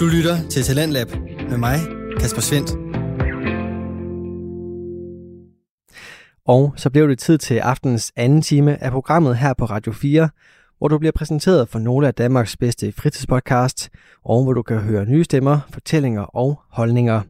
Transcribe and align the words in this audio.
Du 0.00 0.06
lytter 0.06 0.48
til 0.50 0.62
Talentlab 0.62 1.06
med 1.50 1.58
mig, 1.58 1.78
Kasper 2.20 2.40
Svendt. 2.40 2.70
Og 6.46 6.74
så 6.76 6.90
blev 6.90 7.08
det 7.08 7.18
tid 7.18 7.38
til 7.38 7.54
aftenens 7.54 8.12
anden 8.16 8.42
time 8.42 8.82
af 8.82 8.90
programmet 8.90 9.36
her 9.36 9.54
på 9.54 9.64
Radio 9.64 9.92
4, 9.92 10.28
hvor 10.78 10.88
du 10.88 10.98
bliver 10.98 11.12
præsenteret 11.12 11.68
for 11.68 11.78
nogle 11.78 12.06
af 12.06 12.14
Danmarks 12.14 12.56
bedste 12.56 12.92
fritidspodcasts, 12.92 13.90
og 14.24 14.42
hvor 14.42 14.52
du 14.52 14.62
kan 14.62 14.78
høre 14.78 15.06
nye 15.06 15.24
stemmer, 15.24 15.60
fortællinger 15.72 16.22
og 16.22 16.60
holdninger. 16.70 17.22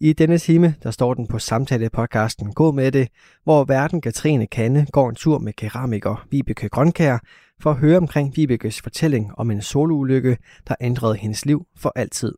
I 0.00 0.12
denne 0.12 0.38
time, 0.38 0.74
der 0.82 0.90
står 0.90 1.14
den 1.14 1.26
på 1.26 1.38
samtale-podcasten 1.38 2.52
Gå 2.52 2.72
med 2.72 2.92
det, 2.92 3.08
hvor 3.44 3.64
verden 3.64 4.00
Katrine 4.00 4.46
Kanne 4.46 4.86
går 4.92 5.08
en 5.08 5.14
tur 5.14 5.38
med 5.38 5.52
keramiker 5.52 6.26
Vibeke 6.30 6.68
Grønkær 6.68 7.18
for 7.60 7.70
at 7.70 7.76
høre 7.76 7.96
omkring 7.96 8.36
Vibekes 8.36 8.80
fortælling 8.82 9.30
om 9.38 9.50
en 9.50 9.62
soloulykke, 9.62 10.36
der 10.68 10.74
ændrede 10.80 11.16
hendes 11.16 11.46
liv 11.46 11.66
for 11.76 11.92
altid. 11.96 12.32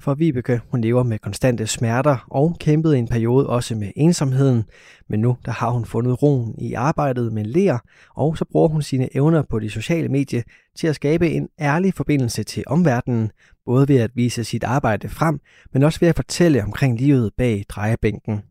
For 0.00 0.14
Vibeke, 0.14 0.60
hun 0.70 0.80
lever 0.80 1.02
med 1.02 1.18
konstante 1.18 1.66
smerter 1.66 2.26
og 2.30 2.56
kæmpede 2.60 2.98
en 2.98 3.08
periode 3.08 3.46
også 3.46 3.74
med 3.74 3.90
ensomheden, 3.96 4.64
men 5.08 5.20
nu 5.20 5.36
der 5.44 5.52
har 5.52 5.70
hun 5.70 5.84
fundet 5.84 6.22
roen 6.22 6.54
i 6.58 6.72
arbejdet 6.72 7.32
med 7.32 7.44
ler, 7.44 7.78
og 8.16 8.38
så 8.38 8.44
bruger 8.44 8.68
hun 8.68 8.82
sine 8.82 9.16
evner 9.16 9.42
på 9.50 9.58
de 9.58 9.70
sociale 9.70 10.08
medier 10.08 10.42
til 10.76 10.86
at 10.86 10.94
skabe 10.94 11.30
en 11.30 11.48
ærlig 11.60 11.94
forbindelse 11.94 12.42
til 12.42 12.64
omverdenen, 12.66 13.30
både 13.66 13.88
ved 13.88 13.96
at 13.96 14.10
vise 14.14 14.44
sit 14.44 14.64
arbejde 14.64 15.08
frem, 15.08 15.40
men 15.72 15.82
også 15.82 16.00
ved 16.00 16.08
at 16.08 16.16
fortælle 16.16 16.64
omkring 16.64 16.98
livet 16.98 17.30
bag 17.38 17.64
drejebænken. 17.68 18.42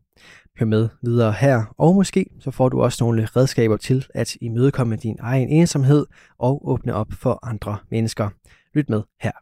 Hør 0.58 0.66
med 0.66 0.88
videre 1.02 1.32
her, 1.32 1.74
og 1.78 1.94
måske 1.94 2.26
så 2.40 2.50
får 2.50 2.68
du 2.68 2.82
også 2.82 3.04
nogle 3.04 3.24
redskaber 3.36 3.76
til 3.76 4.06
at 4.14 4.34
imødekomme 4.40 4.96
din 4.96 5.16
egen 5.20 5.48
ensomhed 5.48 6.06
og 6.38 6.68
åbne 6.68 6.94
op 6.94 7.06
for 7.22 7.38
andre 7.46 7.76
mennesker. 7.90 8.28
Lyt 8.74 8.88
med 8.90 9.02
her. 9.20 9.32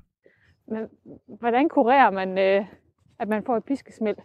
Men 0.69 0.83
hvordan 1.39 1.69
kurerer 1.69 2.11
man, 2.11 2.39
øh, 2.39 2.65
at 3.21 3.29
man 3.29 3.43
får 3.47 3.57
et 3.57 3.65
piskesmæld? 3.65 4.17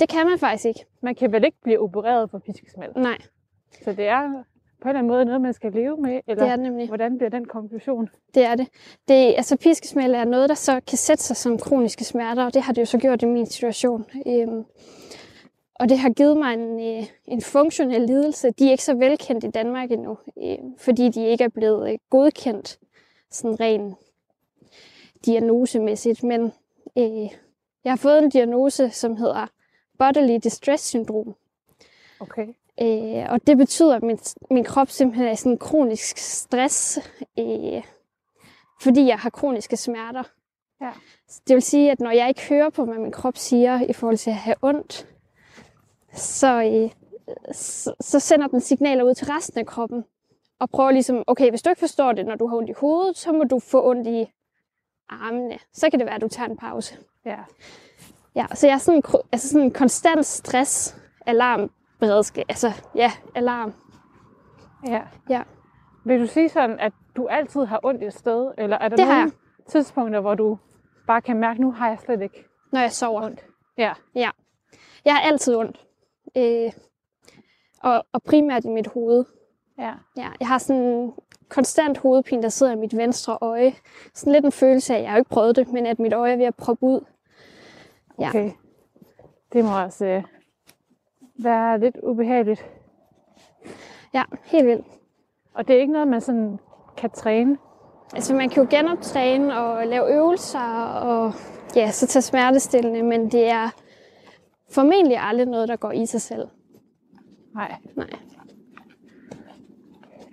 Det 0.00 0.08
kan 0.08 0.26
man 0.26 0.38
faktisk 0.38 0.64
ikke. 0.64 0.84
Man 1.02 1.14
kan 1.14 1.32
vel 1.32 1.44
ikke 1.44 1.58
blive 1.62 1.78
opereret 1.80 2.30
for 2.30 2.38
piskesmæld? 2.38 2.92
Nej, 2.96 3.18
Så 3.84 3.92
det 3.92 4.06
er 4.08 4.22
på 4.82 4.88
en 4.88 4.88
eller 4.88 4.98
anden 4.98 5.06
måde 5.12 5.24
noget, 5.24 5.40
man 5.40 5.52
skal 5.52 5.72
leve 5.72 5.96
med? 5.96 6.20
Eller 6.26 6.44
det 6.44 6.52
er 6.52 6.56
det 6.56 6.64
nemlig. 6.64 6.86
hvordan 6.88 7.16
bliver 7.18 7.30
den 7.30 7.44
konklusion? 7.44 8.08
Det 8.34 8.44
er 8.44 8.54
det. 8.54 8.68
det 9.08 9.34
altså, 9.36 9.56
piskesmæld 9.56 10.14
er 10.14 10.24
noget, 10.24 10.48
der 10.48 10.54
så 10.54 10.80
kan 10.88 10.98
sætte 10.98 11.22
sig 11.24 11.36
som 11.36 11.58
kroniske 11.58 12.04
smerter, 12.04 12.44
og 12.44 12.54
det 12.54 12.62
har 12.62 12.72
det 12.72 12.80
jo 12.80 12.86
så 12.86 12.98
gjort 12.98 13.22
i 13.22 13.26
min 13.26 13.46
situation. 13.46 14.04
Øhm, 14.26 14.64
og 15.74 15.88
det 15.88 15.98
har 15.98 16.10
givet 16.10 16.36
mig 16.36 16.54
en, 16.54 16.80
øh, 16.80 17.06
en 17.26 17.42
funktionel 17.42 18.02
lidelse. 18.02 18.50
De 18.50 18.66
er 18.66 18.70
ikke 18.70 18.84
så 18.84 18.94
velkendt 18.94 19.44
i 19.44 19.50
Danmark 19.50 19.90
endnu, 19.90 20.18
øh, 20.38 20.58
fordi 20.78 21.08
de 21.08 21.26
ikke 21.26 21.44
er 21.44 21.48
blevet 21.48 21.92
øh, 21.92 21.98
godkendt 22.10 22.78
sådan 23.30 23.60
ren 23.60 23.94
diagnosemæssigt. 25.26 26.22
Men 26.22 26.52
øh, 26.98 27.28
jeg 27.84 27.92
har 27.92 27.96
fået 27.96 28.18
en 28.18 28.30
diagnose, 28.30 28.90
som 28.90 29.16
hedder 29.16 29.46
Bodily 29.98 30.38
Distress 30.42 30.84
Syndrom. 30.84 31.34
Okay. 32.20 32.46
Øh, 32.82 33.26
og 33.32 33.46
det 33.46 33.56
betyder, 33.56 33.96
at 33.96 34.02
min, 34.02 34.18
min 34.50 34.64
krop 34.64 34.90
simpelthen 34.90 35.28
er 35.28 35.32
i 35.32 35.36
sådan 35.36 35.58
kronisk 35.58 36.18
stress, 36.18 36.98
øh, 37.38 37.82
fordi 38.82 39.06
jeg 39.06 39.18
har 39.18 39.30
kroniske 39.30 39.76
smerter. 39.76 40.22
Ja. 40.80 40.90
Det 41.48 41.54
vil 41.54 41.62
sige, 41.62 41.90
at 41.90 42.00
når 42.00 42.10
jeg 42.10 42.28
ikke 42.28 42.48
hører 42.48 42.70
på, 42.70 42.84
hvad 42.84 42.98
min 42.98 43.12
krop 43.12 43.36
siger 43.36 43.80
i 43.80 43.92
forhold 43.92 44.16
til 44.16 44.30
at 44.30 44.36
have 44.36 44.56
ondt, 44.62 45.08
så, 46.14 46.62
øh, 46.62 46.90
så, 47.52 47.94
så 48.00 48.20
sender 48.20 48.46
den 48.46 48.60
signaler 48.60 49.04
ud 49.04 49.14
til 49.14 49.26
resten 49.26 49.58
af 49.58 49.66
kroppen. 49.66 50.04
Og 50.60 50.70
prøver 50.70 50.90
ligesom, 50.90 51.24
okay, 51.26 51.50
hvis 51.50 51.62
du 51.62 51.70
ikke 51.70 51.80
forstår 51.80 52.12
det, 52.12 52.26
når 52.26 52.34
du 52.34 52.46
har 52.46 52.56
ondt 52.56 52.70
i 52.70 52.74
hovedet, 52.76 53.16
så 53.16 53.32
må 53.32 53.44
du 53.44 53.58
få 53.58 53.90
ondt 53.90 54.06
i 54.08 54.26
armene. 55.08 55.58
Så 55.72 55.90
kan 55.90 55.98
det 55.98 56.06
være, 56.06 56.14
at 56.14 56.20
du 56.20 56.28
tager 56.28 56.48
en 56.48 56.56
pause. 56.56 56.98
Ja. 57.26 57.38
Ja, 58.36 58.46
så 58.54 58.66
jeg 58.66 58.74
er 58.74 58.78
sådan, 58.78 59.02
altså 59.32 59.48
sådan 59.48 59.64
en 59.64 59.70
konstant 59.72 60.26
stress, 60.26 60.96
alarm, 61.26 61.70
beredskab, 62.00 62.44
altså 62.48 62.72
ja, 62.94 63.12
alarm. 63.34 63.74
ja. 64.86 65.02
Ja. 65.30 65.42
Vil 66.04 66.20
du 66.20 66.26
sige 66.26 66.48
sådan, 66.48 66.80
at 66.80 66.92
du 67.16 67.26
altid 67.26 67.64
har 67.64 67.80
ondt 67.82 68.02
et 68.04 68.14
sted? 68.14 68.52
Eller 68.58 68.78
er 68.78 68.88
der 68.88 68.96
Det 68.96 69.06
nogle 69.08 69.32
tidspunkter, 69.68 70.20
hvor 70.20 70.34
du 70.34 70.58
bare 71.06 71.22
kan 71.22 71.36
mærke, 71.36 71.60
nu 71.60 71.72
har 71.72 71.88
jeg 71.88 71.98
slet 72.04 72.22
ikke 72.22 72.44
Når 72.72 72.80
jeg 72.80 72.92
sover. 72.92 73.22
ondt? 73.22 73.44
Ja. 73.78 73.92
Jeg 75.04 75.14
har 75.14 75.20
altid 75.20 75.56
ondt. 75.56 75.83
Øh, 76.36 76.72
og, 77.82 78.06
og 78.12 78.22
primært 78.22 78.64
i 78.64 78.68
mit 78.68 78.86
hoved. 78.86 79.24
Ja. 79.78 79.92
Ja, 80.16 80.28
jeg 80.40 80.48
har 80.48 80.58
sådan 80.58 80.82
en 80.82 81.12
konstant 81.48 81.98
hovedpine, 81.98 82.42
der 82.42 82.48
sidder 82.48 82.72
i 82.72 82.76
mit 82.76 82.96
venstre 82.96 83.38
øje. 83.40 83.74
Sådan 84.14 84.32
lidt 84.32 84.44
en 84.44 84.52
følelse 84.52 84.96
af, 84.96 85.02
jeg 85.02 85.10
har 85.10 85.18
ikke 85.18 85.30
prøvet 85.30 85.56
det, 85.56 85.72
men 85.72 85.86
at 85.86 85.98
mit 85.98 86.12
øje 86.12 86.32
er 86.32 86.36
ved 86.36 86.44
at 86.44 86.54
proppe 86.54 86.86
ud. 86.86 87.00
Ja. 88.20 88.28
Okay. 88.28 88.50
Det 89.52 89.64
må 89.64 89.82
også 89.82 90.06
øh, 90.06 90.22
være 91.38 91.80
lidt 91.80 91.96
ubehageligt. 92.02 92.64
Ja, 94.14 94.22
helt 94.44 94.66
vildt. 94.66 94.86
Og 95.54 95.68
det 95.68 95.76
er 95.76 95.80
ikke 95.80 95.92
noget, 95.92 96.08
man 96.08 96.20
sådan 96.20 96.58
kan 96.96 97.10
træne. 97.10 97.58
Altså 98.14 98.34
man 98.34 98.48
kan 98.48 98.62
jo 98.62 98.68
genoptræne 98.70 99.60
og 99.60 99.86
lave 99.86 100.14
øvelser 100.14 100.84
og 100.84 101.32
ja, 101.76 101.90
så 101.90 102.06
tage 102.06 102.22
smertestillende, 102.22 103.02
men 103.02 103.30
det 103.30 103.48
er 103.48 103.70
formentlig 104.74 105.18
aldrig 105.20 105.46
noget, 105.46 105.68
der 105.68 105.76
går 105.76 105.92
i 105.92 106.06
sig 106.06 106.20
selv. 106.20 106.48
Nej. 107.54 107.74
Nej. 107.96 108.10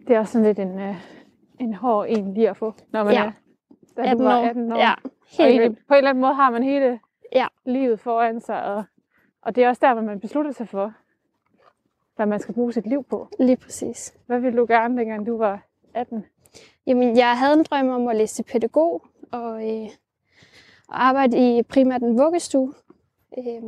Det 0.07 0.15
er 0.15 0.19
også 0.19 0.31
sådan 0.33 0.45
lidt 0.47 0.59
en, 0.59 0.79
øh, 0.79 0.95
en 1.59 1.73
hård 1.73 2.05
en 2.09 2.33
lige 2.33 2.49
at 2.49 2.57
få, 2.57 2.73
når 2.91 3.03
man 3.03 3.13
Ja. 3.13 3.25
er 3.25 3.31
da 3.97 4.01
18 4.01 4.17
du 4.17 4.23
var 4.23 4.39
år. 4.41 4.45
18 4.45 4.71
år. 4.71 4.77
Ja, 4.77 4.93
og 5.03 5.11
helt 5.29 5.39
egentlig, 5.49 5.69
vildt. 5.69 5.87
på 5.87 5.93
en 5.93 5.97
eller 5.97 6.09
anden 6.09 6.21
måde 6.21 6.33
har 6.33 6.49
man 6.49 6.63
hele 6.63 6.99
Ja. 7.35 7.47
livet 7.65 7.99
foran 7.99 8.41
sig, 8.41 8.63
og, 8.75 8.83
og 9.41 9.55
det 9.55 9.63
er 9.63 9.69
også 9.69 9.79
der, 9.85 9.93
hvor 9.93 10.03
man 10.03 10.19
beslutter 10.19 10.51
sig 10.51 10.67
for, 10.67 10.93
hvad 12.15 12.25
man 12.25 12.39
skal 12.39 12.53
bruge 12.53 12.73
sit 12.73 12.87
liv 12.87 13.03
på. 13.03 13.27
Lige 13.39 13.57
præcis. 13.57 14.17
Hvad 14.27 14.39
ville 14.39 14.57
du 14.59 14.65
gerne, 14.69 14.97
dengang 14.97 15.25
du 15.27 15.37
var 15.37 15.61
18? 15.93 16.25
Jamen, 16.87 17.17
jeg 17.17 17.37
havde 17.37 17.53
en 17.53 17.63
drøm 17.63 17.89
om 17.89 18.07
at 18.07 18.15
læse 18.15 18.43
pædagog 18.43 19.03
og, 19.31 19.69
øh, 19.69 19.89
og 20.87 21.03
arbejde 21.05 21.57
i 21.57 21.63
primært 21.63 22.01
en 22.01 22.17
vuggestue. 22.17 22.73
Øh, 23.37 23.61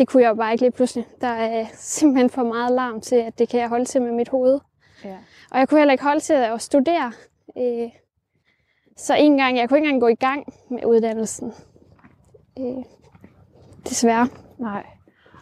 det 0.00 0.08
kunne 0.08 0.22
jeg 0.22 0.28
jo 0.28 0.34
bare 0.34 0.52
ikke 0.52 0.62
lige 0.64 0.70
pludselig. 0.72 1.06
Der 1.20 1.26
er 1.28 1.66
simpelthen 1.74 2.30
for 2.30 2.42
meget 2.42 2.72
larm 2.72 3.00
til, 3.00 3.16
at 3.16 3.38
det 3.38 3.48
kan 3.48 3.60
jeg 3.60 3.68
holde 3.68 3.84
til 3.84 4.02
med 4.02 4.12
mit 4.12 4.28
hoved. 4.28 4.60
Ja. 5.04 5.16
Og 5.50 5.58
jeg 5.58 5.68
kunne 5.68 5.80
heller 5.80 5.92
ikke 5.92 6.04
holde 6.04 6.20
til 6.20 6.32
at 6.34 6.62
studere. 6.62 7.12
Øh, 7.58 7.90
så 8.96 9.14
en 9.14 9.36
gang, 9.36 9.56
jeg 9.56 9.68
kunne 9.68 9.78
ikke 9.78 9.88
engang 9.88 10.00
gå 10.00 10.08
i 10.08 10.14
gang 10.14 10.54
med 10.70 10.84
uddannelsen. 10.84 11.52
Øh, 12.58 12.84
desværre. 13.84 14.28
Nej. 14.58 14.86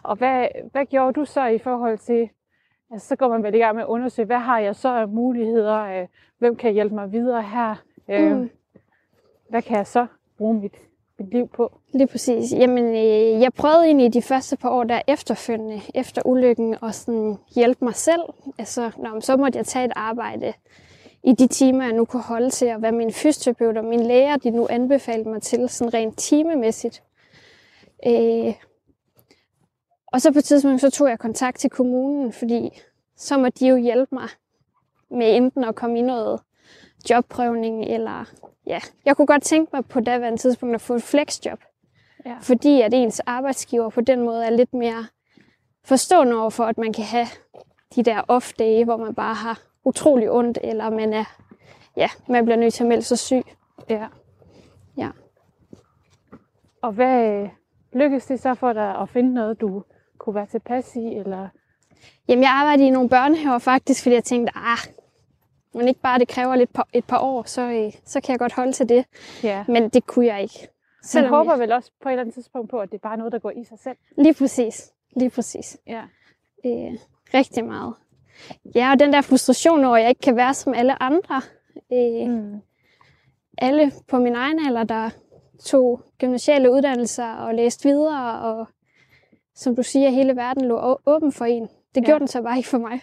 Og 0.03 0.15
hvad, 0.15 0.47
hvad 0.71 0.85
gjorde 0.85 1.13
du 1.13 1.25
så 1.25 1.45
i 1.45 1.57
forhold 1.59 1.97
til, 1.97 2.29
altså 2.91 3.07
så 3.07 3.15
går 3.15 3.27
man 3.27 3.43
vel 3.43 3.55
i 3.55 3.57
gang 3.57 3.75
med 3.75 3.83
at 3.83 3.87
undersøge, 3.87 4.25
hvad 4.25 4.39
har 4.39 4.59
jeg 4.59 4.75
så 4.75 4.89
af 4.95 5.07
muligheder, 5.07 6.01
øh, 6.01 6.07
hvem 6.39 6.55
kan 6.55 6.73
hjælpe 6.73 6.95
mig 6.95 7.11
videre 7.11 7.43
her, 7.43 7.75
øh, 8.09 8.37
Mm. 8.37 8.49
hvad 9.49 9.61
kan 9.61 9.77
jeg 9.77 9.87
så 9.87 10.05
bruge 10.37 10.53
mit, 10.53 10.77
mit 11.19 11.33
liv 11.33 11.47
på? 11.47 11.79
Lige 11.93 12.07
præcis. 12.07 12.51
Jamen, 12.53 12.85
øh, 12.85 13.41
jeg 13.41 13.53
prøvede 13.53 13.85
egentlig 13.85 14.13
de 14.13 14.21
første 14.21 14.57
par 14.57 14.69
år 14.69 14.83
der 14.83 15.01
efterfølgende, 15.07 15.81
efter 15.95 16.21
ulykken, 16.25 16.75
at 16.83 16.95
sådan 16.95 17.37
hjælpe 17.55 17.85
mig 17.85 17.95
selv. 17.95 18.21
Altså, 18.57 18.91
nå, 18.97 19.21
så 19.21 19.37
måtte 19.37 19.57
jeg 19.57 19.65
tage 19.65 19.85
et 19.85 19.91
arbejde 19.95 20.53
i 21.23 21.31
de 21.31 21.47
timer, 21.47 21.83
jeg 21.83 21.93
nu 21.93 22.05
kunne 22.05 22.23
holde 22.23 22.49
til, 22.49 22.67
og 22.67 22.79
hvad 22.79 22.91
min 22.91 23.13
fysioterapeut 23.13 23.77
og 23.77 23.85
mine 23.85 24.03
læger, 24.03 24.37
de 24.37 24.49
nu 24.49 24.67
anbefalede 24.69 25.29
mig 25.29 25.41
til, 25.41 25.69
sådan 25.69 25.93
rent 25.93 26.17
timemæssigt. 26.17 27.03
Øh, 28.07 28.53
og 30.07 30.21
så 30.21 30.31
på 30.31 30.39
et 30.39 30.43
tidspunkt, 30.43 30.81
så 30.81 30.89
tog 30.89 31.09
jeg 31.09 31.19
kontakt 31.19 31.59
til 31.59 31.69
kommunen, 31.69 32.33
fordi 32.33 32.81
så 33.17 33.37
må 33.37 33.49
de 33.49 33.67
jo 33.67 33.75
hjælpe 33.75 34.15
mig 34.15 34.29
med 35.11 35.35
enten 35.35 35.63
at 35.63 35.75
komme 35.75 35.99
i 35.99 36.01
noget 36.01 36.39
jobprøvning, 37.09 37.83
eller 37.83 38.25
ja, 38.67 38.79
jeg 39.05 39.17
kunne 39.17 39.27
godt 39.27 39.43
tænke 39.43 39.69
mig 39.73 39.85
på 39.85 39.99
daværende 39.99 40.37
tidspunkt 40.37 40.75
at 40.75 40.81
få 40.81 40.93
et 40.93 41.03
flexjob. 41.03 41.59
Ja. 42.25 42.35
Fordi 42.41 42.81
at 42.81 42.93
ens 42.93 43.19
arbejdsgiver 43.19 43.89
på 43.89 44.01
den 44.01 44.21
måde 44.21 44.45
er 44.45 44.49
lidt 44.49 44.73
mere 44.73 45.05
forstående 45.85 46.41
over 46.41 46.49
for, 46.49 46.63
at 46.63 46.77
man 46.77 46.93
kan 46.93 47.03
have 47.03 47.27
de 47.95 48.03
der 48.03 48.21
off-dage, 48.27 48.83
hvor 48.85 48.97
man 48.97 49.15
bare 49.15 49.35
har 49.35 49.59
utrolig 49.83 50.31
ondt, 50.31 50.57
eller 50.63 50.89
man 50.89 51.13
er, 51.13 51.23
ja, 51.97 52.09
man 52.27 52.45
bliver 52.45 52.57
nødt 52.57 52.73
til 52.73 52.83
at 52.83 52.87
melde 52.87 53.03
sig 53.03 53.19
syg. 53.19 53.43
Ja. 53.89 54.07
Ja. 54.97 55.09
Og 56.81 56.91
hvad 56.91 57.47
lykkedes 57.93 58.25
det 58.25 58.39
så 58.39 58.53
for 58.53 58.73
dig 58.73 58.97
at 59.01 59.09
finde 59.09 59.33
noget, 59.33 59.61
du 59.61 59.83
kunne 60.17 60.35
være 60.35 60.45
tilpas 60.45 60.95
i? 60.95 61.13
Eller? 61.13 61.47
Jamen, 62.27 62.43
jeg 62.43 62.51
arbejdede 62.51 62.87
i 62.87 62.89
nogle 62.89 63.09
børnehaver 63.09 63.57
faktisk, 63.57 64.03
fordi 64.03 64.15
jeg 64.15 64.23
tænkte, 64.23 64.53
ah, 64.55 64.77
men 65.73 65.87
ikke 65.87 66.01
bare 66.01 66.19
det 66.19 66.27
kræver 66.27 66.55
lidt 66.55 66.73
par, 66.73 66.87
et 66.93 67.05
par 67.05 67.19
år, 67.19 67.43
så, 67.43 67.61
øh, 67.61 67.91
så 68.05 68.21
kan 68.21 68.31
jeg 68.31 68.39
godt 68.39 68.53
holde 68.53 68.71
til 68.71 68.89
det. 68.89 69.05
Ja. 69.43 69.65
Men 69.67 69.89
det 69.89 70.05
kunne 70.07 70.25
jeg 70.25 70.41
ikke. 70.41 70.59
Man 70.61 71.03
Selvom 71.03 71.33
håber 71.33 71.51
jeg, 71.51 71.59
vel 71.59 71.71
også 71.71 71.91
på 72.01 72.09
et 72.09 72.13
eller 72.13 72.21
andet 72.21 72.33
tidspunkt 72.33 72.69
på, 72.69 72.79
at 72.79 72.89
det 72.91 72.95
er 72.97 73.01
bare 73.09 73.17
noget, 73.17 73.33
der 73.33 73.39
går 73.39 73.51
i 73.51 73.63
sig 73.63 73.79
selv. 73.79 73.97
Lige 74.17 74.33
præcis. 74.33 74.91
Lige 75.15 75.29
præcis. 75.29 75.77
Ja. 75.87 76.01
Øh, 76.65 76.93
rigtig 77.33 77.65
meget. 77.65 77.93
Ja, 78.75 78.91
og 78.91 78.99
den 78.99 79.13
der 79.13 79.21
frustration 79.21 79.85
over, 79.85 79.95
at 79.95 80.01
jeg 80.01 80.09
ikke 80.09 80.21
kan 80.21 80.35
være 80.35 80.53
som 80.53 80.73
alle 80.73 81.03
andre. 81.03 81.41
Øh, 81.93 82.29
Mm. 82.29 82.61
alle 83.57 83.91
på 84.07 84.19
min 84.19 84.35
egen 84.35 84.59
alder, 84.67 84.83
der 84.83 85.09
tog 85.65 86.01
gymnasiale 86.19 86.71
uddannelser 86.71 87.33
og 87.33 87.55
læste 87.55 87.89
videre, 87.89 88.39
og 88.41 88.67
som 89.55 89.75
du 89.75 89.83
siger, 89.83 90.09
hele 90.09 90.35
verden 90.35 90.65
lå 90.65 90.97
åben 91.05 91.31
for 91.31 91.45
en. 91.45 91.61
Det 91.95 92.01
Ja. 92.01 92.05
gjorde 92.05 92.19
den 92.19 92.27
så 92.27 92.41
bare 92.41 92.57
ikke 92.57 92.69
for 92.69 92.77
mig. 92.77 93.01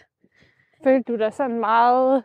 Følte 0.84 1.12
du 1.12 1.19
dig 1.19 1.32
sådan 1.32 1.60
meget... 1.60 2.22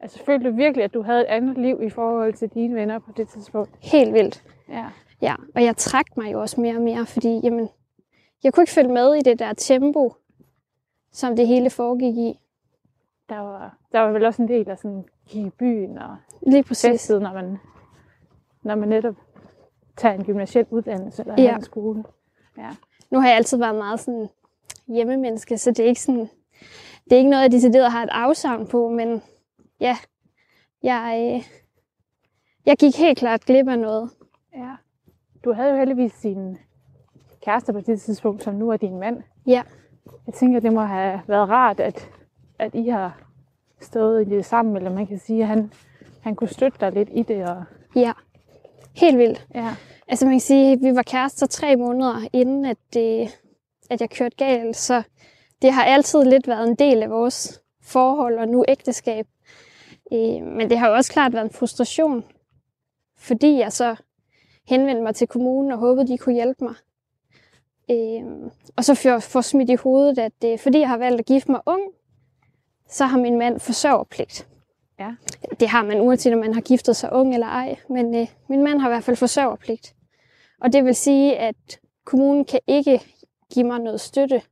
Altså 0.00 0.24
følte 0.24 0.50
du 0.50 0.56
virkelig, 0.56 0.84
at 0.84 0.94
du 0.94 1.02
havde 1.02 1.20
et 1.20 1.26
andet 1.26 1.58
liv 1.58 1.82
i 1.82 1.90
forhold 1.90 2.34
til 2.34 2.48
dine 2.48 2.74
venner 2.74 2.98
på 2.98 3.12
det 3.16 3.28
tidspunkt? 3.28 3.70
Helt 3.80 4.12
vildt. 4.14 4.44
Ja. 4.68 4.86
Ja, 5.22 5.34
og 5.54 5.64
jeg 5.64 5.76
trak 5.76 6.16
mig 6.16 6.32
jo 6.32 6.40
også 6.40 6.60
mere 6.60 6.76
og 6.76 6.82
mere, 6.82 7.06
fordi 7.06 7.40
jamen, 7.42 7.68
jeg 8.44 8.52
kunne 8.54 8.62
ikke 8.62 8.72
følge 8.72 8.92
med 8.92 9.14
i 9.14 9.20
det 9.20 9.38
der 9.38 9.52
tempo, 9.52 10.14
som 11.12 11.36
det 11.36 11.46
hele 11.46 11.70
foregik 11.70 12.16
i. 12.16 12.40
Der 13.28 13.38
var, 13.38 13.76
der 13.92 14.00
var 14.00 14.12
vel 14.12 14.24
også 14.24 14.42
en 14.42 14.48
del 14.48 14.70
af 14.70 14.78
sådan 14.78 15.04
i 15.32 15.50
byen 15.58 15.98
og 15.98 16.16
Lige 16.46 16.62
præcis. 16.62 16.90
festet, 16.90 17.22
når 17.22 17.32
man, 17.32 17.58
når 18.62 18.74
man 18.74 18.88
netop 18.88 19.14
tager 19.96 20.14
en 20.14 20.24
gymnasiel 20.24 20.66
uddannelse 20.70 21.22
eller 21.22 21.34
Ja. 21.42 21.56
en 21.56 21.62
skole. 21.62 22.04
Nu 23.10 23.20
har 23.20 23.28
jeg 23.28 23.36
altid 23.36 23.58
været 23.58 23.74
meget 23.74 24.00
sådan 24.00 24.28
hjemmemenneske, 24.86 25.58
så 25.58 25.70
det 25.70 25.78
er 25.80 25.88
ikke 25.88 26.00
sådan, 26.00 26.28
det 27.04 27.12
er 27.12 27.16
ikke 27.16 27.30
noget, 27.30 27.42
jeg 27.42 27.52
decideret 27.52 27.92
har 27.92 28.02
et 28.02 28.08
afsavn 28.12 28.66
på, 28.66 28.88
men 28.88 29.22
ja, 29.80 29.96
jeg, 30.82 31.32
øh, 31.34 31.42
jeg 32.66 32.76
gik 32.76 32.96
helt 32.96 33.18
klart 33.18 33.44
glip 33.44 33.68
af 33.68 33.78
noget. 33.78 34.10
Ja. 34.56 34.74
Du 35.44 35.52
havde 35.52 35.70
jo 35.70 35.76
heldigvis 35.76 36.12
sin 36.12 36.58
kæreste 37.44 37.72
på 37.72 37.80
det 37.80 38.00
tidspunkt, 38.00 38.42
som 38.42 38.54
nu 38.54 38.70
er 38.70 38.76
din 38.76 38.98
mand. 38.98 39.22
Ja. 39.46 39.62
Jeg 40.26 40.34
tænker, 40.34 40.60
det 40.60 40.72
må 40.72 40.80
have 40.80 41.20
været 41.26 41.48
rart, 41.48 41.80
at, 41.80 42.10
at 42.58 42.74
I 42.74 42.88
har 42.88 43.20
stået 43.80 44.26
i 44.26 44.30
det 44.30 44.44
sammen, 44.44 44.76
eller 44.76 44.90
man 44.94 45.06
kan 45.06 45.18
sige, 45.18 45.42
at 45.42 45.48
han, 45.48 45.72
han 46.20 46.36
kunne 46.36 46.48
støtte 46.48 46.78
dig 46.80 46.92
lidt 46.92 47.08
i 47.12 47.22
det. 47.22 47.44
Og, 47.48 47.64
Ja, 47.96 48.12
helt 48.96 49.18
vildt. 49.18 49.46
ja. 49.54 49.74
Altså 50.08 50.24
man 50.24 50.32
kan 50.34 50.40
sige, 50.40 50.72
at 50.72 50.78
vi 50.82 50.94
var 50.94 51.02
kærester 51.02 51.46
tre 51.46 51.76
måneder 51.76 52.28
inden, 52.32 52.64
at, 52.64 52.76
det, 52.94 53.28
at 53.90 54.00
jeg 54.00 54.10
kørte 54.10 54.36
galt, 54.36 54.76
så 54.76 55.02
det 55.62 55.72
har 55.72 55.84
altid 55.84 56.24
lidt 56.24 56.48
været 56.48 56.68
en 56.68 56.74
del 56.74 57.02
af 57.02 57.10
vores 57.10 57.62
forhold 57.82 58.38
og 58.38 58.48
nu 58.48 58.64
ægteskab. 58.68 59.26
Øh, 60.12 60.42
men 60.42 60.70
det 60.70 60.78
har 60.78 60.88
jo 60.88 60.94
også 60.94 61.12
klart 61.12 61.32
været 61.32 61.44
en 61.44 61.50
frustration, 61.50 62.24
fordi 63.18 63.58
jeg 63.58 63.72
så 63.72 63.96
henvendte 64.68 65.02
mig 65.02 65.14
til 65.14 65.26
kommunen 65.28 65.72
og 65.72 65.78
håbede, 65.78 66.08
de 66.08 66.18
kunne 66.18 66.34
hjælpe 66.34 66.64
mig. 66.64 66.74
Øh, 67.90 68.50
og 68.76 68.84
så 68.84 69.20
får, 69.20 69.40
smidt 69.40 69.70
i 69.70 69.74
hovedet, 69.74 70.18
at 70.18 70.32
øh, 70.44 70.58
fordi 70.58 70.78
jeg 70.78 70.88
har 70.88 70.96
valgt 70.96 71.20
at 71.20 71.26
gifte 71.26 71.50
mig 71.50 71.60
ung, 71.66 71.82
så 72.88 73.04
har 73.04 73.18
min 73.18 73.38
mand 73.38 73.60
forsørgerpligt. 73.60 74.48
Ja. 74.98 75.14
Det 75.60 75.68
har 75.68 75.84
man 75.84 76.00
uanset 76.00 76.32
om 76.32 76.38
man 76.38 76.54
har 76.54 76.60
giftet 76.60 76.96
sig 76.96 77.12
ung 77.12 77.34
eller 77.34 77.46
ej, 77.46 77.76
men 77.88 78.14
øh, 78.14 78.26
min 78.48 78.62
mand 78.62 78.80
har 78.80 78.88
i 78.88 78.92
hvert 78.92 79.04
fald 79.04 79.16
forsørgerpligt. 79.16 79.94
Og 80.60 80.72
det 80.72 80.84
vil 80.84 80.94
sige, 80.94 81.36
at 81.36 81.80
kommunen 82.04 82.44
kan 82.44 82.60
ikke 82.66 83.00
give 83.54 83.66
mig 83.66 83.78
noget 83.78 84.00
støtte. 84.00 84.42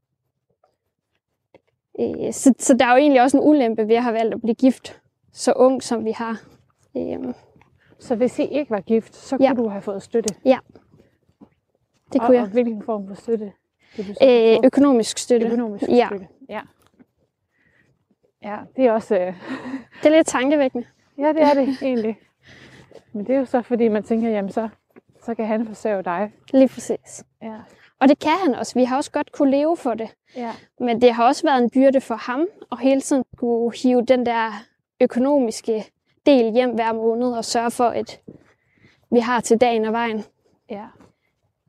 Øh, 2.00 2.32
så, 2.32 2.54
så 2.58 2.74
der 2.74 2.84
er 2.86 2.90
jo 2.90 2.96
egentlig 2.96 3.22
også 3.22 3.36
en 3.36 3.42
ulempe 3.42 3.88
ved 3.88 3.96
at 3.96 4.02
have 4.02 4.14
valgt 4.14 4.34
at 4.34 4.40
blive 4.40 4.54
gift 4.54 5.00
så 5.34 5.52
ung, 5.52 5.82
som 5.82 6.04
vi 6.04 6.10
har. 6.12 6.40
Øh, 6.96 7.34
Så 7.98 8.14
hvis 8.16 8.38
I 8.38 8.42
ikke 8.42 8.70
var 8.70 8.81
gift, 8.81 9.14
så 9.16 9.36
Ja. 9.40 9.48
kunne 9.54 9.64
du 9.64 9.69
have 9.69 9.82
fået 9.82 10.02
støtte. 10.02 10.34
det 12.12 12.20
og, 12.20 12.26
kunne 12.26 12.36
jeg. 12.36 12.42
Og 12.44 12.50
hvilken 12.50 12.82
form 12.82 13.08
for 13.08 13.14
støtte? 13.14 13.52
Øh, 13.98 14.56
økonomisk 14.64 15.19
støtte. 15.19 15.46
Økonomisk 15.46 15.88
Ja. 15.88 16.06
støtte. 16.10 16.28
Ja. 16.48 16.60
Ja, 18.42 18.58
det 18.76 18.86
er 18.86 18.92
også... 18.92 19.14
Øh, 19.19 19.34
Det 20.02 20.06
er 20.12 20.16
lidt 20.16 20.26
tankevækkende. 20.26 20.86
ja, 21.19 21.28
det 21.28 21.42
er 21.42 21.54
det 21.54 21.76
egentlig. 21.82 22.19
Men 23.12 23.26
det 23.26 23.34
er 23.34 23.38
jo 23.38 23.44
så, 23.44 23.62
fordi 23.62 23.88
man 23.88 24.02
tænker, 24.02 24.28
jamen 24.31 24.50
så, 24.52 24.69
så 25.25 25.34
kan 25.34 25.46
han 25.46 25.66
forsørge 25.66 26.02
dig. 26.02 26.32
Lige 26.52 26.69
præcis. 26.69 27.25
Ja. 27.42 27.56
Og 28.00 28.08
det 28.08 28.19
kan 28.19 28.32
han 28.44 28.54
også. 28.54 28.75
Vi 28.78 28.84
har 28.84 28.96
også 28.96 29.10
godt 29.10 29.32
kunne 29.32 29.50
leve 29.50 29.76
for 29.76 29.94
det. 29.94 30.08
Ja. 30.36 30.52
Men 30.81 31.00
det 31.00 31.12
har 31.14 31.26
også 31.26 31.42
været 31.46 31.62
en 31.62 31.70
byrde 31.70 32.00
for 32.00 32.14
ham 32.14 32.46
at 32.72 32.78
hele 32.81 33.00
tiden 33.00 33.25
kunne 33.36 33.72
hive 33.82 34.02
den 34.04 34.26
der 34.26 34.52
økonomiske 35.00 35.85
del 36.26 36.52
hjem 36.52 36.75
hver 36.75 36.93
måned 36.93 37.32
og 37.32 37.44
sørge 37.44 37.70
for, 37.70 37.88
at 37.88 38.20
vi 39.11 39.19
har 39.19 39.41
til 39.41 39.61
dagen 39.61 39.85
og 39.85 39.93
vejen. 39.93 40.25
Ja. 40.70 40.87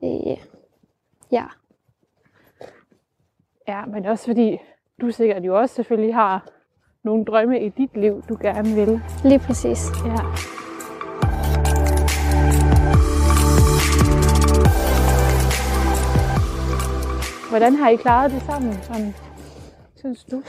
Øh, 0.04 0.36
ja, 1.32 1.44
ja, 3.68 3.84
men 3.84 4.06
også 4.06 4.24
fordi 4.24 4.58
du 5.00 5.10
sikkert 5.10 5.44
jo 5.44 5.58
også 5.58 5.74
selvfølgelig 5.74 6.14
har 6.14 6.48
nogle 7.04 7.24
drømme 7.24 7.60
i 7.60 7.68
dit 7.68 7.96
liv, 7.96 8.22
du 8.28 8.36
gerne 8.40 8.74
vil. 8.74 9.00
lige 9.24 9.38
præcis. 9.38 9.86
Ja. 10.06 10.16
Hvordan 17.50 17.74
har 17.74 17.88
I 17.88 17.96
klaret 17.96 18.30
det 18.30 18.42
sammen, 18.42 18.72
sådan, 18.82 19.14
synes 19.96 20.24
du? 20.24 20.42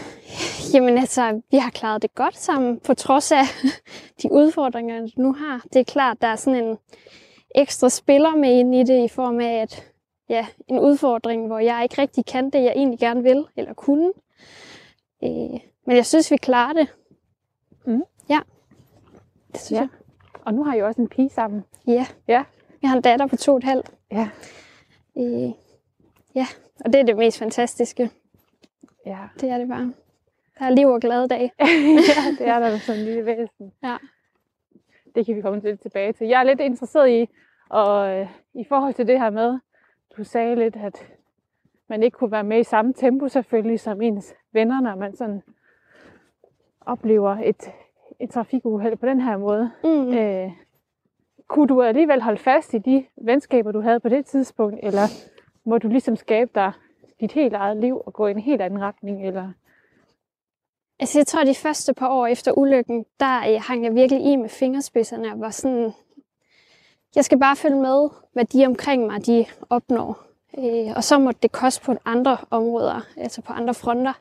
Jamen 0.74 0.98
altså, 0.98 1.42
vi 1.52 1.58
har 1.58 1.70
klaret 1.70 2.02
det 2.02 2.16
godt 2.16 2.38
sammen, 2.38 2.80
på 2.80 2.94
trods 2.94 3.32
af 3.32 3.44
de 4.22 4.32
udfordringer, 4.32 5.02
vi 5.02 5.14
nu 5.18 5.34
har. 5.34 5.66
Det 5.74 5.80
er 5.80 5.84
klart, 5.84 6.22
der 6.22 6.28
er 6.28 6.36
sådan 6.36 6.64
en 6.64 6.78
ekstra 7.56 7.90
spiller 7.90 8.36
med 8.36 8.60
ind 8.60 8.76
i 8.76 8.84
det, 8.84 9.04
i 9.04 9.08
form 9.08 9.40
af 9.40 9.54
at, 9.62 9.92
ja, 10.30 10.46
en 10.68 10.80
udfordring, 10.80 11.48
hvor 11.48 11.60
jeg 11.60 11.84
ikke 11.84 12.02
rigtig 12.02 12.26
kan 12.26 12.50
det, 12.50 12.64
jeg 12.64 12.74
egentlig 12.76 13.00
gerne 13.00 13.24
vil, 13.24 13.46
eller 13.56 13.74
kunne. 13.74 14.12
Øh, 15.24 15.60
men 15.86 15.96
jeg 15.96 16.06
synes, 16.06 16.32
vi 16.32 16.38
klarer 16.38 16.74
det. 16.74 16.88
Mhm. 17.86 18.04
Ja, 18.30 18.40
det 19.52 19.62
synes 19.62 19.72
Ja. 19.72 19.78
jeg. 19.82 19.88
Og 20.46 20.54
nu 20.54 20.64
har 20.64 20.76
I 20.76 20.82
også 20.82 21.02
en 21.02 21.08
pige 21.08 21.30
sammen. 21.30 21.64
Ja. 21.88 22.06
Ja. 22.28 22.44
Jeg 22.82 22.90
har 22.90 22.96
en 22.98 23.02
datter 23.04 23.28
på 23.28 23.36
to 23.36 23.52
og 23.52 23.58
et 23.58 23.64
halvt. 23.64 23.92
Ja. 24.12 24.30
Øh, 25.18 25.52
ja, 26.36 26.48
og 26.86 26.94
det 26.94 27.02
er 27.02 27.06
det 27.06 27.18
mest 27.18 27.38
fantastiske. 27.40 28.10
Ja, 29.06 29.18
Det 29.42 29.50
er 29.50 29.58
det 29.58 29.68
bare. 29.68 29.94
Der 30.60 30.66
er 30.66 30.70
liv 30.70 30.88
og 30.88 31.02
glade 31.02 31.28
dage. 31.28 31.52
ja 31.60 32.32
det 32.40 32.48
er 32.48 32.60
der 32.60 32.78
sådan 32.78 33.02
en 33.02 33.06
lille 33.06 33.26
væsen. 33.26 33.74
Ja. 33.84 33.98
Det 35.16 35.26
kan 35.26 35.36
vi 35.36 35.42
komme 35.42 35.60
lidt 35.60 35.82
tilbage 35.82 36.14
til. 36.14 36.28
Jeg 36.28 36.40
er 36.40 36.44
lidt 36.44 36.60
interesseret 36.60 37.10
i, 37.10 37.30
og 37.70 38.10
øh, 38.10 38.28
i 38.54 38.64
forhold 38.64 38.94
til 38.94 39.08
det 39.08 39.20
her 39.20 39.30
med, 39.30 39.60
du 40.18 40.24
sagde 40.24 40.56
lidt, 40.56 40.76
at 40.76 41.08
man 41.88 42.04
ikke 42.04 42.16
kunne 42.16 42.32
være 42.32 42.44
med 42.44 42.60
i 42.60 42.64
samme 42.64 42.94
tempo 42.94 43.28
selvfølgelig 43.28 43.80
som 43.80 44.02
ens 44.02 44.36
venner, 44.52 44.82
når 44.82 44.96
man 44.96 45.16
sådan 45.16 45.42
oplever 46.82 47.38
et, 47.44 47.72
et 48.20 48.30
trafikuheld 48.30 48.98
på 48.98 49.06
den 49.06 49.22
her 49.22 49.38
måde. 49.38 49.72
Mm. 49.84 50.18
Øh, 50.18 50.52
kunne 51.48 51.68
du 51.68 51.82
alligevel 51.82 52.22
holde 52.22 52.40
fast 52.40 52.74
i 52.74 52.78
de 52.78 53.06
venskaber, 53.22 53.72
du 53.72 53.82
havde 53.82 54.00
på 54.00 54.10
det 54.10 54.26
tidspunkt, 54.26 54.80
eller 54.84 55.02
må 55.64 55.78
du 55.78 55.88
ligesom 55.88 56.16
skabe 56.16 56.52
dig 56.56 56.72
dit 57.20 57.32
helt 57.32 57.54
eget 57.54 57.78
liv 57.78 58.02
og 58.06 58.14
gå 58.14 58.28
i 58.28 58.32
en 58.32 58.40
helt 58.40 58.62
anden 58.62 58.82
retning? 58.82 59.28
Eller? 59.28 59.52
Altså, 61.00 61.20
jeg 61.20 61.28
tror, 61.28 61.44
de 61.44 61.56
første 61.56 61.94
par 61.94 62.10
år 62.10 62.28
efter 62.28 62.52
ulykken, 62.58 63.06
der 63.20 63.38
øh, 63.38 63.62
hang 63.62 63.84
jeg 63.84 63.96
virkelig 63.96 64.26
i 64.32 64.36
med 64.36 64.50
fingerspidserne 64.50 65.34
og 65.34 65.40
var 65.40 65.50
sådan, 65.50 65.92
jeg 67.16 67.26
skal 67.26 67.40
bare 67.40 67.56
følge 67.56 67.82
med, 67.82 68.10
hvad 68.34 68.46
de 68.46 68.66
omkring 68.66 69.06
mig, 69.06 69.26
de 69.26 69.46
opnår. 69.70 70.28
Øh, 70.58 70.94
og 70.96 71.04
så 71.04 71.20
måtte 71.20 71.40
det 71.42 71.52
koste 71.52 71.82
på 71.82 71.94
andre 72.06 72.38
områder, 72.52 73.02
altså 73.18 73.42
på 73.42 73.54
andre 73.54 73.74
fronter. 73.74 74.14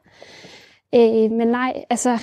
Øh, 0.95 1.31
men 1.31 1.49
nej, 1.49 1.85
altså, 1.91 2.19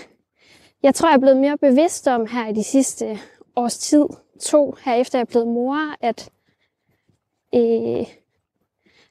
jeg 0.83 0.95
tror, 0.95 1.09
jeg 1.09 1.15
er 1.15 1.19
blevet 1.19 1.37
mere 1.37 1.57
bevidst 1.57 2.07
om 2.07 2.27
her 2.27 2.47
i 2.47 2.53
de 2.53 2.63
sidste 2.63 3.19
års 3.55 3.77
tid, 3.77 4.05
to, 4.41 4.75
her 4.85 4.93
efter 4.93 5.19
jeg 5.19 5.21
er 5.21 5.29
blevet 5.31 5.47
mor, 5.47 5.95
at 6.01 6.29
øh, 7.55 8.07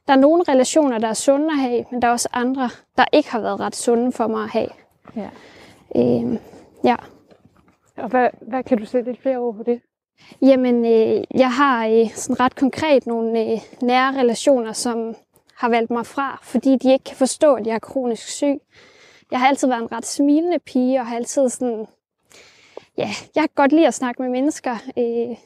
der 0.06 0.12
er 0.12 0.16
nogle 0.16 0.44
relationer, 0.48 0.98
der 0.98 1.08
er 1.08 1.14
sunde 1.14 1.46
at 1.46 1.58
have, 1.58 1.84
men 1.90 2.02
der 2.02 2.08
er 2.08 2.12
også 2.12 2.28
andre, 2.32 2.70
der 2.96 3.04
ikke 3.12 3.30
har 3.30 3.40
været 3.40 3.60
ret 3.60 3.76
sunde 3.76 4.12
for 4.12 4.26
mig 4.26 4.44
at 4.44 4.50
have. 4.50 4.68
Ja. 5.16 5.30
Øh, 5.96 6.38
ja. 6.84 6.96
Og 7.96 8.08
hvad, 8.08 8.28
hvad 8.40 8.64
kan 8.64 8.78
du 8.78 8.84
sætte 8.84 9.10
lidt 9.10 9.22
flere 9.22 9.38
ord 9.38 9.54
på 9.54 9.62
det? 9.62 9.80
Jamen, 10.42 10.84
øh, 10.84 11.24
jeg 11.34 11.52
har 11.52 11.86
øh, 11.86 12.10
sådan 12.14 12.40
ret 12.40 12.54
konkret 12.54 13.06
nogle 13.06 13.40
øh, 13.40 13.58
nære 13.82 14.20
relationer, 14.20 14.72
som 14.72 15.14
har 15.54 15.68
valgt 15.68 15.90
mig 15.90 16.06
fra, 16.06 16.40
fordi 16.42 16.76
de 16.76 16.92
ikke 16.92 17.04
kan 17.04 17.16
forstå, 17.16 17.54
at 17.54 17.66
jeg 17.66 17.74
er 17.74 17.78
kronisk 17.78 18.28
syg. 18.28 18.58
Jeg 19.30 19.40
har 19.40 19.48
altid 19.48 19.68
været 19.68 19.82
en 19.82 19.92
ret 19.92 20.06
smilende 20.06 20.58
pige, 20.58 21.00
og 21.00 21.06
har 21.06 21.16
altid 21.16 21.48
sådan... 21.48 21.86
Ja, 22.98 23.08
jeg 23.34 23.42
kan 23.42 23.48
godt 23.54 23.72
lide 23.72 23.86
at 23.86 23.94
snakke 23.94 24.22
med 24.22 24.30
mennesker. 24.30 24.76
Øh, 24.98 25.36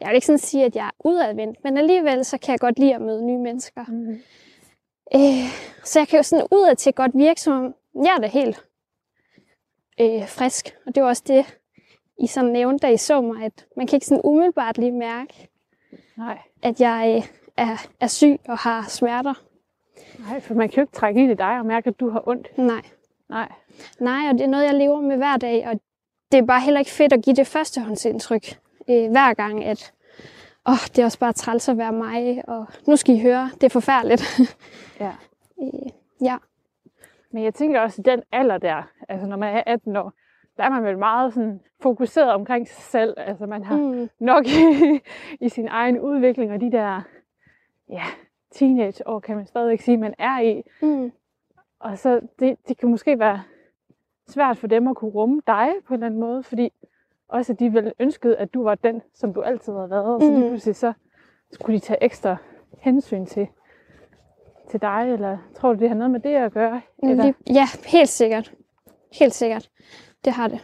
jeg 0.00 0.08
vil 0.08 0.14
ikke 0.14 0.26
sådan 0.26 0.38
sige, 0.38 0.64
at 0.64 0.76
jeg 0.76 0.86
er 0.86 0.90
udadvendt, 1.04 1.64
men 1.64 1.78
alligevel 1.78 2.24
så 2.24 2.38
kan 2.38 2.52
jeg 2.52 2.60
godt 2.60 2.78
lide 2.78 2.94
at 2.94 3.00
møde 3.00 3.26
nye 3.26 3.38
mennesker. 3.38 3.84
Mm. 3.88 4.18
Øh, 5.14 5.48
så 5.84 5.98
jeg 6.00 6.08
kan 6.08 6.16
jo 6.16 6.22
sådan 6.22 6.46
udad 6.52 6.76
til 6.76 6.92
godt 6.92 7.12
virke 7.14 7.40
som, 7.40 7.64
om, 7.64 7.74
jeg 7.94 8.14
er 8.16 8.20
da 8.20 8.26
helt 8.26 8.64
øh, 10.00 10.28
frisk. 10.28 10.76
Og 10.86 10.94
det 10.94 11.02
var 11.02 11.08
også 11.08 11.22
det, 11.26 11.58
I 12.20 12.26
sådan 12.26 12.50
nævnte, 12.50 12.86
da 12.86 12.92
I 12.92 12.96
så 12.96 13.20
mig, 13.20 13.44
at 13.44 13.66
man 13.76 13.86
kan 13.86 13.96
ikke 13.96 14.06
sådan 14.06 14.22
umiddelbart 14.24 14.78
lige 14.78 14.92
mærke, 14.92 15.48
Nej. 16.16 16.38
at 16.62 16.80
jeg 16.80 17.14
øh, 17.16 17.28
er, 17.56 17.86
er 18.00 18.06
syg 18.06 18.40
og 18.48 18.58
har 18.58 18.88
smerter. 18.88 19.34
Nej, 20.18 20.40
for 20.40 20.54
man 20.54 20.68
kan 20.68 20.76
jo 20.76 20.82
ikke 20.82 20.92
trække 20.92 21.22
ind 21.22 21.30
i 21.32 21.34
dig 21.34 21.58
og 21.58 21.66
mærke, 21.66 21.88
at 21.88 22.00
du 22.00 22.10
har 22.10 22.28
ondt. 22.28 22.58
Nej. 22.58 22.82
Nej. 23.28 23.52
Nej, 24.00 24.28
og 24.28 24.34
det 24.34 24.40
er 24.40 24.48
noget, 24.48 24.64
jeg 24.64 24.74
lever 24.74 25.00
med 25.00 25.16
hver 25.16 25.36
dag, 25.36 25.66
og 25.68 25.80
det 26.32 26.38
er 26.38 26.46
bare 26.46 26.60
heller 26.60 26.80
ikke 26.80 26.90
fedt 26.90 27.12
at 27.12 27.22
give 27.22 27.36
det 27.36 27.46
førstehåndsindtryk 27.46 28.58
øh, 28.90 29.10
hver 29.10 29.34
gang, 29.34 29.64
at 29.64 29.92
åh, 30.66 30.86
det 30.86 30.98
er 30.98 31.04
også 31.04 31.18
bare 31.18 31.32
træls 31.32 31.68
at 31.68 31.78
være 31.78 31.92
mig, 31.92 32.48
og 32.48 32.66
nu 32.86 32.96
skal 32.96 33.14
I 33.14 33.20
høre, 33.20 33.50
det 33.54 33.64
er 33.64 33.68
forfærdeligt. 33.68 34.40
Ja. 35.00 35.12
Øh, 35.62 35.90
ja. 36.20 36.36
Men 37.34 37.44
jeg 37.44 37.54
tænker 37.54 37.80
også, 37.80 38.02
at 38.02 38.06
den 38.06 38.22
alder 38.32 38.58
der, 38.58 38.82
altså 39.08 39.26
når 39.26 39.36
man 39.36 39.56
er 39.56 39.62
18 39.66 39.96
år, 39.96 40.12
der 40.56 40.64
er 40.64 40.70
man 40.70 40.84
vel 40.84 40.98
meget 40.98 41.34
sådan 41.34 41.60
fokuseret 41.82 42.32
omkring 42.32 42.68
sig 42.68 42.82
selv. 42.82 43.14
Altså 43.16 43.46
man 43.46 43.64
har 43.64 43.76
Mm, 43.76 44.08
nok 44.18 44.46
i, 44.46 44.50
i 45.40 45.48
sin 45.48 45.68
egen 45.68 46.00
udvikling, 46.00 46.52
og 46.52 46.60
de 46.60 46.72
der 46.72 47.00
ja, 47.88 48.02
teenageår, 48.52 49.20
kan 49.20 49.36
man 49.36 49.46
stadigvæk 49.46 49.80
sige, 49.80 49.96
man 49.96 50.14
er 50.18 50.40
i. 50.40 50.62
mm, 50.82 51.12
Og 51.80 51.98
så 51.98 52.20
det, 52.38 52.56
det 52.68 52.76
kan 52.78 52.88
måske 52.90 53.18
være 53.18 53.42
svært 54.28 54.56
for 54.56 54.66
dem 54.66 54.88
at 54.88 54.96
kunne 54.96 55.10
rumme 55.10 55.42
dig 55.46 55.68
på 55.86 55.94
en 55.94 55.98
eller 55.98 56.06
anden 56.06 56.20
måde, 56.20 56.42
fordi 56.42 56.72
også 57.28 57.52
at 57.52 57.60
de 57.60 57.72
vel 57.74 57.92
ønskede, 57.98 58.36
at 58.36 58.54
du 58.54 58.62
var 58.62 58.74
den, 58.74 59.02
som 59.14 59.34
du 59.34 59.42
altid 59.42 59.72
har 59.72 59.86
været, 59.86 60.14
og 60.14 60.20
så 60.20 60.30
lige 60.30 60.42
Mm. 60.42 60.48
pludselig 60.48 60.76
så 60.76 60.92
skulle 61.52 61.74
de 61.78 61.80
tage 61.84 62.04
ekstra 62.04 62.36
hensyn 62.78 63.26
til, 63.26 63.48
til 64.70 64.80
dig, 64.82 65.12
eller 65.12 65.38
tror 65.56 65.72
du, 65.72 65.78
det 65.78 65.88
har 65.88 65.96
noget 65.96 66.10
med 66.10 66.20
det 66.20 66.34
at 66.34 66.52
gøre? 66.52 66.82
Eller, 67.02 67.32
ja, 67.46 67.66
helt 67.86 68.08
sikkert. 68.08 68.52
Helt 69.12 69.34
sikkert. 69.34 69.70
Det 70.24 70.32
har 70.32 70.48
det. 70.48 70.60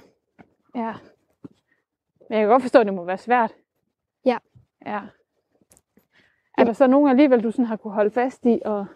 ja. 0.74 0.92
Men 2.28 2.38
jeg 2.38 2.42
kan 2.42 2.48
godt 2.48 2.62
forstå, 2.62 2.80
at 2.80 2.86
det 2.86 2.94
må 2.94 3.04
være 3.04 3.18
svært. 3.18 3.52
Ja. 4.24 4.38
Ja. 4.86 5.00
Er 6.58 6.64
der 6.64 6.72
så 6.72 6.86
nogen 6.86 7.10
alligevel, 7.10 7.42
du 7.44 7.50
sådan 7.50 7.64
har 7.64 7.76
kunne 7.76 7.92
holde 7.94 8.10
fast 8.10 8.46
i, 8.46 8.60
og 8.64 8.86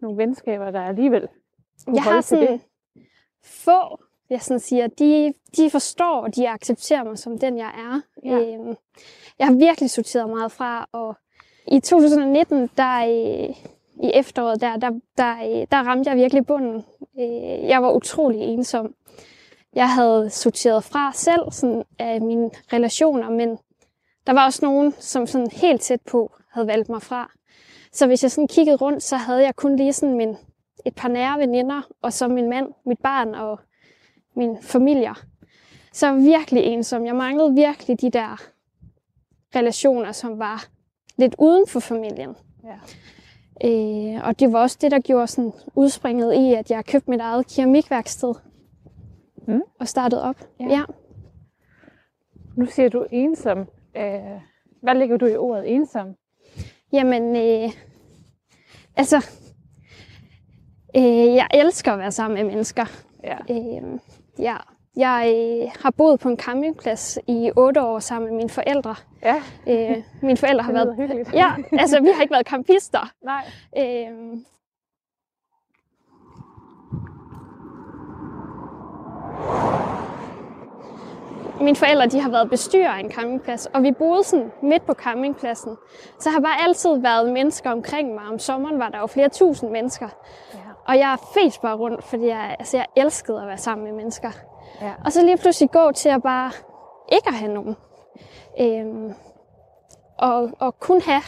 nogle 0.00 0.18
venskaber, 0.18 0.70
der 0.70 0.82
alligevel 0.82 1.28
kunne 1.84 1.96
Jeg 1.96 2.04
holde 2.04 2.14
har 2.16 2.22
til 2.22 2.38
det? 2.38 2.46
sådan 2.48 2.60
få, 3.42 4.00
jeg 4.30 4.42
sådan 4.42 4.60
siger, 4.60 4.86
de, 4.86 5.34
de 5.56 5.70
forstår, 5.70 6.20
og 6.20 6.36
de 6.36 6.48
accepterer 6.50 7.04
mig 7.04 7.18
som 7.18 7.38
den, 7.38 7.58
jeg 7.58 7.72
er. 7.78 8.00
Ja. 8.24 8.54
Øhm, 8.54 8.76
jeg 9.38 9.46
har 9.46 9.54
virkelig 9.54 9.90
sorteret 9.90 10.30
meget 10.30 10.52
fra, 10.52 10.88
og 10.92 11.16
i 11.66 11.80
2019, 11.80 12.70
der 12.76 12.98
øh, 12.98 13.54
i 14.02 14.10
efteråret, 14.14 14.60
der, 14.60 14.76
der, 14.76 14.90
der, 15.18 15.32
øh, 15.32 15.66
der 15.70 15.76
ramte 15.76 16.10
jeg 16.10 16.16
virkelig 16.16 16.46
bunden. 16.46 16.84
Øh, 17.20 17.68
jeg 17.68 17.82
var 17.82 17.92
utrolig 17.92 18.40
ensom. 18.40 18.94
Jeg 19.74 19.90
havde 19.90 20.30
sorteret 20.30 20.84
fra 20.84 21.12
selv 21.14 21.50
sådan, 21.50 21.82
af 21.98 22.20
mine 22.20 22.50
relationer, 22.72 23.30
men 23.30 23.58
der 24.26 24.32
var 24.32 24.44
også 24.44 24.64
nogen, 24.64 24.92
som 24.98 25.26
sådan 25.26 25.50
helt 25.52 25.80
tæt 25.80 26.00
på 26.00 26.32
havde 26.52 26.66
valgt 26.66 26.88
mig 26.88 27.02
fra. 27.02 27.30
Så 27.92 28.06
hvis 28.06 28.22
jeg 28.22 28.30
sådan 28.30 28.48
kiggede 28.48 28.76
rundt, 28.76 29.02
så 29.02 29.16
havde 29.16 29.42
jeg 29.42 29.56
kun 29.56 29.76
lige 29.76 29.92
sådan 29.92 30.16
min, 30.16 30.36
et 30.86 30.94
par 30.94 31.08
nære 31.08 31.38
veninder, 31.38 31.82
og 32.02 32.12
så 32.12 32.28
min 32.28 32.50
mand, 32.50 32.68
mit 32.86 32.98
barn 32.98 33.34
og 33.34 33.60
min 34.36 34.62
familie. 34.62 35.14
Så 35.92 36.06
jeg 36.06 36.14
var 36.14 36.20
virkelig 36.20 36.64
ensom. 36.64 37.06
Jeg 37.06 37.16
manglede 37.16 37.54
virkelig 37.54 38.00
de 38.00 38.10
der 38.10 38.42
relationer, 39.56 40.12
som 40.12 40.38
var 40.38 40.66
lidt 41.18 41.34
uden 41.38 41.66
for 41.66 41.80
familien. 41.80 42.36
Ja. 42.64 42.76
Øh, 43.64 44.28
og 44.28 44.40
det 44.40 44.52
var 44.52 44.60
også 44.60 44.78
det, 44.80 44.90
der 44.90 45.00
gjorde 45.00 45.26
sådan 45.26 45.52
udspringet 45.74 46.34
i, 46.34 46.54
at 46.54 46.70
jeg 46.70 46.84
købte 46.84 47.10
mit 47.10 47.20
eget 47.20 47.46
keramikværksted. 47.46 48.34
Mm. 49.48 49.62
Og 49.80 49.88
startede 49.88 50.22
op. 50.22 50.36
Ja. 50.60 50.66
ja. 50.68 50.82
Nu 52.56 52.66
siger 52.66 52.88
du 52.88 53.06
ensom. 53.10 53.58
Øh, 53.96 54.40
hvad 54.82 54.94
lægger 54.94 55.16
du 55.16 55.26
i 55.26 55.36
ordet 55.36 55.74
ensom? 55.74 56.14
Jamen, 56.92 57.36
øh, 57.36 57.70
altså, 58.96 59.16
øh, 60.96 61.34
jeg 61.34 61.46
elsker 61.54 61.92
at 61.92 61.98
være 61.98 62.12
sammen 62.12 62.34
med 62.34 62.52
mennesker. 62.52 62.84
Ja. 63.24 63.36
Øh, 63.50 63.98
ja. 64.38 64.56
Jeg 64.96 65.72
har 65.82 65.90
boet 65.90 66.20
på 66.20 66.28
en 66.28 66.36
campingplads 66.38 67.18
i 67.26 67.50
otte 67.56 67.82
år 67.82 67.98
sammen 67.98 68.30
med 68.30 68.36
mine 68.36 68.50
forældre. 68.50 68.94
Ja, 69.22 69.42
Øh, 69.66 70.02
mine 70.22 70.36
forældre 70.36 70.62
har 70.64 70.72
været... 70.72 70.96
hyggeligt. 70.96 71.32
Ja, 71.32 71.52
altså 71.72 72.00
vi 72.00 72.08
har 72.14 72.22
ikke 72.22 72.32
været 72.32 72.46
campister. 72.46 73.12
Nej. 73.24 73.44
Øh, 73.78 74.38
mine 81.60 81.76
forældre 81.76 82.06
de 82.06 82.20
har 82.20 82.30
været 82.30 82.50
bestyrer 82.50 82.90
af 82.90 83.00
en 83.00 83.10
campingplads, 83.12 83.66
og 83.66 83.82
vi 83.82 83.92
boede 83.92 84.24
sådan 84.24 84.52
midt 84.62 84.86
på 84.86 84.94
campingpladsen. 84.94 85.76
Så 86.20 86.30
har 86.30 86.40
bare 86.40 86.60
altid 86.68 87.00
været 87.00 87.32
mennesker 87.32 87.70
omkring 87.70 88.14
mig. 88.14 88.24
Om 88.32 88.38
sommeren 88.38 88.78
var 88.78 88.88
der 88.88 88.98
jo 88.98 89.06
flere 89.06 89.28
tusind 89.28 89.70
mennesker. 89.70 90.08
Ja. 90.54 90.58
Og 90.88 90.98
jeg 90.98 91.16
fes 91.34 91.58
bare 91.58 91.76
rundt, 91.76 92.04
fordi 92.04 92.26
jeg, 92.26 92.56
altså, 92.58 92.76
jeg 92.76 92.86
elskede 92.96 93.40
at 93.40 93.46
være 93.48 93.58
sammen 93.58 93.84
med 93.86 93.92
mennesker. 93.92 94.30
Ja. 94.80 94.92
Og 95.04 95.12
så 95.12 95.24
lige 95.24 95.36
pludselig 95.36 95.70
gå 95.70 95.92
til 95.92 96.08
at 96.08 96.22
bare 96.22 96.52
ikke 97.12 97.28
at 97.28 97.34
have 97.34 97.54
nogen. 97.54 97.76
Øhm, 98.60 99.12
og, 100.18 100.50
og 100.58 100.78
kun 100.78 101.00
have 101.00 101.22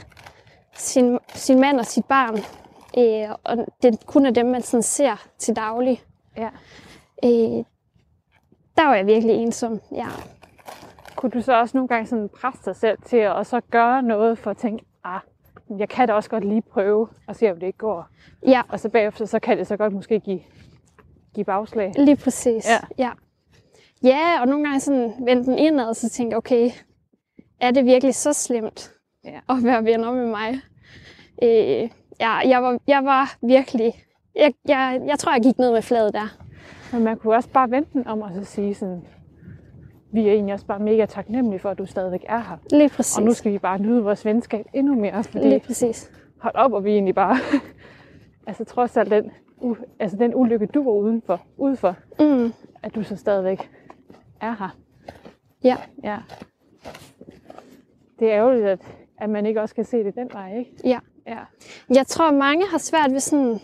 sin, 0.74 1.18
sin 1.34 1.60
mand 1.60 1.78
og 1.80 1.86
sit 1.86 2.04
barn. 2.04 2.36
Øh, 2.98 3.36
og 3.44 3.66
det 3.82 4.06
kun 4.06 4.26
er 4.26 4.30
dem, 4.30 4.46
man 4.46 4.62
sådan 4.62 4.82
ser 4.82 5.26
til 5.38 5.56
daglig. 5.56 6.02
ja. 6.36 6.48
Øh, 7.24 7.64
der 8.76 8.86
var 8.86 8.94
jeg 8.94 9.06
virkelig 9.06 9.34
ensom. 9.34 9.80
Ja. 9.92 10.06
Kunne 11.16 11.30
du 11.30 11.40
så 11.40 11.60
også 11.60 11.76
nogle 11.76 11.88
gange 11.88 12.06
sådan 12.06 12.28
presse 12.40 12.62
dig 12.64 12.76
selv 12.76 12.98
til 13.04 13.16
at 13.16 13.32
og 13.32 13.46
så 13.46 13.60
gøre 13.60 14.02
noget 14.02 14.38
for 14.38 14.50
at 14.50 14.56
tænke, 14.56 14.84
ah, 15.04 15.20
jeg 15.78 15.88
kan 15.88 16.08
da 16.08 16.14
også 16.14 16.30
godt 16.30 16.44
lige 16.44 16.62
prøve 16.62 17.08
og 17.28 17.36
se, 17.36 17.50
om 17.52 17.60
det 17.60 17.66
ikke 17.66 17.78
går. 17.78 18.06
ja, 18.46 18.62
Og 18.68 18.80
så 18.80 18.88
bagefter, 18.88 19.24
så 19.24 19.38
kan 19.38 19.58
det 19.58 19.66
så 19.66 19.76
godt 19.76 19.92
måske 19.92 20.20
give, 20.20 20.40
give 21.34 21.44
bagslag. 21.44 21.92
lige 21.96 22.16
præcis. 22.16 22.68
Ja. 22.68 22.78
ja. 23.04 23.10
Ja, 24.04 24.40
og 24.40 24.48
nogle 24.48 24.64
gange 24.64 24.80
sådan 24.80 25.12
vendte 25.26 25.50
den 25.50 25.58
indad, 25.58 25.84
og 25.88 25.96
så 25.96 26.08
tænkte 26.10 26.32
jeg, 26.34 26.38
okay, 26.38 26.70
er 27.60 27.70
det 27.70 27.84
virkelig 27.84 28.14
så 28.14 28.32
slemt 28.32 28.92
Ja. 29.24 29.38
at 29.48 29.56
være 29.64 29.84
venner 29.84 30.12
med 30.12 30.26
mig? 30.26 30.60
Øh, 31.42 31.88
ja, 32.20 32.32
jeg 32.48 32.62
var, 32.62 32.78
jeg 32.86 33.04
var 33.04 33.36
virkelig... 33.42 33.92
Jeg, 34.34 34.54
jeg, 34.68 35.00
jeg 35.06 35.18
tror, 35.18 35.32
jeg 35.32 35.42
gik 35.42 35.58
ned 35.58 35.72
med 35.72 35.82
fladet 35.82 36.14
der. 36.14 36.38
Men 36.92 37.04
man 37.04 37.16
kunne 37.16 37.34
også 37.34 37.48
bare 37.48 37.70
vente 37.70 37.90
den 37.92 38.06
om 38.06 38.22
og 38.22 38.30
så 38.34 38.44
sige 38.44 38.74
sådan, 38.74 39.02
vi 40.12 40.28
er 40.28 40.32
egentlig 40.32 40.54
også 40.54 40.66
bare 40.66 40.78
mega 40.80 41.06
taknemmelige 41.06 41.60
for, 41.60 41.70
at 41.70 41.78
du 41.78 41.86
stadigvæk 41.86 42.24
er 42.28 42.38
her. 42.38 42.56
Lige 42.70 42.88
præcis. 42.88 43.16
Og 43.18 43.22
nu 43.22 43.32
skal 43.32 43.52
vi 43.52 43.58
bare 43.58 43.78
nyde 43.78 44.02
vores 44.02 44.24
venskab 44.24 44.66
endnu 44.74 44.94
mere, 44.94 45.24
fordi 45.24 45.48
Lige 45.48 45.60
præcis. 45.60 46.10
hold 46.40 46.54
op, 46.54 46.72
og 46.72 46.84
vi 46.84 46.90
egentlig 46.90 47.14
bare, 47.14 47.36
altså 48.46 48.64
trods 48.64 48.96
alt 48.96 49.10
den, 49.10 49.30
u, 49.60 49.76
altså 50.00 50.16
den 50.16 50.34
ulykke, 50.34 50.66
du 50.66 50.84
var 50.84 50.92
udenfor, 50.92 51.40
udenfor, 51.56 51.96
Mm, 52.20 52.52
at 52.82 52.94
du 52.94 53.02
så 53.02 53.16
stadigvæk 53.16 53.70
er 54.46 54.56
her. 54.58 54.76
ja. 55.64 55.76
Ja. 56.04 56.18
Det 58.18 58.32
er 58.32 58.36
ærgerligt, 58.38 58.64
at, 58.66 58.80
at 59.18 59.30
man 59.30 59.46
ikke 59.46 59.62
også 59.62 59.74
kan 59.74 59.84
se 59.84 60.04
det 60.04 60.14
den 60.14 60.28
vej, 60.32 60.58
ikke? 60.58 60.70
Ja. 60.84 60.98
Ja. 61.26 61.38
Jeg 61.94 62.06
tror, 62.06 62.30
mange 62.30 62.66
har 62.66 62.78
svært 62.78 63.12
ved 63.12 63.20
sådan 63.20 63.60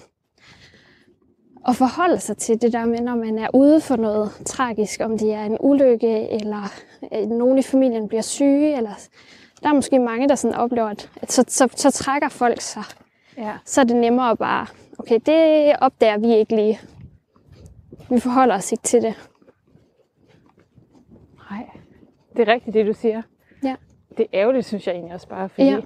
at 1.69 1.77
forholde 1.77 2.19
sig 2.21 2.37
til 2.37 2.63
det 2.63 2.73
der 2.73 2.85
med, 2.85 3.01
når 3.01 3.15
man 3.15 3.39
er 3.39 3.49
ude 3.55 3.81
for 3.81 3.97
noget 3.97 4.31
tragisk, 4.47 5.01
om 5.01 5.19
det 5.19 5.33
er 5.35 5.45
en 5.45 5.57
ulykke, 5.61 6.31
eller 6.31 6.73
øh, 7.15 7.27
nogen 7.29 7.59
i 7.59 7.63
familien 7.63 8.09
bliver 8.09 8.23
syge, 8.23 8.77
eller 8.77 8.95
der 9.63 9.69
er 9.69 9.75
måske 9.75 9.99
mange, 9.99 10.29
der 10.29 10.35
sådan 10.35 10.57
oplever, 10.57 10.89
at 10.89 11.11
at 11.23 11.33
så, 11.33 11.45
så, 11.49 11.69
så 11.77 11.91
trækker 11.91 12.29
folk 12.29 12.61
sig. 12.61 12.85
Ja. 13.37 13.53
Så 13.65 13.81
er 13.81 13.85
det 13.85 13.97
nemmere 13.97 14.31
at 14.31 14.39
bare, 14.39 14.67
okay, 14.99 15.19
det 15.27 15.77
opdager 15.81 16.19
vi 16.19 16.35
ikke 16.35 16.57
lige. 16.57 16.81
Vi 18.11 18.21
forholder 18.21 18.55
os 18.55 18.73
ikke 18.73 18.83
til 18.83 19.03
det. 19.03 19.15
Nej, 21.51 21.69
det 22.37 22.49
er 22.49 22.53
rigtigt, 22.53 22.75
det 22.75 22.87
du 22.87 22.93
siger. 22.93 23.23
Ja. 23.65 23.77
Det 24.17 24.21
er 24.21 24.29
ærgerligt, 24.41 24.67
synes 24.67 24.87
jeg 24.87 24.95
egentlig 24.95 25.15
også 25.15 25.29
bare, 25.29 25.49
fordi 25.49 25.67
Ja. 25.69 25.81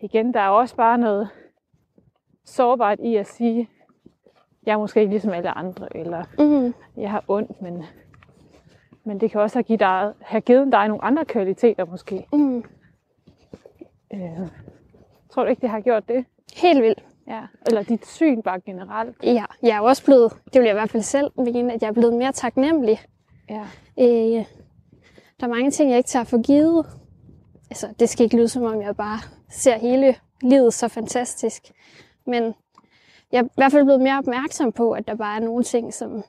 igen, 0.00 0.34
der 0.34 0.40
er 0.40 0.48
også 0.48 0.76
bare 0.76 0.98
noget 0.98 1.28
sårbart 2.44 2.98
i 3.00 3.16
at 3.16 3.26
sige, 3.26 3.68
jeg 4.66 4.72
er 4.72 4.78
måske 4.78 5.00
ikke 5.00 5.10
ligesom 5.10 5.32
alle 5.32 5.50
andre, 5.50 5.96
eller 5.96 6.24
Mm, 6.38 6.74
jeg 6.96 7.10
har 7.10 7.24
ondt, 7.28 7.62
men, 7.62 7.84
men 9.04 9.20
det 9.20 9.30
kan 9.30 9.40
også 9.40 9.56
have 9.58 9.62
givet, 9.64 9.80
dig, 9.80 10.12
have 10.20 10.40
givet 10.40 10.72
dig 10.72 10.88
nogle 10.88 11.04
andre 11.04 11.24
kvaliteter 11.24 11.84
måske. 11.84 12.26
mm, 12.32 12.64
Øh, 14.14 14.48
tror 15.30 15.42
du 15.44 15.50
ikke, 15.50 15.60
det 15.62 15.70
har 15.70 15.80
gjort 15.80 16.08
det? 16.08 16.24
helt 16.56 16.82
vildt. 16.82 17.04
Ja. 17.28 17.40
Eller 17.66 17.82
dit 17.82 18.06
syn 18.06 18.42
bare 18.42 18.60
generelt? 18.60 19.16
Ja, 19.22 19.44
jeg 19.62 19.70
er 19.70 19.78
jo 19.78 19.84
også 19.84 20.04
blevet, 20.04 20.32
det 20.44 20.54
vil 20.60 20.62
jeg 20.66 20.70
i 20.70 20.78
hvert 20.78 20.90
fald 20.90 21.02
selv 21.02 21.30
mene, 21.36 21.72
at 21.72 21.82
jeg 21.82 21.88
er 21.88 21.92
blevet 21.92 22.14
mere 22.14 22.32
taknemmelig 22.32 22.98
Ja. 23.50 23.62
Øh, 23.98 24.44
der 25.40 25.46
er 25.46 25.48
mange 25.48 25.70
ting, 25.70 25.90
jeg 25.90 25.98
ikke 25.98 26.08
tager 26.08 26.24
for 26.24 26.42
givet. 26.42 26.86
Altså, 27.70 27.94
det 28.00 28.08
skal 28.08 28.24
ikke 28.24 28.36
lyde 28.36 28.48
som 28.48 28.62
om, 28.62 28.82
jeg 28.82 28.96
bare 28.96 29.18
ser 29.50 29.78
hele 29.78 30.16
livet 30.42 30.74
så 30.74 30.88
fantastisk. 30.88 31.62
Men 32.26 32.54
jeg 33.32 33.38
er 33.38 33.44
i 33.44 33.48
hvert 33.56 33.72
fald 33.72 33.84
blevet 33.84 34.00
mere 34.00 34.18
opmærksom 34.18 34.72
på, 34.72 34.92
at 34.92 35.08
der 35.08 35.14
bare 35.14 35.36
er 35.36 35.40
nogle 35.40 35.64
ting, 35.64 35.94
som, 35.94 36.22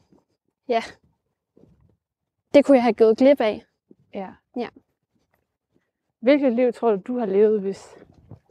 ja, 0.69 0.83
det 2.53 2.65
kunne 2.65 2.75
jeg 2.75 2.83
have 2.83 2.93
gået 2.93 3.17
glip 3.17 3.41
af. 3.41 3.63
ja. 4.13 4.27
Ja. 4.57 4.67
Hvilket 6.19 6.53
liv 6.53 6.73
tror 6.73 6.91
du, 6.91 7.01
du 7.07 7.19
har 7.19 7.25
levet, 7.25 7.61
hvis 7.61 7.87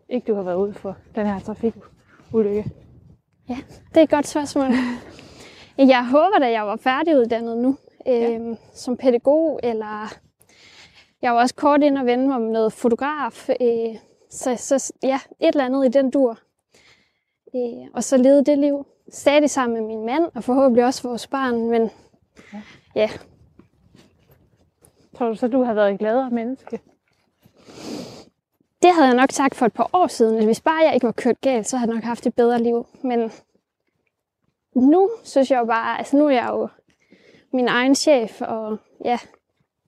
ikke 0.08 0.26
du 0.26 0.34
har 0.34 0.42
været 0.42 0.56
ude 0.56 0.74
for 0.74 0.96
den 1.14 1.26
her 1.26 1.38
trafikulykke? 1.40 2.64
Det 3.48 3.96
er 3.96 4.02
et 4.02 4.10
godt 4.10 4.26
spørgsmål. 4.26 4.66
Jeg 5.78 6.08
håber, 6.08 6.36
at 6.46 6.52
jeg 6.52 6.66
var 6.66 6.76
færdiguddannet 6.76 7.58
nu, 7.58 7.76
øh, 8.08 8.56
som 8.74 8.96
pædagog, 8.96 9.60
eller 9.62 10.14
Jeg 11.22 11.32
var 11.32 11.40
også 11.40 11.54
kort 11.54 11.82
ind 11.82 11.98
og 11.98 12.06
vende 12.06 12.28
mig 12.28 12.40
med 12.40 12.50
noget 12.50 12.72
fotograf. 12.72 13.48
Øh, 13.60 13.96
så, 14.30 14.56
så 14.56 14.92
ja, 15.02 15.20
et 15.40 15.48
eller 15.48 15.64
andet 15.64 15.86
i 15.86 15.88
den 15.88 16.10
dur. 16.10 16.38
Øh, 17.54 17.88
og 17.94 18.04
så 18.04 18.16
levede 18.16 18.44
det 18.44 18.58
liv. 18.58 18.86
Stadig 19.12 19.50
sammen 19.50 19.78
med 19.78 19.86
min 19.86 20.06
mand, 20.06 20.24
og 20.34 20.44
forhåbentlig 20.44 20.84
også 20.84 21.08
vores 21.08 21.26
barn. 21.26 21.70
Men 21.70 21.90
ja, 22.52 22.60
ja 22.94 23.08
Tror 25.18 25.28
du 25.28 25.34
så, 25.34 25.48
du 25.48 25.62
har 25.62 25.74
været 25.74 25.92
et 25.92 25.98
gladere 25.98 26.30
menneske? 26.30 26.80
Det 28.82 28.94
havde 28.94 29.06
jeg 29.06 29.16
nok 29.16 29.30
sagt 29.30 29.54
for 29.54 29.66
et 29.66 29.72
par 29.72 29.90
år 29.92 30.06
siden. 30.06 30.44
Hvis 30.44 30.60
bare 30.60 30.84
jeg 30.84 30.94
ikke 30.94 31.06
var 31.06 31.12
kørt 31.12 31.40
galt, 31.40 31.66
så 31.66 31.76
havde 31.76 31.90
jeg 31.90 31.94
nok 31.94 32.04
haft 32.04 32.26
et 32.26 32.34
bedre 32.34 32.62
liv. 32.62 32.86
Men 33.02 33.32
nu 34.74 35.10
synes 35.24 35.50
jeg 35.50 35.58
jo 35.58 35.64
bare, 35.64 35.98
altså 35.98 36.16
nu 36.16 36.26
er 36.26 36.30
jeg 36.30 36.48
jo 36.50 36.68
min 37.52 37.68
egen 37.68 37.94
chef, 37.94 38.42
og 38.42 38.78
ja, 39.04 39.18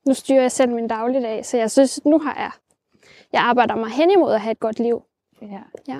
nu 0.06 0.14
styrer 0.14 0.40
jeg 0.40 0.52
selv 0.52 0.70
min 0.70 0.88
dagligdag. 0.88 1.44
Så 1.46 1.56
jeg 1.56 1.70
synes, 1.70 2.04
nu 2.04 2.18
har 2.18 2.34
jeg, 2.36 2.50
jeg 3.32 3.40
arbejder 3.42 3.74
mig 3.76 3.90
hen 3.90 4.10
imod 4.10 4.32
at 4.32 4.40
have 4.40 4.52
et 4.52 4.60
godt 4.60 4.78
liv. 4.78 5.02
Ja. 5.42 5.60
Ja. 5.88 5.98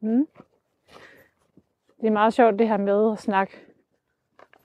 Mm. 0.00 0.26
Det 2.00 2.06
er 2.06 2.10
meget 2.10 2.34
sjovt 2.34 2.58
det 2.58 2.68
her 2.68 2.76
med 2.76 3.12
at 3.12 3.18
snakke 3.18 3.52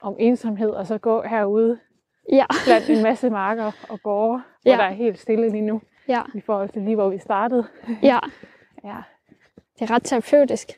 om 0.00 0.16
ensomhed, 0.18 0.70
og 0.70 0.86
så 0.86 0.98
gå 0.98 1.22
herude 1.22 1.78
Ja. 2.32 2.46
blandt 2.64 2.90
en 2.90 3.02
masse 3.02 3.30
marker 3.30 3.72
og 3.88 4.00
gårde, 4.02 4.42
hvor 4.62 4.70
Ja. 4.72 4.76
der 4.76 4.82
er 4.84 4.90
helt 4.92 5.18
stille 5.18 5.48
lige 5.50 5.62
nu, 5.62 5.80
Ja, 6.08 6.22
i 6.34 6.40
forhold 6.40 6.68
til 6.68 6.82
lige 6.82 6.94
hvor 6.94 7.08
vi 7.08 7.18
startede. 7.18 7.66
ja. 8.02 8.18
Ja. 8.84 8.96
Det 9.78 9.90
er 9.90 9.94
ret 9.94 10.02
terapeutisk. 10.04 10.68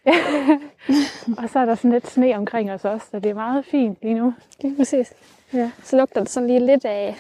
Og 1.39 1.49
så 1.51 1.59
er 1.59 1.65
der 1.65 1.75
sådan 1.75 1.93
lidt 1.93 2.07
sne 2.07 2.37
omkring 2.37 2.73
os 2.73 2.85
også, 2.85 3.07
så 3.11 3.19
det 3.19 3.31
er 3.31 3.35
meget 3.35 3.65
fint 3.65 3.99
lige 4.03 4.15
nu. 4.15 4.35
Det 4.63 4.73
er 4.73 4.77
præcis. 4.77 5.13
Ja. 5.53 5.71
Så 5.83 5.97
lugter 5.97 6.21
det 6.21 6.29
sådan 6.31 6.47
lige 6.47 6.67
lidt 6.67 6.85
af 6.85 7.17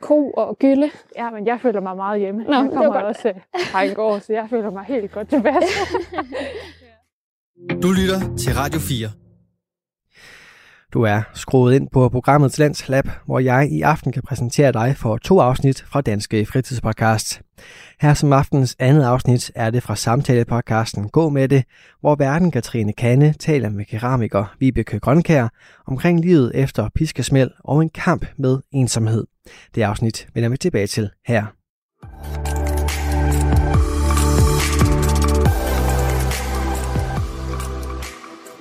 ko 0.00 0.30
og 0.30 0.58
gylde. 0.58 0.90
Ja, 1.16 1.30
men 1.30 1.46
jeg 1.46 1.60
føler 1.60 1.80
mig 1.80 1.96
meget 1.96 2.20
hjemme. 2.20 2.44
Nå, 2.44 2.52
jeg 2.52 2.64
det 2.64 2.72
kommer 2.72 2.92
godt. 2.92 3.04
også 3.04 3.28
øh, 3.28 3.34
fra 3.72 3.82
en 3.82 3.94
gård, 3.94 4.20
så 4.20 4.32
jeg 4.32 4.46
føler 4.50 4.70
mig 4.70 4.84
helt 4.84 5.12
godt 5.12 5.28
tilpas. 5.28 5.64
Du 7.82 7.88
lytter 7.92 8.36
til 8.36 8.54
Radio 8.54 8.80
4. 8.80 9.23
Du 10.94 11.02
er 11.02 11.22
skruet 11.32 11.74
ind 11.74 11.88
på 11.92 12.08
programmet 12.08 12.52
Talents 12.52 12.88
Lab, 12.88 13.08
hvor 13.26 13.38
jeg 13.38 13.68
i 13.72 13.82
aften 13.82 14.12
kan 14.12 14.22
præsentere 14.22 14.72
dig 14.72 14.96
for 14.96 15.16
to 15.16 15.40
afsnit 15.40 15.84
fra 15.88 16.00
Danske 16.00 16.46
Fritidspodcast. 16.46 17.40
Her 18.00 18.14
som 18.14 18.32
aftens 18.32 18.76
andet 18.78 19.02
afsnit 19.04 19.50
er 19.54 19.70
det 19.70 19.82
fra 19.82 19.96
samtalepodcasten 19.96 21.08
Gå 21.08 21.28
med 21.28 21.48
det, 21.48 21.64
hvor 22.00 22.14
verden 22.14 22.50
Katrine 22.50 22.92
Kanne 22.92 23.32
taler 23.32 23.68
med 23.68 23.84
keramiker 23.84 24.54
Vibeke 24.58 25.00
Grønkær 25.00 25.48
omkring 25.86 26.20
livet 26.20 26.52
efter 26.54 26.88
piskesmæld 26.94 27.50
og 27.58 27.82
en 27.82 27.90
kamp 27.90 28.26
med 28.36 28.58
ensomhed. 28.72 29.26
Det 29.74 29.82
afsnit 29.82 30.26
vender 30.34 30.48
vi 30.48 30.56
tilbage 30.56 30.86
til 30.86 31.10
her. 31.26 31.44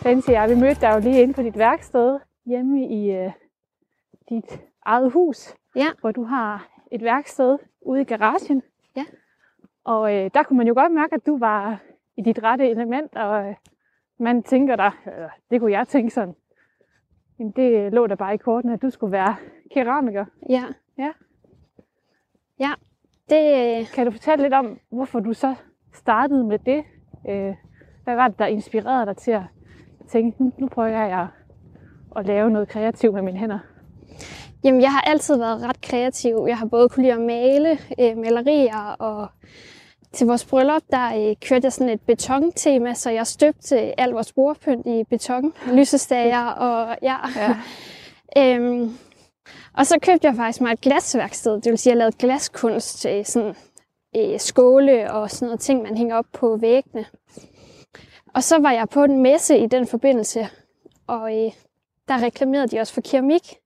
Fancy, 0.03 0.29
jeg, 0.29 0.49
vi 0.49 0.55
mødte 0.55 0.81
dig 0.81 0.93
jo 0.95 0.99
lige 0.99 1.21
inde 1.21 1.33
på 1.33 1.41
dit 1.41 1.57
værksted, 1.57 2.19
hjemme 2.45 2.87
i 2.87 3.11
øh, 3.11 3.31
dit 4.29 4.61
eget 4.85 5.11
hus, 5.11 5.55
Ja. 5.75 5.85
hvor 6.01 6.11
du 6.11 6.23
har 6.23 6.67
et 6.91 7.03
værksted 7.03 7.57
ude 7.81 8.01
i 8.01 8.03
garagen. 8.03 8.61
Ja. 8.95 9.05
Og 9.83 10.15
øh, 10.15 10.31
der 10.33 10.43
kunne 10.43 10.57
man 10.57 10.67
jo 10.67 10.73
godt 10.73 10.91
mærke, 10.91 11.15
at 11.15 11.25
du 11.25 11.37
var 11.37 11.81
i 12.17 12.21
dit 12.21 12.43
rette 12.43 12.69
element, 12.69 13.15
og 13.15 13.47
øh, 13.49 13.55
man 14.19 14.43
tænker 14.43 14.75
dig, 14.75 14.91
øh, 15.07 15.29
det 15.51 15.59
kunne 15.59 15.71
jeg 15.71 15.87
tænke 15.87 16.09
sådan, 16.13 16.35
jamen 17.39 17.51
det 17.51 17.93
lå 17.93 18.07
der 18.07 18.15
bare 18.15 18.33
i 18.33 18.37
kortene, 18.37 18.73
at 18.73 18.81
du 18.81 18.89
skulle 18.89 19.11
være 19.11 19.35
keramiker. 19.73 20.25
Ja. 20.49 20.63
Ja. 20.97 21.11
Ja. 22.59 22.71
Det, 23.29 23.79
øh, 23.79 23.87
Kan 23.93 24.05
du 24.05 24.11
fortælle 24.11 24.43
lidt 24.43 24.53
om, 24.53 24.79
hvorfor 24.91 25.19
du 25.19 25.33
så 25.33 25.55
startede 25.93 26.43
med 26.43 26.59
det? 26.59 26.83
Øh, 27.29 27.55
hvad 28.03 28.15
var 28.15 28.27
det, 28.27 28.39
der 28.39 28.45
inspirerede 28.45 29.05
dig 29.05 29.17
til 29.17 29.31
at 29.31 29.43
tænke, 30.13 30.43
nu, 30.57 30.67
prøver 30.67 30.87
jeg 30.87 31.19
at, 31.19 31.27
at 32.15 32.25
lave 32.25 32.51
noget 32.51 32.67
kreativt 32.67 33.13
med 33.13 33.21
mine 33.21 33.37
hænder? 33.39 33.59
Jamen, 34.63 34.81
jeg 34.81 34.91
har 34.91 35.01
altid 35.01 35.37
været 35.37 35.61
ret 35.61 35.81
kreativ. 35.81 36.45
Jeg 36.47 36.57
har 36.57 36.65
både 36.65 36.89
kunne 36.89 37.03
lide 37.03 37.13
at 37.13 37.21
male 37.21 37.77
øh, 37.99 38.17
malerier, 38.17 38.95
og 38.99 39.27
til 40.11 40.27
vores 40.27 40.45
bryllup, 40.45 40.81
der 40.91 41.29
øh, 41.29 41.35
kørte 41.41 41.65
jeg 41.65 41.73
sådan 41.73 41.93
et 41.93 42.01
betontema, 42.01 42.93
så 42.93 43.09
jeg 43.09 43.27
støbte 43.27 43.99
al 43.99 44.09
vores 44.09 44.33
bordpynt 44.33 44.85
i 44.85 45.03
beton, 45.09 45.53
lysestager 45.71 46.45
og 46.45 46.97
ja. 47.01 47.15
Ja. 47.35 47.55
øhm, 48.57 48.97
og 49.77 49.85
så 49.85 49.99
købte 50.01 50.27
jeg 50.27 50.35
faktisk 50.35 50.61
mig 50.61 50.71
et 50.71 50.81
glasværksted, 50.81 51.61
det 51.61 51.69
vil 51.69 51.77
sige, 51.77 51.91
at 51.91 51.95
jeg 51.95 51.97
lavede 51.97 52.15
glaskunst, 52.19 53.05
øh, 53.05 53.25
sådan 53.25 53.55
øh, 54.15 54.39
skåle 54.39 55.11
og 55.11 55.31
sådan 55.31 55.45
noget 55.45 55.59
ting, 55.59 55.81
man 55.81 55.97
hænger 55.97 56.15
op 56.15 56.25
på 56.33 56.57
væggene. 56.57 57.05
Og 58.33 58.43
så 58.43 58.59
var 58.59 58.71
jeg 58.71 58.89
på 58.89 59.03
en 59.03 59.21
messe 59.21 59.57
i 59.57 59.67
den 59.67 59.87
forbindelse, 59.87 60.47
og 61.07 61.45
øh, 61.45 61.51
der 62.07 62.21
reklamerede 62.21 62.67
de 62.67 62.79
også 62.79 62.93
for 62.93 63.01
keramik. 63.01 63.57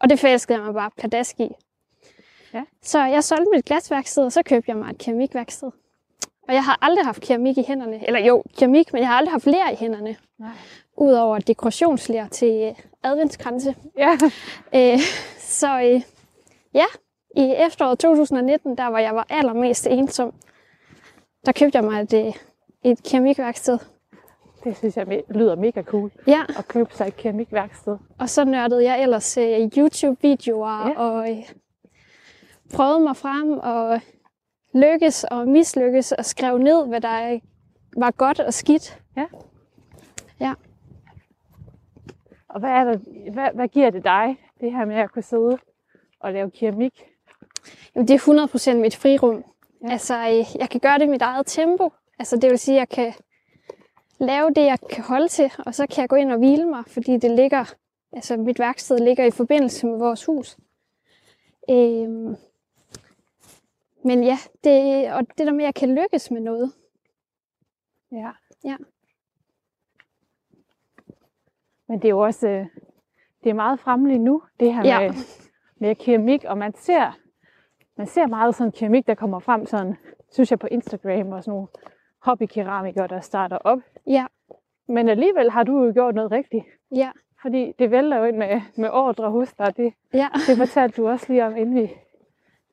Og 0.00 0.10
det 0.10 0.18
forelskede 0.18 0.58
jeg 0.58 0.64
mig 0.64 0.74
bare 0.74 0.90
pladask 0.96 1.40
i. 1.40 1.48
Ja. 2.54 2.62
Så 2.82 3.04
jeg 3.04 3.24
solgte 3.24 3.50
mit 3.54 3.64
glasværksted, 3.64 4.24
og 4.24 4.32
så 4.32 4.42
købte 4.42 4.70
jeg 4.70 4.76
mig 4.76 4.90
et 4.90 4.98
keramikværksted. 4.98 5.70
Og 6.48 6.54
jeg 6.54 6.64
har 6.64 6.78
aldrig 6.82 7.04
haft 7.04 7.22
keramik 7.22 7.58
i 7.58 7.64
hænderne. 7.68 8.06
Eller 8.06 8.20
jo, 8.20 8.42
keramik, 8.58 8.92
men 8.92 9.00
jeg 9.00 9.08
har 9.08 9.16
aldrig 9.16 9.32
haft 9.32 9.46
ler 9.46 9.70
i 9.70 9.74
hænderne. 9.74 10.16
Nej. 10.38 10.50
Udover 10.96 11.38
dekorationsler 11.38 12.28
til 12.28 12.62
øh, 12.68 12.74
adventskranse. 13.02 13.74
Ja. 13.98 14.18
Øh, 14.74 14.98
så 15.38 15.80
øh, 15.80 16.02
ja, 16.74 16.84
i 17.36 17.54
efteråret 17.58 17.98
2019, 17.98 18.76
der 18.76 18.90
hvor 18.90 18.98
jeg 18.98 19.14
var 19.14 19.26
allermest 19.28 19.86
ensom, 19.86 20.34
der 21.46 21.52
købte 21.52 21.78
jeg 21.78 21.84
mig 21.84 22.00
et, 22.00 22.12
øh, 22.12 22.34
et 22.84 23.02
keramikværksted. 23.02 23.78
Det 24.64 24.76
synes 24.76 24.96
jeg 24.96 25.22
lyder 25.30 25.56
mega 25.56 25.82
cool, 25.82 26.10
Ja, 26.26 26.42
at 26.58 26.68
købe 26.68 26.94
sig 26.94 27.06
et 27.06 27.16
keramikværksted. 27.16 27.96
og 28.18 28.28
så 28.28 28.44
nørdede 28.44 28.84
jeg 28.84 29.02
ellers 29.02 29.36
øh, 29.38 29.70
YouTube-videoer 29.76 30.88
Ja. 30.88 30.98
og 31.00 31.30
øh, 31.30 31.36
prøvede 32.74 33.00
mig 33.00 33.16
frem 33.16 33.52
og 33.58 34.00
lykkes 34.74 35.24
og 35.24 35.48
mislykkes 35.48 36.12
og 36.12 36.24
skrev 36.24 36.58
ned, 36.58 36.86
hvad 36.88 37.00
der 37.00 37.32
øh, 37.32 37.40
var 37.96 38.10
godt 38.10 38.40
og 38.40 38.54
skidt. 38.54 38.98
Og 42.48 42.60
hvad, 42.60 42.70
er 42.70 42.84
der, 42.84 42.98
hvad, 43.32 43.48
hvad 43.54 43.68
giver 43.68 43.90
det 43.90 44.04
dig, 44.04 44.36
det 44.60 44.72
her 44.72 44.84
med 44.84 44.96
at 44.96 45.12
kunne 45.12 45.22
sidde 45.22 45.58
og 46.20 46.32
lave 46.32 46.50
keramik? 46.50 47.04
Jamen, 47.94 48.08
det 48.08 48.14
er 48.14 48.72
100% 48.74 48.76
mit 48.76 48.96
frirum. 48.96 49.34
Ja. 49.34 49.42
Ja. 49.86 49.92
Altså, 49.92 50.14
øh, 50.18 50.60
jeg 50.60 50.70
kan 50.70 50.80
gøre 50.80 50.98
det 50.98 51.04
i 51.04 51.08
mit 51.08 51.22
eget 51.22 51.46
tempo. 51.46 51.92
Altså, 52.20 52.36
det 52.36 52.50
vil 52.50 52.58
sige, 52.58 52.76
at 52.76 52.78
jeg 52.80 52.88
kan 52.88 53.12
lave 54.18 54.50
det, 54.50 54.64
jeg 54.64 54.78
kan 54.90 55.04
holde 55.04 55.28
til, 55.28 55.52
og 55.66 55.74
så 55.74 55.86
kan 55.86 56.00
jeg 56.00 56.08
gå 56.08 56.16
ind 56.16 56.32
og 56.32 56.38
hvile 56.38 56.66
mig, 56.66 56.84
fordi 56.86 57.16
det 57.16 57.30
ligger, 57.30 57.74
altså 58.12 58.36
mit 58.36 58.58
værksted 58.58 58.98
ligger 58.98 59.24
i 59.24 59.30
forbindelse 59.30 59.86
med 59.86 59.98
vores 59.98 60.24
hus. 60.24 60.58
Øhm, 61.70 62.36
men 64.04 64.24
ja, 64.24 64.38
det, 64.64 65.12
og 65.12 65.26
det 65.38 65.46
der 65.46 65.52
med, 65.52 65.60
at 65.60 65.66
jeg 65.66 65.74
kan 65.74 65.94
lykkes 65.94 66.30
med 66.30 66.40
noget. 66.40 66.72
Ja. 68.12 68.30
Ja. 68.64 68.76
Men 71.88 71.98
det 71.98 72.04
er 72.04 72.10
jo 72.10 72.18
også 72.18 72.48
øh, 72.48 72.66
det 73.44 73.50
er 73.50 73.54
meget 73.54 73.80
fremmeligt 73.80 74.20
nu, 74.20 74.42
det 74.60 74.74
her 74.74 74.82
Ja. 74.84 75.00
med, 75.00 75.14
med 75.76 75.94
keramik, 75.94 76.44
og 76.44 76.58
man 76.58 76.74
ser, 76.74 77.18
man 77.96 78.06
ser 78.06 78.26
meget 78.26 78.54
sådan 78.54 78.72
keramik, 78.72 79.06
der 79.06 79.14
kommer 79.14 79.38
frem 79.38 79.66
sådan, 79.66 79.96
synes 80.30 80.50
jeg 80.50 80.58
på 80.58 80.66
Instagram 80.66 81.32
og 81.32 81.44
sådan 81.44 81.54
nogle 81.54 81.68
hobbykeramikere, 82.22 83.06
der 83.06 83.20
starter 83.20 83.56
op. 83.56 83.78
Ja, 84.06 84.26
Men 84.86 85.08
alligevel 85.08 85.50
har 85.50 85.62
du 85.62 85.84
jo 85.84 85.92
gjort 85.92 86.14
noget 86.14 86.30
rigtigt, 86.30 86.64
ja, 86.94 87.10
fordi 87.42 87.72
det 87.78 87.90
vælter 87.90 88.16
jo 88.18 88.24
ind 88.24 88.36
med, 88.36 88.60
med 88.76 88.90
ordre 88.90 89.30
hos 89.30 89.52
dig. 89.52 89.76
Det, 89.76 89.92
ja. 90.14 90.28
det 90.46 90.56
fortalte 90.56 91.02
du 91.02 91.08
også 91.08 91.26
lige 91.28 91.46
om, 91.46 91.56
inden 91.56 91.74
vi 91.74 91.90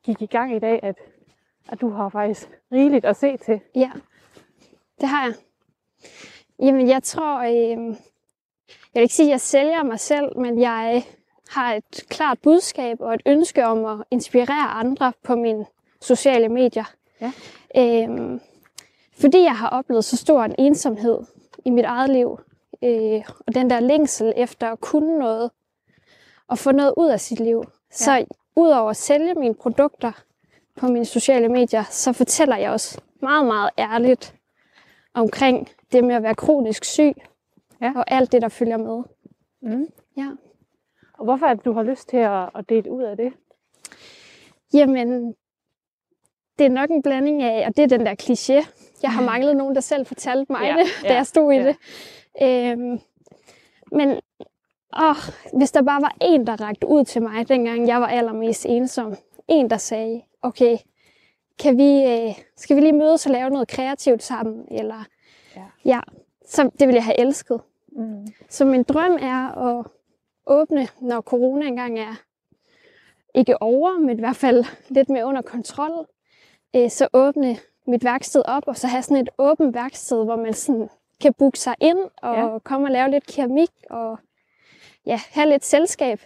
gik 0.02 0.22
i 0.22 0.26
gang 0.26 0.56
i 0.56 0.58
dag, 0.58 0.80
at, 0.82 0.96
at 1.68 1.80
du 1.80 1.90
har 1.90 2.08
faktisk 2.08 2.48
rigeligt 2.72 3.04
at 3.04 3.16
se 3.16 3.36
til. 3.36 3.60
Ja, 3.74 3.90
det 5.00 5.08
har 5.08 5.24
jeg. 5.26 5.34
Jamen, 6.58 6.88
jeg 6.88 7.02
tror, 7.02 7.38
øh, 7.38 7.96
jeg 8.94 9.00
vil 9.00 9.02
ikke 9.02 9.14
sige, 9.14 9.26
at 9.26 9.30
jeg 9.30 9.40
sælger 9.40 9.82
mig 9.82 10.00
selv, 10.00 10.38
men 10.38 10.60
jeg 10.60 11.02
har 11.48 11.74
et 11.74 12.04
klart 12.08 12.38
budskab 12.42 13.00
og 13.00 13.14
et 13.14 13.22
ønske 13.26 13.66
om 13.66 13.84
at 13.84 14.06
inspirere 14.10 14.68
andre 14.70 15.12
på 15.22 15.36
mine 15.36 15.66
sociale 16.00 16.48
medier. 16.48 16.94
Ja. 17.20 17.32
Øh, 17.76 18.40
fordi 19.20 19.42
jeg 19.42 19.56
har 19.56 19.68
oplevet 19.68 20.04
så 20.04 20.16
stor 20.16 20.42
en 20.44 20.54
ensomhed 20.58 21.18
i 21.64 21.70
mit 21.70 21.84
eget 21.84 22.10
liv, 22.10 22.40
øh, 22.84 23.22
og 23.46 23.54
den 23.54 23.70
der 23.70 23.80
længsel 23.80 24.32
efter 24.36 24.68
at 24.72 24.80
kunne 24.80 25.18
noget 25.18 25.50
og 26.48 26.58
få 26.58 26.72
noget 26.72 26.94
ud 26.96 27.08
af 27.08 27.20
sit 27.20 27.40
liv. 27.40 27.64
Så 27.90 28.12
Ja. 28.12 28.24
udover 28.56 28.90
at 28.90 28.96
sælge 28.96 29.34
mine 29.34 29.54
produkter 29.54 30.12
på 30.76 30.86
mine 30.88 31.04
sociale 31.04 31.48
medier, 31.48 31.84
så 31.90 32.12
fortæller 32.12 32.56
jeg 32.56 32.70
også 32.70 33.00
meget, 33.22 33.46
meget 33.46 33.70
ærligt 33.78 34.34
omkring 35.14 35.68
det 35.92 36.04
med 36.04 36.14
at 36.14 36.22
være 36.22 36.34
kronisk 36.34 36.84
syg 36.84 37.14
Ja. 37.82 37.92
og 37.96 38.04
alt 38.10 38.32
det, 38.32 38.42
der 38.42 38.48
følger 38.48 38.76
med. 38.76 39.02
Mm. 39.62 39.86
Ja. 40.16 40.30
Og 41.18 41.24
hvorfor 41.24 41.46
er 41.46 41.54
det, 41.54 41.64
du 41.64 41.72
har 41.72 41.82
lyst 41.82 42.08
til 42.08 42.16
at, 42.16 42.50
at 42.54 42.68
dele 42.68 42.90
ud 42.92 43.02
af 43.02 43.16
det? 43.16 43.32
Jamen, 44.74 45.34
det 46.58 46.66
er 46.66 46.70
nok 46.70 46.90
en 46.90 47.02
blanding 47.02 47.42
af, 47.42 47.66
og 47.66 47.76
det 47.76 47.82
er 47.82 47.98
den 47.98 48.06
der 48.06 48.14
kliché. 48.22 48.68
Jeg 49.02 49.12
har 49.12 49.22
manglet 49.22 49.56
nogen, 49.56 49.74
der 49.74 49.80
selv 49.80 50.06
fortalte 50.06 50.52
mig 50.52 50.62
Ja, 50.62 50.76
det, 50.76 50.86
da 51.02 51.08
ja, 51.08 51.14
jeg 51.14 51.26
stod 51.26 51.52
i 51.52 51.56
ja. 51.56 51.66
det. 51.66 51.76
Øhm, 52.42 53.00
men 53.92 54.08
åh, 55.02 55.16
hvis 55.58 55.70
der 55.70 55.82
bare 55.82 56.02
var 56.02 56.16
en, 56.20 56.46
der 56.46 56.60
rakte 56.60 56.86
ud 56.86 57.04
til 57.04 57.22
mig, 57.22 57.48
dengang 57.48 57.88
jeg 57.88 58.00
var 58.00 58.06
allermest 58.06 58.66
ensom. 58.66 59.16
En, 59.48 59.70
der 59.70 59.76
sagde, 59.76 60.22
okay, 60.42 60.76
kan 61.58 61.78
vi, 61.78 62.04
øh, 62.04 62.34
skal 62.56 62.76
vi 62.76 62.80
lige 62.80 62.92
mødes 62.92 63.26
og 63.26 63.32
lave 63.32 63.50
noget 63.50 63.68
kreativt 63.68 64.22
sammen? 64.22 64.64
Eller, 64.70 65.04
Ja. 65.56 65.62
ja 65.84 66.00
så 66.46 66.70
det 66.78 66.88
ville 66.88 66.96
jeg 66.96 67.04
have 67.04 67.20
elsket. 67.20 67.60
Mm. 67.92 68.26
Så 68.48 68.64
min 68.64 68.82
drøm 68.82 69.12
er 69.20 69.68
at 69.68 69.86
åbne, 70.46 70.88
når 71.00 71.20
corona 71.20 71.66
engang 71.66 71.98
er 71.98 72.14
ikke 73.34 73.62
over, 73.62 73.98
men 73.98 74.16
i 74.18 74.20
hvert 74.20 74.36
fald 74.36 74.64
lidt 74.88 75.08
mere 75.08 75.24
under 75.26 75.42
kontrol. 75.42 76.06
Øh, 76.76 76.90
så 76.90 77.08
åbne 77.12 77.56
mit 77.88 78.04
værksted 78.04 78.42
op, 78.44 78.62
og 78.66 78.76
så 78.76 78.86
have 78.86 79.02
sådan 79.02 79.22
et 79.22 79.28
åbent 79.38 79.74
værksted, 79.74 80.24
hvor 80.24 80.36
man 80.36 80.52
sådan 80.54 80.88
kan 81.22 81.34
booke 81.38 81.58
sig 81.58 81.74
ind 81.80 81.98
og 82.22 82.34
Ja. 82.34 82.46
ja. 82.46 82.58
komme 82.58 82.86
og 82.86 82.90
lave 82.90 83.10
lidt 83.10 83.26
keramik 83.26 83.70
og 83.90 84.18
ja, 85.06 85.18
have 85.30 85.48
lidt 85.48 85.64
selskab. 85.64 86.20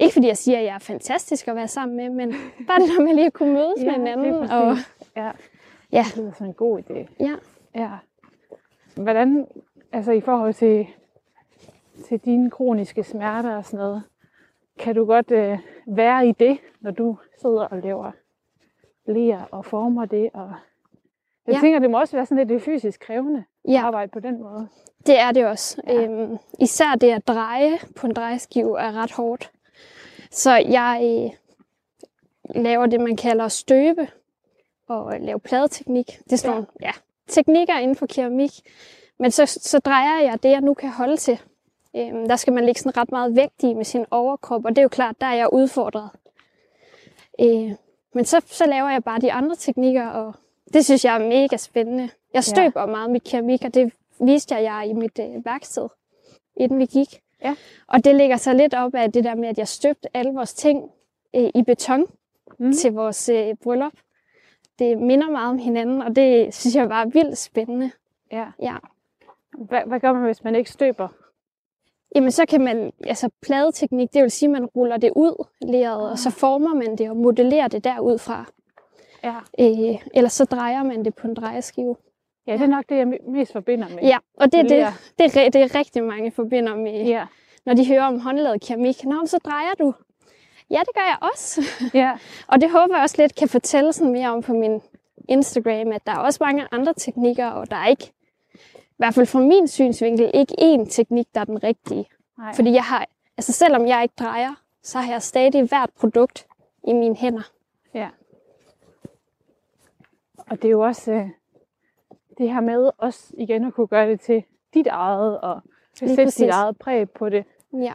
Ikke 0.00 0.12
fordi 0.12 0.26
jeg 0.26 0.36
siger, 0.36 0.58
at 0.58 0.64
jeg 0.64 0.74
er 0.74 0.78
fantastisk 0.78 1.48
at 1.48 1.56
være 1.56 1.68
sammen 1.68 1.96
med, 1.96 2.10
men 2.10 2.28
bare 2.68 2.80
det 2.80 2.88
der 2.96 3.04
med 3.04 3.14
lige 3.14 3.26
at 3.26 3.32
kunne 3.32 3.52
mødes 3.52 3.84
med 3.84 3.92
hinanden. 3.92 4.34
Og, 4.34 4.76
ja. 5.16 5.30
ja, 5.92 6.04
Det 6.08 6.16
lyder 6.16 6.32
som 6.32 6.46
en 6.46 6.54
god 6.54 6.78
idé. 6.80 7.14
ja. 7.20 7.34
Ja. 7.74 7.90
Hvordan, 8.96 9.46
altså 9.92 10.12
i 10.12 10.20
forhold 10.20 10.54
til, 10.54 10.86
til 12.08 12.18
dine 12.18 12.50
kroniske 12.50 13.04
smerter 13.04 13.56
og 13.56 13.64
sådan 13.64 13.78
noget, 13.78 14.02
kan 14.78 14.94
du 14.94 15.04
godt 15.04 15.30
øh, 15.30 15.58
være 15.86 16.28
i 16.28 16.32
det, 16.32 16.58
når 16.80 16.90
du 16.90 17.18
sidder 17.40 17.64
og 17.64 17.78
laver 17.78 18.12
ler 19.08 19.42
og 19.50 19.64
former 19.64 20.04
det? 20.04 20.30
Og 20.34 20.52
jeg 21.46 21.54
Ja. 21.54 21.60
tænker, 21.60 21.78
det 21.78 21.90
må 21.90 22.00
også 22.00 22.16
være 22.16 22.26
sådan 22.26 22.46
lidt 22.46 22.62
fysisk 22.62 23.00
krævende 23.00 23.44
at 23.64 23.72
ja, 23.72 23.80
arbejde 23.80 24.10
på 24.12 24.20
den 24.20 24.42
måde. 24.42 24.68
det 25.06 25.18
er 25.18 25.32
det 25.32 25.46
også. 25.46 25.82
Ja. 25.86 26.02
Øhm, 26.04 26.36
især 26.58 26.94
det 27.00 27.10
at 27.10 27.28
dreje 27.28 27.78
på 27.96 28.06
en 28.06 28.12
drejeskive 28.14 28.80
er 28.80 28.92
ret 28.92 29.12
hårdt. 29.12 29.50
Så 30.30 30.50
jeg 30.56 31.00
øh, 31.04 31.30
laver 32.62 32.86
det, 32.86 33.00
man 33.00 33.16
kalder 33.16 33.48
støbe 33.48 34.08
og 34.88 35.14
øh, 35.14 35.20
lave 35.22 35.40
pladeteknik. 35.40 36.18
Det 36.24 36.32
er 36.32 36.36
sådan 36.36 36.50
Ja. 36.50 36.54
nogle 36.54 36.66
ja, 36.82 36.90
teknikker 37.28 37.78
inden 37.78 37.96
for 37.96 38.06
keramik. 38.06 38.50
Men 39.18 39.30
så, 39.30 39.46
så 39.46 39.78
drejer 39.78 40.20
jeg 40.20 40.42
det, 40.42 40.50
jeg 40.50 40.60
nu 40.60 40.74
kan 40.74 40.90
holde 40.90 41.16
til. 41.16 41.40
Øhm, 41.96 42.28
der 42.28 42.36
skal 42.36 42.52
man 42.52 42.64
lægge 42.64 42.80
sådan 42.80 42.96
ret 42.96 43.10
meget 43.12 43.36
vægt 43.36 43.62
i 43.62 43.74
med 43.74 43.84
sin 43.84 44.06
overkrop, 44.10 44.64
og 44.64 44.70
det 44.70 44.78
er 44.78 44.82
jo 44.82 44.88
klart, 44.88 45.20
der 45.20 45.26
er 45.26 45.34
jeg 45.34 45.52
udfordret. 45.52 46.10
Øh, 47.40 47.72
men 48.14 48.24
så, 48.24 48.40
så 48.46 48.66
laver 48.66 48.88
jeg 48.90 49.04
bare 49.04 49.20
de 49.20 49.32
andre 49.32 49.56
teknikker, 49.56 50.06
og 50.06 50.34
det 50.72 50.84
synes 50.84 51.04
jeg 51.04 51.14
er 51.14 51.28
mega 51.28 51.56
spændende. 51.56 52.08
Jeg 52.34 52.44
støber 52.44 52.80
ja. 52.80 52.86
meget 52.86 53.10
mit 53.10 53.24
keramik, 53.24 53.64
og 53.64 53.74
det 53.74 53.92
viste 54.20 54.54
jeg 54.54 54.62
jer 54.62 54.82
i 54.82 54.92
mit 54.92 55.18
øh, 55.20 55.44
værksted, 55.44 55.88
inden 56.56 56.78
vi 56.78 56.86
gik. 56.86 57.20
Ja. 57.44 57.56
Og 57.86 58.04
det 58.04 58.14
ligger 58.14 58.36
så 58.36 58.52
lidt 58.52 58.74
op 58.74 58.94
af 58.94 59.12
det 59.12 59.24
der 59.24 59.34
med, 59.34 59.48
at 59.48 59.58
jeg 59.58 59.68
støbte 59.68 60.16
alle 60.16 60.32
vores 60.32 60.54
ting 60.54 60.90
øh, 61.36 61.50
i 61.54 61.62
beton 61.62 62.06
Mm. 62.58 62.72
til 62.72 62.92
vores 62.92 63.28
øh, 63.28 63.54
bryllup. 63.62 63.92
Det 64.78 64.98
minder 64.98 65.30
meget 65.30 65.48
om 65.48 65.58
hinanden, 65.58 66.02
og 66.02 66.16
det 66.16 66.54
synes 66.54 66.76
jeg 66.76 66.88
var 66.88 67.04
vildt 67.04 67.38
spændende. 67.38 67.90
Ja. 68.32 68.46
Ja. 68.62 68.76
Hvad, 69.58 69.80
hvad 69.86 70.00
gør 70.00 70.12
man, 70.12 70.22
hvis 70.22 70.44
man 70.44 70.54
ikke 70.54 70.70
støber? 70.70 71.08
Jamen 72.14 72.30
så 72.30 72.46
kan 72.46 72.60
man, 72.60 72.92
altså 73.06 73.28
pladeteknik, 73.42 74.12
det 74.14 74.22
vil 74.22 74.30
sige, 74.30 74.46
at 74.46 74.50
man 74.52 74.66
ruller 74.66 74.96
det 74.96 75.12
ud, 75.16 75.44
leret, 75.62 76.10
og 76.10 76.18
så 76.18 76.30
former 76.30 76.74
man 76.74 76.96
det 76.98 77.10
og 77.10 77.16
modellerer 77.16 77.68
det 77.68 77.84
derudfra. 77.84 78.44
Ja. 79.24 79.34
Øh, 79.60 79.98
eller 80.14 80.28
så 80.30 80.44
drejer 80.44 80.82
man 80.82 81.04
det 81.04 81.14
på 81.14 81.26
en 81.26 81.34
drejeskive. 81.34 81.96
ja, 82.46 82.52
det 82.52 82.60
er 82.62 82.66
nok 82.66 82.84
det, 82.88 82.96
jeg 82.96 83.06
me- 83.06 83.30
mest 83.30 83.52
forbinder 83.52 83.88
med. 83.88 83.98
Ja, 84.02 84.18
og 84.36 84.52
det 84.52 84.58
er 84.60 84.62
det, 84.62 84.86
det, 85.18 85.36
er, 85.46 85.50
det 85.50 85.62
er 85.62 85.74
rigtig 85.74 86.04
mange 86.04 86.30
forbinder 86.30 86.76
med, 86.76 87.04
Ja. 87.04 87.26
når 87.66 87.74
de 87.74 87.86
hører 87.88 88.04
om 88.04 88.20
håndlavet 88.20 88.60
keramik. 88.60 89.04
Nå, 89.04 89.26
så 89.26 89.38
drejer 89.44 89.74
du. 89.78 89.94
Ja, 90.70 90.78
det 90.80 90.94
gør 90.94 91.00
jeg 91.08 91.30
også. 91.32 91.62
ja. 91.94 92.12
Og 92.52 92.60
det 92.60 92.70
håber 92.70 92.94
jeg 92.94 93.02
også 93.02 93.16
lidt 93.18 93.34
kan 93.34 93.48
fortælle 93.48 93.92
sådan 93.92 94.12
mere 94.12 94.28
om 94.30 94.42
på 94.42 94.52
min 94.52 94.80
Instagram, 95.28 95.92
at 95.92 96.06
der 96.06 96.12
er 96.12 96.18
også 96.18 96.38
mange 96.44 96.66
andre 96.72 96.94
teknikker, 96.94 97.46
og 97.46 97.70
der 97.70 97.76
er 97.76 97.86
ikke, 97.86 98.12
i 98.98 99.02
hvert 99.02 99.14
fald 99.14 99.26
fra 99.26 99.40
min 99.40 99.68
synsvinkel, 99.68 100.30
ikke 100.34 100.54
én 100.60 100.90
teknik, 100.90 101.26
der 101.34 101.40
er 101.40 101.44
den 101.44 101.62
rigtige. 101.62 102.08
Nej. 102.38 102.54
Fordi 102.54 102.72
jeg 102.72 102.84
har, 102.84 103.06
altså 103.36 103.52
selvom 103.52 103.86
jeg 103.86 104.02
ikke 104.02 104.14
drejer, 104.18 104.54
så 104.82 104.98
har 104.98 105.12
jeg 105.12 105.22
stadig 105.22 105.68
hvert 105.68 105.90
produkt 106.00 106.46
i 106.88 106.92
mine 106.92 107.16
hænder. 107.16 107.50
Ja. 107.94 108.08
Og 110.50 110.62
det 110.62 110.64
er 110.64 110.70
jo 110.70 110.80
også 110.80 111.12
øh, 111.12 111.28
det 112.38 112.52
her 112.52 112.60
med 112.60 112.90
også 112.98 113.34
igen 113.38 113.64
at 113.64 113.74
kunne 113.74 113.86
gøre 113.86 114.10
det 114.10 114.20
til 114.20 114.44
dit 114.74 114.86
eget, 114.86 115.40
og 115.40 115.60
sætte 115.94 116.24
dit 116.24 116.50
eget 116.50 116.78
præg 116.78 117.10
på 117.10 117.28
det. 117.28 117.44
Ja. 117.72 117.92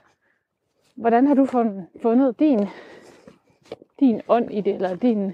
Hvordan 0.95 1.27
har 1.27 1.33
du 1.33 1.45
fundet, 1.45 1.87
fundet 2.01 2.39
din, 2.39 2.67
din 3.99 4.21
ånd 4.27 4.51
i 4.51 4.61
det, 4.61 4.75
eller 4.75 4.95
din 4.95 5.33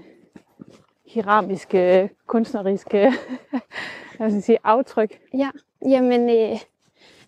keramiske, 1.10 2.10
kunstneriske 2.26 3.12
hvad 4.20 4.30
skal 4.30 4.36
jeg 4.36 4.44
sige, 4.44 4.58
aftryk? 4.64 5.20
Ja, 5.34 5.50
jamen 5.88 6.20
øh, 6.28 6.58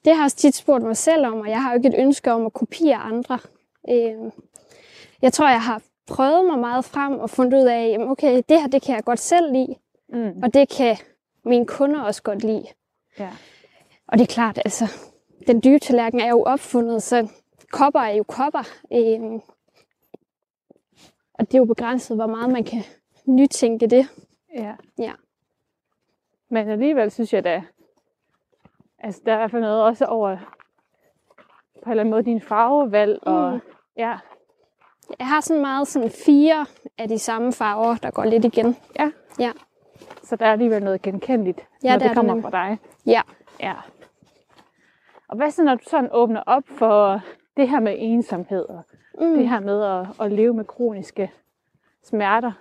det 0.05 0.13
har 0.13 0.15
jeg 0.15 0.25
også 0.25 0.37
tit 0.37 0.55
spurgt 0.55 0.85
mig 0.85 0.97
selv 0.97 1.27
om, 1.27 1.41
og 1.41 1.49
jeg 1.49 1.63
har 1.63 1.73
jo 1.73 1.77
ikke 1.77 1.89
et 1.89 1.95
ønske 1.99 2.33
om 2.33 2.47
at 2.47 2.53
kopiere 2.53 2.97
andre. 2.97 3.39
Øh, 3.91 4.33
jeg 5.23 5.33
tror, 5.33 5.49
jeg 5.49 5.63
har 5.63 5.83
prøvet 6.07 6.47
mig 6.47 6.59
meget 6.59 6.85
frem 6.85 7.19
og 7.19 7.31
fundet 7.31 7.59
ud 7.63 7.67
af, 7.67 7.89
jamen, 7.89 8.09
okay, 8.09 8.43
det 8.49 8.61
her 8.61 8.67
det 8.69 8.83
kan 8.83 8.95
jeg 8.95 9.05
godt 9.05 9.21
selv 9.21 9.53
lide, 9.53 9.75
Mm. 10.09 10.43
og 10.43 10.55
det 10.55 10.69
kan 10.69 10.97
mine 11.45 11.67
kunder 11.67 12.01
også 12.03 12.23
godt 12.23 12.45
lide. 12.45 12.67
Ja. 13.19 13.31
Og 14.09 14.19
det 14.19 14.23
er 14.23 14.35
klart, 14.35 14.59
altså, 14.65 14.85
den 15.47 15.61
dybe 15.65 15.79
tallerken 15.79 16.21
er 16.21 16.29
jo 16.29 16.43
opfundet, 16.43 17.03
så 17.03 17.29
kopper 17.71 18.01
er 18.01 18.15
jo 18.15 18.23
kopper. 18.23 18.69
Øh, 18.93 19.41
og 21.35 21.47
det 21.47 21.55
er 21.55 21.59
jo 21.59 21.65
begrænset, 21.65 22.17
hvor 22.17 22.27
meget 22.27 22.51
man 22.53 22.65
kan 22.65 22.83
nytænke 23.27 23.87
det. 23.87 24.07
Ja. 24.55 24.73
Ja. 24.99 25.13
Men 26.53 26.69
alligevel 26.69 27.11
synes 27.11 27.33
jeg 27.35 27.45
da, 27.45 27.63
altså 28.99 29.23
der 29.27 29.33
er 29.33 29.37
i 29.37 29.39
hvert 29.39 29.51
fald 29.51 29.63
noget 29.63 29.83
også 29.83 30.05
over 30.05 30.37
på 31.75 31.87
en 31.87 31.91
eller 31.91 32.01
anden 32.01 32.11
måde 32.11 32.23
din 32.23 32.41
farvevalg, 32.41 33.19
og 33.23 33.53
Mm. 33.53 33.61
ja, 33.97 34.19
Jeg 35.19 35.27
har 35.27 35.41
sådan 35.41 35.63
meget 35.63 35.89
sådan 35.89 36.11
fire 36.27 36.67
af 36.99 37.09
de 37.09 37.19
samme 37.19 37.53
farver, 37.53 37.97
der 37.97 38.11
går 38.11 38.25
lidt 38.25 38.45
igen. 38.45 38.77
så 40.23 40.37
der 40.37 40.47
er 40.47 40.53
alligevel 40.53 40.85
noget 40.85 41.03
genkendeligt, 41.03 41.69
Ja, 41.85 41.89
når 41.89 41.99
det 41.99 42.03
det, 42.03 42.11
er 42.11 42.15
kommer 42.15 42.41
fra 42.43 42.51
dig. 42.51 42.79
Ja. 43.07 43.21
Ja. 43.61 43.75
Og 45.29 45.37
hvad 45.37 45.51
så, 45.51 45.63
når 45.65 45.75
du 45.75 45.85
sådan 45.85 46.09
åbner 46.13 46.43
op 46.47 46.63
for 46.67 47.21
det 47.57 47.69
her 47.69 47.81
med 47.81 47.95
ensomhed, 47.99 48.65
og 48.69 48.83
Mm. 49.21 49.35
det 49.37 49.49
her 49.49 49.61
med 49.61 49.83
at, 49.83 50.07
at 50.27 50.33
leve 50.33 50.55
med 50.55 50.65
kroniske 50.65 51.33
smerter? 52.05 52.53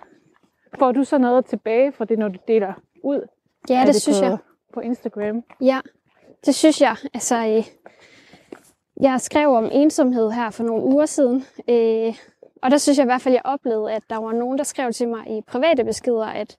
Får 0.78 0.92
du 0.92 1.04
så 1.04 1.18
noget 1.18 1.44
tilbage 1.46 1.92
fra 1.92 2.04
det, 2.04 2.18
når 2.18 2.28
du 2.28 2.38
deler 2.48 2.72
ud 3.04 3.26
Ja, 3.68 3.80
af 3.80 3.86
det, 3.86 4.02
synes 4.02 4.18
på, 4.18 4.24
jeg. 4.24 4.38
på 4.74 4.80
Instagram? 4.80 5.44
Ja, 5.60 5.80
det 6.46 6.54
synes 6.54 6.80
jeg. 6.80 6.96
Altså, 7.14 7.36
øh, 7.36 7.64
jeg 9.00 9.20
skrev 9.20 9.48
om 9.48 9.68
ensomhed 9.72 10.30
her 10.30 10.50
for 10.50 10.64
nogle 10.64 10.84
uger 10.84 11.06
siden, 11.06 11.44
øh, 11.68 12.14
og 12.62 12.70
der 12.70 12.78
synes 12.78 12.98
jeg 12.98 13.04
i 13.04 13.06
hvert 13.06 13.22
fald, 13.22 13.34
jeg 13.34 13.42
oplevede, 13.44 13.92
at 13.92 14.02
der 14.10 14.16
var 14.16 14.32
nogen, 14.32 14.58
der 14.58 14.64
skrev 14.64 14.92
til 14.92 15.08
mig 15.08 15.38
i 15.38 15.40
private 15.46 15.84
beskeder, 15.84 16.26
at 16.26 16.58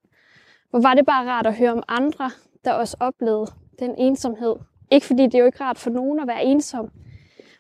hvor 0.70 0.80
var 0.80 0.94
det 0.94 1.06
bare 1.06 1.30
rart 1.30 1.48
at 1.48 1.56
høre 1.56 1.72
om 1.72 1.84
andre, 1.88 2.32
der 2.66 2.74
også 2.74 2.98
oplevede 3.00 3.48
den 3.80 3.96
ensomhed. 3.98 4.56
Ikke 4.92 5.06
fordi 5.06 5.24
det 5.24 5.36
er 5.36 5.39
jo 5.39 5.46
ikke 5.46 5.63
rart 5.63 5.78
for 5.78 5.89
nogen 5.89 6.20
at 6.20 6.28
være 6.28 6.44
ensom, 6.44 6.92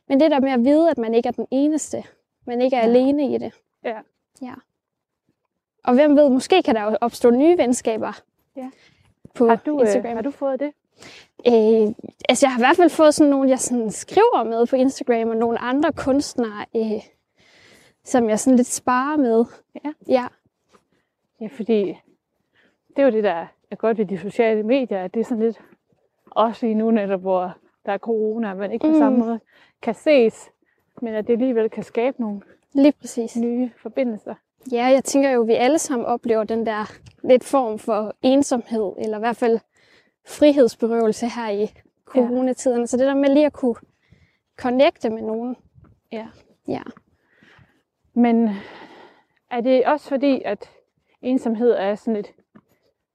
men 0.09 0.19
det 0.19 0.31
der 0.31 0.39
med 0.39 0.51
at 0.51 0.63
vide, 0.63 0.89
at 0.89 0.97
man 0.97 1.13
ikke 1.13 1.27
er 1.27 1.31
den 1.31 1.47
eneste, 1.51 2.03
man 2.47 2.61
ikke 2.61 2.75
er 2.75 2.79
ja. 2.79 2.87
alene 2.87 3.35
i 3.35 3.37
det. 3.37 3.53
Ja. 3.83 3.99
ja. 4.41 4.53
Og 5.83 5.93
hvem 5.93 6.17
ved, 6.17 6.29
måske 6.29 6.63
kan 6.63 6.75
der 6.75 6.83
jo 6.83 6.97
opstå 7.01 7.29
nye 7.29 7.57
venskaber 7.57 8.21
Ja. 8.55 8.69
På 9.35 9.47
Har 9.47 9.55
du, 9.55 9.75
øh, 9.75 9.81
Instagram. 9.81 10.15
har 10.15 10.21
du 10.21 10.31
fået 10.31 10.59
det? 10.59 10.71
Øh, 11.47 11.93
altså, 12.29 12.45
jeg 12.45 12.51
har 12.51 12.59
i 12.59 12.61
hvert 12.61 12.75
fald 12.77 12.89
fået 12.89 13.13
sådan 13.13 13.29
nogle, 13.31 13.49
jeg 13.49 13.59
sådan 13.59 13.91
skriver 13.91 14.43
med 14.43 14.67
på 14.67 14.75
Instagram, 14.75 15.29
og 15.29 15.37
nogle 15.37 15.59
andre 15.59 15.91
kunstnere, 15.93 16.65
øh, 16.75 17.01
som 18.03 18.29
jeg 18.29 18.39
sådan 18.39 18.55
lidt 18.57 18.67
sparer 18.67 19.17
med. 19.17 19.45
Ja. 19.85 19.91
Ja, 20.07 20.27
Ja, 21.41 21.47
fordi 21.51 21.97
det 22.95 23.01
er 23.01 23.03
jo 23.03 23.11
det, 23.11 23.23
der 23.23 23.45
er 23.71 23.75
godt 23.75 23.97
ved 23.97 24.05
de 24.05 24.17
sociale 24.17 24.63
medier, 24.63 25.03
at 25.03 25.13
det 25.13 25.19
er 25.19 25.23
sådan 25.23 25.43
lidt, 25.43 25.61
også 26.31 26.65
lige 26.65 26.75
nu 26.75 26.91
netop, 26.91 27.21
hvor 27.21 27.57
der 27.85 27.91
er 27.91 27.97
corona, 27.97 28.51
at 28.51 28.57
man 28.57 28.71
ikke 28.71 28.85
på 28.85 28.91
Mm. 28.91 28.97
samme 28.97 29.17
måde 29.19 29.39
kan 29.81 29.93
ses, 29.95 30.49
men 31.01 31.13
at 31.15 31.27
det 31.27 31.33
alligevel 31.33 31.69
kan 31.69 31.83
skabe 31.83 32.21
nogle 32.21 32.41
lige 32.73 32.91
præcis. 32.91 33.35
nye 33.37 33.71
forbindelser. 33.77 34.35
Ja, 34.71 34.85
jeg 34.85 35.03
tænker 35.03 35.29
jo, 35.29 35.41
at 35.41 35.47
vi 35.47 35.53
alle 35.53 35.79
sammen 35.79 36.05
oplever 36.05 36.43
den 36.43 36.65
der 36.65 36.91
lidt 37.23 37.43
form 37.43 37.79
for 37.79 38.15
ensomhed, 38.21 38.91
eller 38.97 39.17
i 39.17 39.19
hvert 39.19 39.35
fald 39.37 39.59
frihedsberøvelse 40.27 41.27
her 41.27 41.49
i 41.49 41.73
coronatiden. 42.05 42.79
Ja. 42.79 42.85
Så 42.85 42.97
det 42.97 43.05
der 43.07 43.13
med 43.15 43.29
lige 43.29 43.45
at 43.45 43.53
kunne 43.53 43.75
connecte 44.57 45.09
med 45.09 45.21
nogen. 45.21 45.55
Ja. 46.11 46.27
Ja. 46.67 46.81
Men 48.15 48.49
Er 49.51 49.61
det 49.61 49.85
også 49.85 50.07
fordi, 50.09 50.41
at 50.45 50.69
ensomhed 51.21 51.71
er 51.71 51.95
sådan 51.95 52.15
et, 52.15 52.27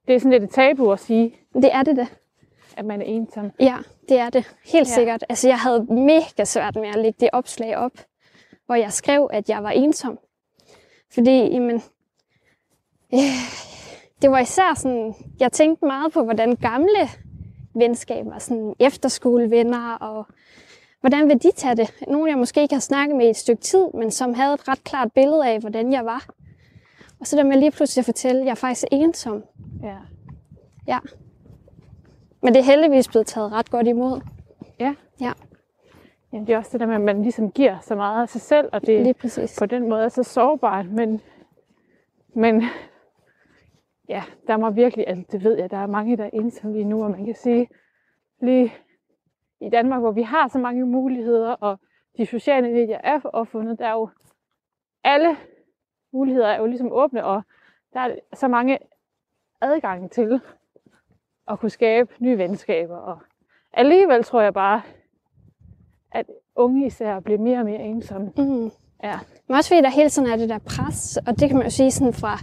det 0.06 0.14
er 0.14 0.18
sådan 0.18 0.30
lidt 0.32 0.42
et 0.44 0.50
tabu 0.50 0.92
at 0.92 1.00
sige, 1.00 1.34
Det 1.54 1.74
er 1.74 1.82
det 1.82 1.96
da. 1.96 2.06
at 2.76 2.84
man 2.84 3.00
er 3.00 3.04
ensom? 3.04 3.50
Ja, 3.60 3.76
det 4.08 4.18
er 4.18 4.30
det. 4.30 4.56
Helt 4.64 4.88
Ja. 4.88 4.94
sikkert. 4.94 5.24
Altså, 5.28 5.48
jeg 5.48 5.58
havde 5.58 5.84
mega 5.84 6.44
svært 6.44 6.76
med 6.76 6.88
at 6.88 6.94
lægge 6.98 7.16
det 7.20 7.28
opslag 7.32 7.76
op, 7.76 7.92
hvor 8.66 8.74
jeg 8.74 8.92
skrev, 8.92 9.28
at 9.32 9.48
jeg 9.48 9.62
var 9.62 9.70
ensom. 9.70 10.18
Fordi, 11.14 11.30
jamen, 11.30 11.82
øh, 13.14 13.20
det 14.22 14.30
var 14.30 14.38
især 14.38 14.74
sådan, 14.76 15.14
jeg 15.40 15.52
tænkte 15.52 15.86
meget 15.86 16.12
på, 16.12 16.24
hvordan 16.24 16.56
gamle 16.56 17.08
venskaber, 17.74 18.38
sådan 18.38 18.74
efterskolevenner, 18.78 19.94
og 19.94 20.26
hvordan 21.00 21.28
vil 21.28 21.42
de 21.42 21.50
tage 21.56 21.76
det? 21.76 21.94
Nogle, 22.08 22.30
jeg 22.30 22.38
måske 22.38 22.62
ikke 22.62 22.74
har 22.74 22.80
snakket 22.80 23.16
med 23.16 23.26
i 23.26 23.30
et 23.30 23.36
stykke 23.36 23.62
tid, 23.62 23.86
men 23.94 24.10
som 24.10 24.34
havde 24.34 24.54
et 24.54 24.68
ret 24.68 24.84
klart 24.84 25.12
billede 25.12 25.46
af, 25.48 25.60
hvordan 25.60 25.92
jeg 25.92 26.04
var. 26.04 26.26
Og 27.20 27.26
så 27.26 27.36
der 27.36 27.44
med 27.44 27.56
lige 27.56 27.70
pludselig 27.70 28.00
at 28.02 28.04
fortælle, 28.04 28.40
at 28.40 28.44
jeg 28.44 28.50
er 28.50 28.54
faktisk 28.54 28.84
ensom. 28.92 29.44
Ja. 29.82 29.96
Ja. 30.86 30.98
Men 32.42 32.54
det 32.54 32.60
er 32.60 32.64
heldigvis 32.64 33.08
blevet 33.08 33.26
taget 33.26 33.52
ret 33.52 33.70
godt 33.70 33.86
imod. 33.86 34.20
Ja. 34.80 34.94
Ja. 35.20 35.32
Jamen, 36.32 36.46
det 36.46 36.52
er 36.52 36.58
også 36.58 36.70
det 36.72 36.80
der 36.80 36.86
med, 36.86 36.94
at 36.94 37.00
man 37.00 37.22
ligesom 37.22 37.50
giver 37.50 37.78
så 37.80 37.94
meget 37.94 38.22
af 38.22 38.28
sig 38.28 38.40
selv, 38.40 38.68
og 38.72 38.86
det 38.86 39.02
Lige 39.02 39.14
præcis. 39.14 39.58
på 39.58 39.66
den 39.66 39.88
måde 39.88 40.04
er 40.04 40.08
så 40.08 40.22
sårbart, 40.22 40.86
men, 40.86 41.20
men 42.34 42.62
ja, 44.08 44.22
der 44.46 44.56
må 44.56 44.70
virkelig, 44.70 45.08
altså 45.08 45.24
det 45.32 45.44
ved 45.44 45.58
jeg, 45.58 45.70
der 45.70 45.76
er 45.76 45.86
mange, 45.86 46.16
der 46.16 46.24
er 46.24 46.30
ensomme 46.32 46.76
lige 46.76 46.84
nu, 46.84 47.04
og 47.04 47.10
man 47.10 47.24
kan 47.24 47.34
sige, 47.34 47.68
lige 48.40 48.74
i 49.60 49.68
Danmark, 49.68 50.00
hvor 50.00 50.10
vi 50.10 50.22
har 50.22 50.48
så 50.48 50.58
mange 50.58 50.86
muligheder, 50.86 51.50
og 51.52 51.78
de 52.16 52.26
sociale 52.26 52.72
medier 52.72 52.98
er 53.04 53.20
opfundet, 53.24 53.78
der 53.78 53.86
er 53.86 53.92
jo 53.92 54.08
alle 55.04 55.36
muligheder 56.12 56.48
er 56.48 56.60
jo 56.60 56.66
ligesom 56.66 56.92
åbne, 56.92 57.24
og 57.24 57.42
der 57.92 58.00
er 58.00 58.16
så 58.32 58.48
mange 58.48 58.78
adgange 59.60 60.08
til 60.08 60.40
at 61.48 61.58
kunne 61.58 61.70
skabe 61.70 62.14
nye 62.18 62.38
venskaber, 62.38 62.96
og 62.96 63.18
alligevel 63.72 64.24
tror 64.24 64.40
jeg 64.40 64.54
bare, 64.54 64.82
at 66.12 66.26
unge 66.56 66.86
især 66.86 67.20
bliver 67.20 67.38
mere 67.38 67.58
og 67.58 67.64
mere 67.64 67.80
ensomme. 67.80 68.32
Mm. 68.36 68.70
Ja. 69.04 69.18
Men 69.48 69.56
også 69.56 69.70
fordi 69.70 69.80
der 69.80 69.90
hele 69.90 70.10
tiden 70.10 70.28
er 70.28 70.36
det 70.36 70.48
der 70.48 70.58
pres, 70.58 71.18
og 71.26 71.40
det 71.40 71.48
kan 71.48 71.56
man 71.56 71.66
jo 71.66 71.70
sige 71.70 71.90
sådan 71.90 72.12
fra 72.12 72.38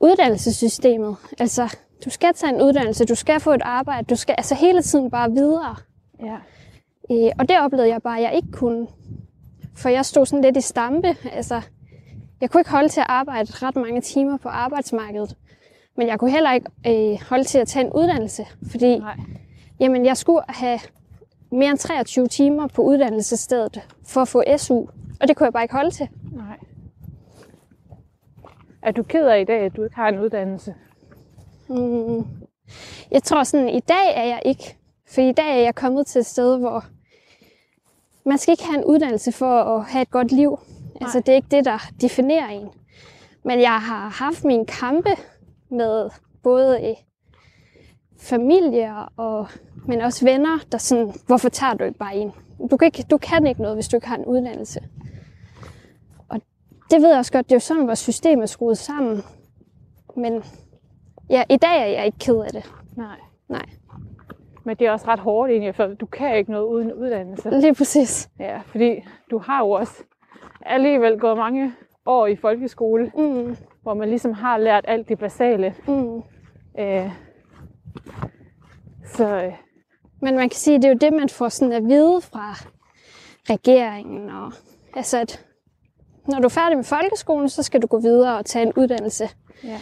uddannelsessystemet. 0.00 1.16
Altså, 1.38 1.76
du 2.04 2.10
skal 2.10 2.34
tage 2.34 2.54
en 2.54 2.62
uddannelse, 2.62 3.04
du 3.04 3.14
skal 3.14 3.40
få 3.40 3.52
et 3.52 3.62
arbejde, 3.64 4.04
du 4.04 4.16
skal 4.16 4.34
altså 4.38 4.54
hele 4.54 4.82
tiden 4.82 5.10
bare 5.10 5.30
videre. 5.30 5.76
Ja. 6.20 6.36
Øh, 7.10 7.32
og 7.38 7.48
det 7.48 7.60
oplevede 7.60 7.88
jeg 7.88 8.02
bare, 8.02 8.16
at 8.16 8.22
jeg 8.22 8.34
ikke 8.34 8.52
kunne. 8.52 8.86
For 9.76 9.88
jeg 9.88 10.04
stod 10.04 10.26
sådan 10.26 10.44
lidt 10.44 10.56
i 10.56 10.60
stampe. 10.60 11.16
Altså, 11.32 11.60
jeg 12.40 12.50
kunne 12.50 12.60
ikke 12.60 12.70
holde 12.70 12.88
til 12.88 13.00
at 13.00 13.06
arbejde 13.08 13.52
ret 13.52 13.76
mange 13.76 14.00
timer 14.00 14.36
på 14.36 14.48
arbejdsmarkedet. 14.48 15.36
Men 15.96 16.08
jeg 16.08 16.18
kunne 16.18 16.30
heller 16.30 16.52
ikke 16.52 16.70
øh, 16.86 17.28
holde 17.28 17.44
til 17.44 17.58
at 17.58 17.68
tage 17.68 17.84
en 17.86 17.92
uddannelse, 17.92 18.46
fordi 18.70 18.98
Nej. 18.98 19.16
jamen, 19.80 20.06
jeg 20.06 20.16
skulle 20.16 20.42
have 20.48 20.78
mere 21.50 21.70
end 21.70 21.78
23 21.78 22.26
timer 22.28 22.66
på 22.66 22.82
uddannelsesstedet 22.82 23.88
for 24.06 24.22
at 24.22 24.28
få 24.28 24.42
SU. 24.56 24.86
Og 25.20 25.28
det 25.28 25.36
kunne 25.36 25.44
jeg 25.44 25.52
bare 25.52 25.64
ikke 25.64 25.74
holde 25.74 25.90
til. 25.90 26.08
Nej. 26.32 26.58
Er 28.82 28.90
du 28.90 29.02
ked 29.02 29.26
af 29.26 29.40
i 29.40 29.44
dag, 29.44 29.60
at 29.60 29.76
du 29.76 29.84
ikke 29.84 29.96
har 29.96 30.08
en 30.08 30.18
uddannelse? 30.18 30.74
Mm. 31.68 32.26
Jeg 33.10 33.22
tror 33.22 33.42
sådan, 33.42 33.68
i 33.68 33.80
dag 33.80 34.14
er 34.14 34.24
jeg 34.24 34.42
ikke. 34.44 34.76
For 35.08 35.20
i 35.20 35.32
dag 35.32 35.58
er 35.58 35.62
jeg 35.62 35.74
kommet 35.74 36.06
til 36.06 36.18
et 36.18 36.26
sted, 36.26 36.58
hvor 36.58 36.84
man 38.24 38.38
skal 38.38 38.52
ikke 38.52 38.64
have 38.64 38.78
en 38.78 38.84
uddannelse 38.84 39.32
for 39.32 39.62
at 39.62 39.84
have 39.84 40.02
et 40.02 40.10
godt 40.10 40.32
liv. 40.32 40.58
Altså, 41.00 41.20
det 41.20 41.28
er 41.28 41.34
ikke 41.34 41.48
det, 41.50 41.64
der 41.64 41.90
definerer 42.00 42.48
en. 42.48 42.68
Men 43.44 43.60
jeg 43.60 43.80
har 43.80 44.08
haft 44.08 44.44
mine 44.44 44.66
kampe 44.66 45.10
med 45.70 46.10
både 46.42 46.96
familie 48.26 48.92
og 49.16 49.46
men 49.88 50.00
også 50.00 50.24
venner, 50.24 50.58
der 50.72 50.78
sådan, 50.78 51.12
hvorfor 51.26 51.48
tager 51.48 51.74
du 51.74 51.84
ikke 51.84 51.98
bare 51.98 52.16
en? 52.16 52.32
Du 52.70 52.76
kan, 52.76 52.86
ikke, 52.86 53.04
du 53.10 53.18
kan 53.18 53.46
ikke 53.46 53.62
noget, 53.62 53.76
hvis 53.76 53.88
du 53.88 53.96
ikke 53.96 54.06
har 54.06 54.16
en 54.16 54.24
uddannelse. 54.24 54.80
Og 56.28 56.40
det 56.90 57.02
ved 57.02 57.08
jeg 57.08 57.18
også 57.18 57.32
godt, 57.32 57.46
det 57.46 57.52
er 57.52 57.56
jo 57.56 57.60
sådan, 57.60 57.86
vores 57.86 57.98
system 57.98 58.40
er 58.40 58.46
skruet 58.46 58.78
sammen. 58.78 59.22
Men 60.16 60.42
ja, 61.30 61.42
i 61.50 61.56
dag 61.56 61.80
er 61.82 61.86
jeg 61.86 62.06
ikke 62.06 62.18
ked 62.18 62.36
af 62.36 62.50
det. 62.52 62.72
Nej. 62.96 63.16
Nej, 63.48 63.64
Men 64.64 64.76
det 64.76 64.86
er 64.86 64.90
også 64.92 65.08
ret 65.08 65.18
hårdt 65.20 65.50
egentlig, 65.50 65.74
for 65.74 65.86
du 65.86 66.06
kan 66.06 66.36
ikke 66.36 66.50
noget 66.50 66.66
uden 66.66 66.92
uddannelse. 66.92 67.50
lige 67.60 67.74
præcis. 67.74 68.28
Ja, 68.40 68.60
fordi 68.66 69.04
du 69.30 69.38
har 69.38 69.60
jo 69.60 69.70
også 69.70 70.02
alligevel 70.60 71.18
gået 71.18 71.36
mange 71.36 71.72
år 72.06 72.26
i 72.26 72.36
folkeskole, 72.36 73.12
Mm, 73.16 73.56
hvor 73.82 73.94
man 73.94 74.08
ligesom 74.08 74.32
har 74.32 74.58
lært 74.58 74.84
alt 74.88 75.08
det 75.08 75.18
basale. 75.18 75.74
mm. 75.88 76.22
Øh, 76.78 77.10
så 79.14 79.28
øh, 79.44 79.52
Men 80.20 80.34
man 80.36 80.48
kan 80.48 80.56
sige, 80.56 80.74
at 80.76 80.82
det 80.82 80.88
er 80.88 80.92
jo 80.92 80.98
det, 80.98 81.12
man 81.12 81.28
får 81.28 81.48
sådan 81.48 81.72
at 81.72 81.84
vide 81.84 82.20
fra 82.20 82.54
regeringen. 83.50 84.30
Og, 84.30 84.52
altså, 84.96 85.18
at 85.20 85.44
når 86.28 86.38
du 86.38 86.44
er 86.44 86.48
færdig 86.48 86.76
med 86.76 86.84
folkeskolen, 86.84 87.48
så 87.48 87.62
skal 87.62 87.82
du 87.82 87.86
gå 87.86 88.00
videre 88.00 88.38
og 88.38 88.44
tage 88.44 88.66
en 88.66 88.72
uddannelse. 88.76 89.28
ja. 89.64 89.78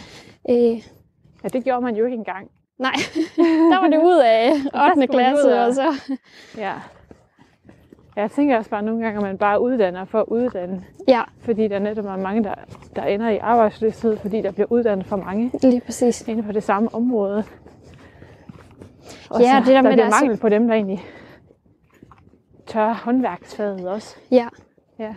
Øh, 0.49 0.81
ja, 1.43 1.47
det 1.53 1.63
gjorde 1.63 1.81
man 1.81 1.95
jo 1.95 2.05
ikke 2.05 2.17
engang. 2.17 2.47
nej, 2.79 2.93
der 3.71 3.79
var 3.81 3.87
det 3.87 3.97
ud 3.97 4.21
af 4.25 4.51
8. 4.51 4.61
skulle 4.65 5.23
man 5.23 5.33
ud 5.33 5.39
klasse. 5.39 5.53
af- 5.53 5.65
Og 5.67 5.73
så. 5.73 6.17
Ja. 6.57 6.73
Jeg 8.15 8.31
tænker 8.31 8.57
også 8.57 8.69
bare 8.69 8.83
nogle 8.83 9.03
gange, 9.03 9.17
at 9.17 9.23
man 9.23 9.37
bare 9.37 9.61
uddanner 9.61 10.05
for 10.05 10.19
at 10.19 10.25
uddanne. 10.27 10.85
Ja, 11.07 11.21
Fordi 11.39 11.67
der 11.67 11.79
netop 11.79 12.05
er 12.05 12.17
mange, 12.17 12.43
der, 12.43 12.55
der 12.95 13.03
ender 13.03 13.29
i 13.29 13.37
arbejdsløshed, 13.37 14.17
fordi 14.17 14.41
der 14.41 14.51
bliver 14.51 14.67
uddannet 14.71 15.05
for 15.05 15.15
mange 15.15 15.51
lige 15.61 15.81
præcis. 15.81 16.21
inden 16.27 16.45
for 16.45 16.51
det 16.51 16.63
samme 16.63 16.95
område. 16.95 17.43
Og 19.29 19.41
Ja, 19.41 19.51
så, 19.51 19.59
det 19.59 19.67
der 19.67 19.81
der 19.81 19.89
med, 19.89 19.97
der 19.97 20.05
er 20.05 20.09
så- 20.09 20.15
mangel 20.21 20.37
på 20.37 20.49
dem, 20.49 20.67
der 20.67 20.73
egentlig 20.75 21.03
tør 22.67 22.93
håndværksfaget 22.93 23.87
også. 23.89 24.15
Ja. 24.31 24.47
Ja. 24.99 25.13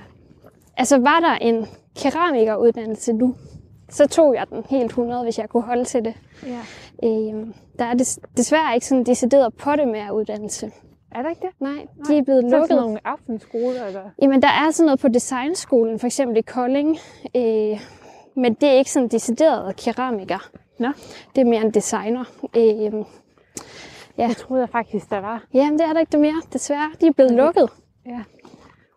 Altså, 0.76 0.98
var 0.98 1.20
der 1.20 1.34
en 1.34 1.66
keramikeruddannelse 1.96 3.12
nu, 3.12 3.34
så 3.90 4.06
tog 4.08 4.34
jeg 4.34 4.46
den 4.50 4.64
helt 4.70 4.86
100, 4.86 5.22
hvis 5.22 5.38
jeg 5.38 5.48
kunne 5.48 5.62
holde 5.62 5.84
til 5.84 6.04
det. 6.04 6.14
ja. 6.46 6.60
Øh, 7.04 7.46
der 7.78 7.84
er 7.84 7.94
des, 7.94 8.20
desværre 8.36 8.74
ikke 8.74 8.86
sådan 8.86 9.04
decideret 9.04 9.54
på 9.54 9.70
det 9.76 9.88
med 9.88 10.10
uddannelse. 10.12 10.70
Er 11.12 11.22
der 11.22 11.28
ikke 11.30 11.40
det? 11.42 11.50
Nej, 11.60 11.86
de 12.08 12.18
er 12.18 12.22
blevet 12.22 12.42
Så 12.42 12.46
er 12.46 12.50
der 12.50 12.56
lukket. 12.58 12.68
sådan 12.68 12.82
nogle 12.82 12.98
aftenskoler, 13.04 13.84
eller? 13.86 14.00
Jamen, 14.22 14.42
der 14.42 14.48
er 14.48 14.70
sådan 14.70 14.86
noget 14.86 15.00
på 15.00 15.08
designskolen, 15.08 15.98
for 15.98 16.06
eksempel 16.06 16.36
i 16.36 16.40
Kolding. 16.40 16.98
Øh, 17.36 17.80
men 18.36 18.54
det 18.54 18.68
er 18.68 18.72
ikke 18.72 18.92
sådan 18.92 19.08
decideret 19.08 19.76
keramiker. 19.76 20.50
Nå. 20.78 20.88
Det 21.34 21.40
er 21.40 21.44
mere 21.44 21.60
en 21.62 21.70
designer. 21.70 22.24
Øh, 22.56 22.92
Det 24.26 24.36
troede 24.36 24.60
jeg 24.62 24.68
faktisk, 24.68 25.10
der 25.10 25.20
var. 25.20 25.42
jamen, 25.54 25.78
det 25.78 25.86
er 25.88 25.92
der 25.92 26.00
ikke 26.00 26.12
det 26.12 26.20
mere, 26.20 26.42
desværre. 26.52 26.90
De 27.00 27.06
er 27.06 27.12
blevet 27.12 27.32
lukket. 27.32 27.68
Ja. 28.06 28.20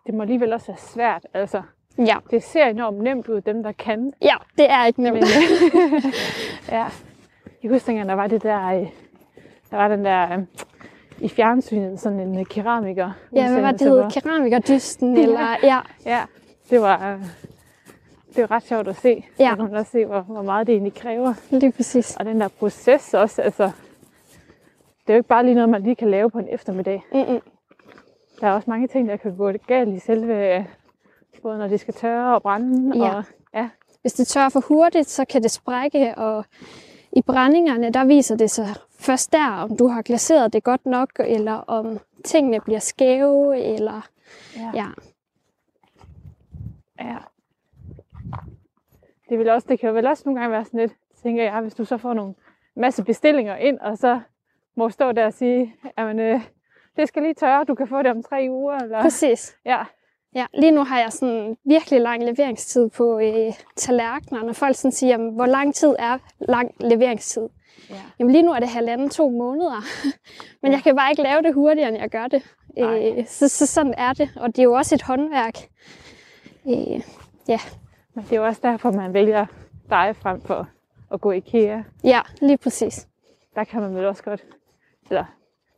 Det 0.06 0.14
må 0.14 0.22
alligevel 0.22 0.52
også 0.52 0.66
være 0.66 0.76
svært. 0.78 1.26
Altså, 1.34 1.62
Ja. 1.98 2.16
det 2.30 2.42
ser 2.42 2.64
enormt 2.66 2.98
nemt 3.02 3.28
ud, 3.28 3.40
dem 3.40 3.62
der 3.62 3.72
kan. 3.72 4.12
ja, 4.22 4.34
det 4.58 4.70
er 4.70 4.86
ikke 4.86 5.02
nemt. 5.02 5.14
Men, 5.14 5.24
ja. 6.78 6.86
Jeg 7.62 7.70
husker 7.70 7.86
dengang, 7.86 8.08
der 8.08 8.14
var 8.14 8.26
det 8.26 8.42
der, 8.42 8.66
øh, 8.66 8.86
der 9.70 9.76
var 9.76 9.88
den 9.88 10.04
der 10.04 10.32
øh, 10.38 10.44
i 11.20 11.28
fjernsynet, 11.28 12.00
sådan 12.00 12.20
en 12.20 12.38
øh, 12.38 12.46
keramiker. 12.46 13.10
ja, 13.34 13.52
hvad 13.52 13.60
var 13.62 13.72
det, 13.72 13.80
hed? 13.80 14.10
Keramikerddysten, 14.10 15.16
eller... 15.24 15.56
Ja, 15.62 15.78
Ja, 16.06 16.20
det 16.70 16.80
var, 16.80 17.18
det 18.36 18.42
var 18.42 18.50
ret 18.50 18.62
sjovt 18.62 18.88
at 18.88 18.96
se. 18.96 19.24
Ja. 19.38 19.50
Så 19.50 19.56
kan 19.56 19.64
man 19.64 19.74
også 19.74 19.90
se, 19.92 20.04
hvor, 20.06 20.20
hvor 20.20 20.42
meget 20.42 20.66
det 20.66 20.72
egentlig 20.72 20.94
kræver. 20.94 21.34
lige 21.50 21.72
præcis. 21.72 22.16
Og 22.16 22.24
den 22.24 22.40
der 22.40 22.48
proces 22.48 23.14
også, 23.14 23.42
altså, 23.42 23.70
det 25.06 25.12
er 25.12 25.14
jo 25.14 25.18
ikke 25.18 25.28
bare 25.28 25.44
lige 25.44 25.54
noget, 25.54 25.68
man 25.68 25.82
lige 25.82 25.96
kan 25.96 26.10
lave 26.10 26.30
på 26.30 26.38
en 26.38 26.48
eftermiddag. 26.48 27.04
Mm-mm. 27.12 27.40
Der 28.40 28.46
er 28.46 28.52
også 28.52 28.70
mange 28.70 28.88
ting, 28.88 29.08
der 29.08 29.16
kan 29.16 29.36
gå 29.36 29.52
galt 29.66 29.94
i 29.94 29.98
selve, 29.98 30.66
både 31.42 31.58
når 31.58 31.68
det 31.68 31.80
skal 31.80 31.94
tørre 31.94 32.34
og 32.34 32.42
brænde. 32.42 32.98
Ja. 32.98 33.16
Og, 33.16 33.24
ja, 33.54 33.68
Hvis 34.00 34.12
det 34.12 34.26
tør 34.26 34.48
for 34.48 34.60
hurtigt, 34.60 35.08
så 35.08 35.24
kan 35.24 35.42
det 35.42 35.50
sprække, 35.50 36.14
og 36.14 36.44
i 37.12 37.22
brændingerne, 37.22 37.90
der 37.90 38.04
viser 38.04 38.36
det 38.36 38.50
sig 38.50 38.66
først 39.00 39.32
der, 39.32 39.48
om 39.48 39.76
du 39.76 39.86
har 39.86 40.02
glaseret 40.02 40.52
det 40.52 40.64
godt 40.64 40.86
nok, 40.86 41.10
eller 41.20 41.52
om 41.52 41.98
tingene 42.24 42.60
bliver 42.60 42.78
skæve, 42.78 43.60
eller... 43.60 44.08
ja. 44.56 44.70
Ja, 44.74 44.86
Ja. 47.00 47.16
Det, 49.28 49.38
vil 49.38 49.48
også, 49.48 49.66
det 49.70 49.80
kan 49.80 49.88
jo 49.88 49.94
vel 49.94 50.06
også 50.06 50.22
nogle 50.26 50.40
gange 50.40 50.52
være 50.52 50.64
sådan 50.64 50.80
lidt, 50.80 50.92
tænker 51.22 51.42
jeg, 51.42 51.60
hvis 51.60 51.74
du 51.74 51.84
så 51.84 51.96
får 51.96 52.14
nogle 52.14 52.34
masse 52.76 53.04
bestillinger 53.04 53.56
ind, 53.56 53.78
og 53.78 53.98
så 53.98 54.20
må 54.76 54.90
stå 54.90 55.12
der 55.12 55.26
og 55.26 55.32
sige, 55.32 55.74
at 55.96 56.18
øh, 56.20 56.40
det 56.96 57.08
skal 57.08 57.22
lige 57.22 57.34
tørre, 57.34 57.64
du 57.64 57.74
kan 57.74 57.88
få 57.88 58.02
det 58.02 58.10
om 58.10 58.22
tre 58.22 58.46
uger. 58.50 58.78
Eller, 58.78 59.02
præcis. 59.02 59.56
ja. 59.64 59.84
Ja, 60.34 60.46
lige 60.54 60.70
nu 60.70 60.84
har 60.84 60.98
jeg 61.00 61.12
sådan 61.12 61.56
virkelig 61.64 62.00
lang 62.00 62.24
leveringstid 62.24 62.88
på 62.88 63.18
øh, 63.18 63.52
tallerkener. 63.76 64.42
Når 64.42 64.52
folk 64.52 64.76
sådan 64.76 64.92
siger, 64.92 65.10
jamen, 65.10 65.34
hvor 65.34 65.46
lang 65.46 65.74
tid 65.74 65.94
er 65.98 66.18
lang 66.38 66.74
leveringstid? 66.80 67.48
Ja. 67.90 67.94
Jamen 68.18 68.32
lige 68.32 68.42
nu 68.42 68.52
er 68.52 68.58
det 68.60 68.68
halvanden, 68.68 69.10
to 69.10 69.30
måneder. 69.30 69.82
Men 70.62 70.72
jeg 70.72 70.82
kan 70.82 70.96
bare 70.96 71.10
ikke 71.10 71.22
lave 71.22 71.42
det 71.42 71.54
hurtigere, 71.54 71.88
end 71.88 71.98
jeg 71.98 72.10
gør 72.10 72.26
det. 72.26 72.42
Nej. 72.76 73.12
Øh, 73.18 73.26
så, 73.26 73.48
så 73.48 73.66
sådan 73.66 73.94
er 73.96 74.12
det. 74.12 74.30
Og 74.36 74.48
det 74.48 74.58
er 74.58 74.62
jo 74.62 74.72
også 74.72 74.94
et 74.94 75.02
håndværk. 75.02 75.58
Øh, 76.66 77.00
ja, 77.48 77.60
Men 78.14 78.24
det 78.24 78.32
er 78.32 78.36
jo 78.36 78.46
også 78.46 78.60
derfor, 78.62 78.90
man 78.90 79.14
vælger 79.14 79.46
dig 79.90 80.16
frem 80.16 80.40
for 80.40 80.68
at 81.12 81.20
gå 81.20 81.30
i 81.30 81.36
IKEA. 81.36 81.82
Ja, 82.04 82.20
lige 82.40 82.56
præcis. 82.56 83.08
Der 83.54 83.64
kan 83.64 83.80
man 83.80 83.94
vel 83.94 84.04
også 84.04 84.22
godt, 84.22 84.44
eller 85.12 85.24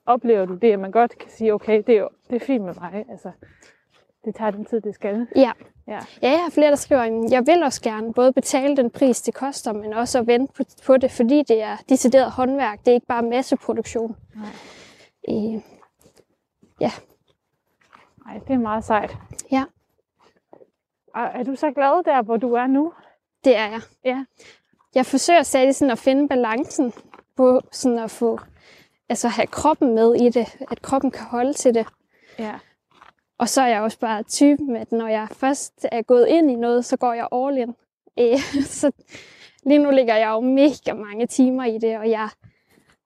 oplever 0.07 0.45
du 0.45 0.55
det, 0.55 0.73
at 0.73 0.79
man 0.79 0.91
godt 0.91 1.19
kan 1.19 1.31
sige, 1.31 1.55
okay, 1.55 1.83
det 1.87 1.95
er, 1.95 2.01
jo, 2.01 2.09
det 2.31 2.43
er 2.43 2.47
fint 2.47 2.65
med 2.65 2.75
mig. 2.81 3.05
Altså, 3.11 3.31
det 4.25 4.35
tager 4.35 4.51
den 4.51 4.65
tid, 4.65 4.81
det 4.81 4.95
skal. 4.95 5.27
Ja. 5.37 5.53
Ja. 5.87 6.01
Ja, 6.23 6.31
jeg 6.31 6.43
har 6.43 6.51
flere, 6.51 6.71
der 6.71 6.77
skriver, 6.77 7.01
at 7.03 7.33
jeg 7.33 7.47
vil 7.47 7.63
også 7.63 7.83
gerne 7.83 8.13
både 8.13 8.33
betale 8.33 8.77
den 8.77 8.91
pris, 8.91 9.23
det 9.23 9.35
koster, 9.35 9.73
men 9.73 9.93
også 9.93 10.19
at 10.19 10.27
vente 10.27 10.53
på, 10.53 10.65
på 10.87 10.97
det, 10.97 11.11
fordi 11.11 11.43
det 11.43 11.63
er 11.63 11.77
decideret 11.89 12.33
håndværk. 12.33 12.79
Det 12.79 12.89
er 12.89 12.95
ikke 12.95 13.07
bare 13.07 13.23
masseproduktion. 13.23 14.17
Nej. 14.35 14.47
Øh, 15.29 15.63
ja. 16.81 16.91
Nej, 18.27 18.39
det 18.39 18.55
er 18.55 18.59
meget 18.59 18.85
sejt. 18.85 19.17
Ja. 19.51 19.65
Og 21.15 21.23
er 21.23 21.43
du 21.43 21.55
så 21.55 21.71
glad 21.71 22.05
der, 22.05 22.23
hvor 22.23 22.37
du 22.37 22.53
er 22.53 22.67
nu? 22.67 22.93
Det 23.45 23.57
er 23.57 23.67
jeg. 23.67 23.81
Ja. 24.05 24.25
Jeg 24.95 25.07
forsøger 25.07 25.43
stadig 25.43 25.75
sådan 25.75 25.93
at 25.93 25.99
finde 25.99 26.29
balancen 26.29 26.93
på 27.37 27.61
sådan 27.73 27.99
at 27.99 28.11
få, 28.11 28.39
altså 29.15 29.29
have 29.29 29.47
kroppen 29.47 29.95
med 29.95 30.15
i 30.15 30.29
det, 30.29 30.47
at 30.71 30.83
kroppen 30.83 31.11
kan 31.11 31.27
holde 31.27 31.53
til 31.53 31.75
det. 31.75 31.87
Ja. 32.39 32.53
Og 33.39 33.49
så 33.49 33.63
er 33.63 33.67
jeg 33.67 33.81
også 33.81 33.99
bare 33.99 34.23
typen, 34.23 34.77
at 34.77 34.93
når 34.93 35.09
jeg 35.09 35.29
først 35.33 35.87
er 35.93 36.03
gået 36.03 36.27
ind 36.29 36.51
i 36.51 36.55
noget, 36.55 36.85
så 36.85 36.97
går 36.97 37.13
jeg 37.13 37.29
all 37.33 37.59
in. 37.59 37.75
Øh, 38.19 38.39
så 38.81 38.91
lige 39.67 39.79
nu 39.79 39.91
ligger 39.91 40.17
jeg 40.17 40.29
jo 40.29 40.41
mega 40.41 40.93
mange 40.93 41.27
timer 41.27 41.65
i 41.65 41.79
det, 41.79 41.99
og 41.99 42.11
jeg 42.11 42.29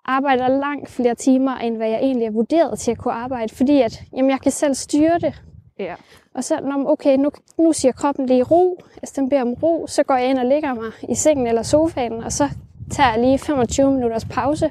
arbejder 0.04 0.48
langt 0.48 0.90
flere 0.90 1.14
timer, 1.14 1.56
end 1.56 1.76
hvad 1.76 1.88
jeg 1.88 1.98
egentlig 1.98 2.26
er 2.26 2.30
vurderet 2.30 2.78
til 2.78 2.90
at 2.90 2.98
kunne 2.98 3.14
arbejde, 3.14 3.54
fordi 3.54 3.80
at, 3.80 4.02
jamen, 4.16 4.30
jeg 4.30 4.40
kan 4.40 4.52
selv 4.52 4.74
styre 4.74 5.18
det. 5.18 5.42
Ja. 5.78 5.94
Og 6.34 6.44
så, 6.44 6.60
når 6.60 6.90
okay, 6.90 7.16
nu, 7.16 7.30
nu 7.58 7.72
siger 7.72 7.92
kroppen 7.92 8.26
lige 8.26 8.42
ro, 8.42 8.82
altså 8.96 9.20
den 9.20 9.28
beder 9.28 9.42
om 9.42 9.54
ro, 9.54 9.86
så 9.86 10.02
går 10.02 10.16
jeg 10.16 10.30
ind 10.30 10.38
og 10.38 10.46
lægger 10.46 10.74
mig 10.74 10.92
i 11.08 11.14
sengen 11.14 11.46
eller 11.46 11.62
sofaen, 11.62 12.12
og 12.24 12.32
så 12.32 12.48
tager 12.90 13.10
jeg 13.10 13.20
lige 13.20 13.38
25 13.38 13.90
minutters 13.90 14.24
pause, 14.24 14.70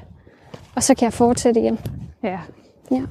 og 0.78 0.82
så 0.82 0.94
kan 0.94 1.04
jeg 1.04 1.12
fortsætte 1.12 1.60
igen. 1.60 1.78
Ja. 2.22 2.40
Ja. 2.90 3.02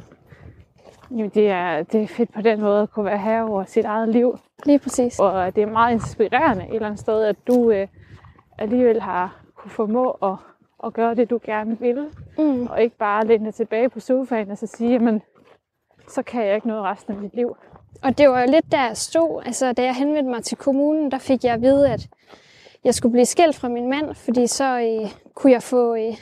Jamen, 1.12 1.30
det 1.30 1.50
er, 1.50 1.84
det 1.84 2.04
er 2.04 2.08
fedt 2.08 2.34
på 2.34 2.42
den 2.42 2.62
måde 2.62 2.82
at 2.82 2.92
kunne 2.92 3.06
være 3.06 3.18
herre 3.18 3.50
over 3.50 3.64
sit 3.64 3.86
eget 3.86 4.10
liv. 4.10 4.38
Lige 4.66 4.80
præcis. 4.80 5.20
Og 5.20 5.56
det 5.56 5.64
er 5.64 5.68
meget 5.68 5.94
inspirerende 5.94 6.64
et 6.64 6.74
eller 6.74 6.86
andet 6.88 7.00
sted, 7.00 7.24
at 7.24 7.36
du 7.48 7.72
øh, 7.72 7.88
alligevel 8.58 9.02
har 9.02 9.42
kunne 9.56 9.72
formå 9.72 10.12
at, 10.12 10.36
at 10.86 10.94
gøre 10.94 11.16
det, 11.16 11.30
du 11.30 11.40
gerne 11.46 11.80
vil. 11.80 12.08
Mm. 12.38 12.68
Og 12.68 12.82
ikke 12.82 12.98
bare 12.98 13.28
læne 13.28 13.46
dig 13.46 13.54
tilbage 13.54 13.90
på 13.90 14.00
sofaen 14.00 14.52
og 14.52 14.58
så 14.58 14.68
sige, 14.68 14.92
jamen, 14.92 15.22
så 16.10 16.24
kan 16.24 16.46
jeg 16.46 16.56
ikke 16.56 16.68
noget 16.68 16.84
resten 16.84 17.14
af 17.14 17.20
mit 17.20 17.36
liv. 17.36 17.58
Og 18.04 18.18
det 18.18 18.30
var 18.30 18.42
jo 18.42 18.52
lidt 18.52 18.72
der 18.72 18.86
jeg 18.86 18.98
stod. 18.98 19.42
Altså, 19.46 19.74
da 19.74 19.84
jeg 19.84 19.96
henvendte 19.96 20.32
mig 20.32 20.44
til 20.44 20.58
kommunen, 20.58 21.12
der 21.12 21.18
fik 21.18 21.44
jeg 21.44 21.54
at 21.54 21.62
vide, 21.62 21.90
at 21.90 22.08
jeg 22.84 22.94
skulle 22.94 23.12
blive 23.12 23.26
skilt 23.26 23.56
fra 23.56 23.68
min 23.68 23.90
mand, 23.90 24.16
fordi 24.16 24.48
så 24.48 24.80
øh, 24.80 25.10
kunne 25.36 25.52
jeg 25.54 25.64
få... 25.64 25.96
Øh, 25.96 26.18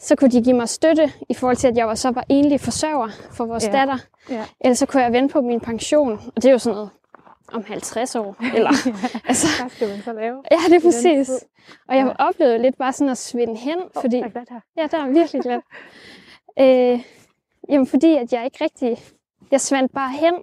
så 0.00 0.16
kunne 0.16 0.30
de 0.30 0.42
give 0.44 0.56
mig 0.56 0.68
støtte 0.68 1.12
i 1.28 1.34
forhold 1.34 1.56
til, 1.56 1.68
at 1.68 1.76
jeg 1.76 1.86
var 1.88 1.94
så 1.94 2.10
var 2.10 2.24
enlig 2.28 2.60
forsørger 2.60 3.08
for 3.30 3.44
vores 3.46 3.64
Ja. 3.66 3.70
ja. 3.72 3.78
datter. 3.78 3.98
Ja. 4.30 4.44
Ellers 4.60 4.78
så 4.78 4.86
kunne 4.86 5.02
jeg 5.02 5.12
vente 5.12 5.32
på 5.32 5.40
min 5.40 5.60
pension. 5.60 6.12
Og 6.12 6.42
det 6.42 6.44
er 6.44 6.52
jo 6.52 6.58
sådan 6.58 6.74
noget 6.74 6.90
om 7.52 7.64
50 7.66 8.16
år. 8.16 8.36
Eller, 8.56 8.70
altså, 9.28 9.46
Hvad 9.60 9.70
skal 9.70 9.88
man 9.88 10.02
så 10.02 10.12
lave? 10.12 10.42
ja, 10.50 10.56
det 10.68 10.74
er 10.76 10.80
præcis. 10.80 11.30
Og 11.88 11.96
jeg 11.96 12.06
Ja. 12.18 12.24
oplevede 12.28 12.58
lidt 12.58 12.78
bare 12.78 12.92
sådan 12.92 13.10
at 13.10 13.18
svinde 13.18 13.56
hen, 13.56 13.76
fordi... 14.00 14.16
Jeg 14.16 14.24
er 14.26 14.30
glad 14.30 14.44
her. 14.50 14.60
Ja, 14.76 14.86
der 14.90 15.04
er 15.04 15.08
virkelig 15.08 15.42
glad. 15.42 15.60
øh, 16.94 17.00
jamen, 17.68 17.86
fordi 17.86 18.16
at 18.16 18.32
jeg 18.32 18.44
ikke 18.44 18.64
rigtig... 18.64 18.98
Jeg 19.50 19.60
svandt 19.60 19.92
bare 19.92 20.10
hen. 20.10 20.34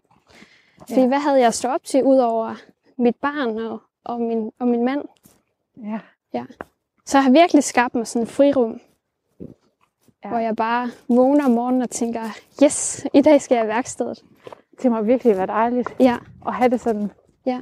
Fordi 0.80 1.02
Ja. 1.02 1.08
hvad 1.08 1.20
havde 1.20 1.40
jeg 1.40 1.54
stået 1.54 1.74
op 1.74 1.84
til, 1.84 2.04
udover 2.04 2.56
mit 2.98 3.16
barn 3.22 3.58
og, 3.60 3.80
og, 4.06 4.22
min, 4.22 4.52
og 4.60 4.68
min 4.68 4.86
mand? 4.86 5.02
Ja. 5.84 6.00
Så 7.06 7.18
jeg 7.18 7.24
har 7.24 7.32
virkelig 7.32 7.64
skabt 7.64 7.96
mig 7.96 8.08
sådan 8.08 8.24
et 8.24 8.30
frirum, 8.30 8.72
Ja. 8.72 8.78
Ja. 10.26 10.30
hvor 10.30 10.40
jeg 10.40 10.56
bare 10.56 10.90
vågner 11.10 11.46
om 11.46 11.52
morgenen 11.52 11.82
og 11.82 11.90
tænker, 11.90 12.20
yes, 12.64 13.06
i 13.14 13.22
dag 13.22 13.42
skal 13.42 13.56
jeg 13.56 13.66
i 13.66 13.68
værkstedet. 13.68 14.24
Det 14.82 14.92
må 14.92 15.02
virkelig 15.02 15.38
være 15.38 15.46
dejligt 15.48 15.96
Ja, 16.00 16.16
at 16.48 16.54
have 16.54 16.70
det 16.70 16.82
sådan. 16.82 17.12
ja, 17.46 17.60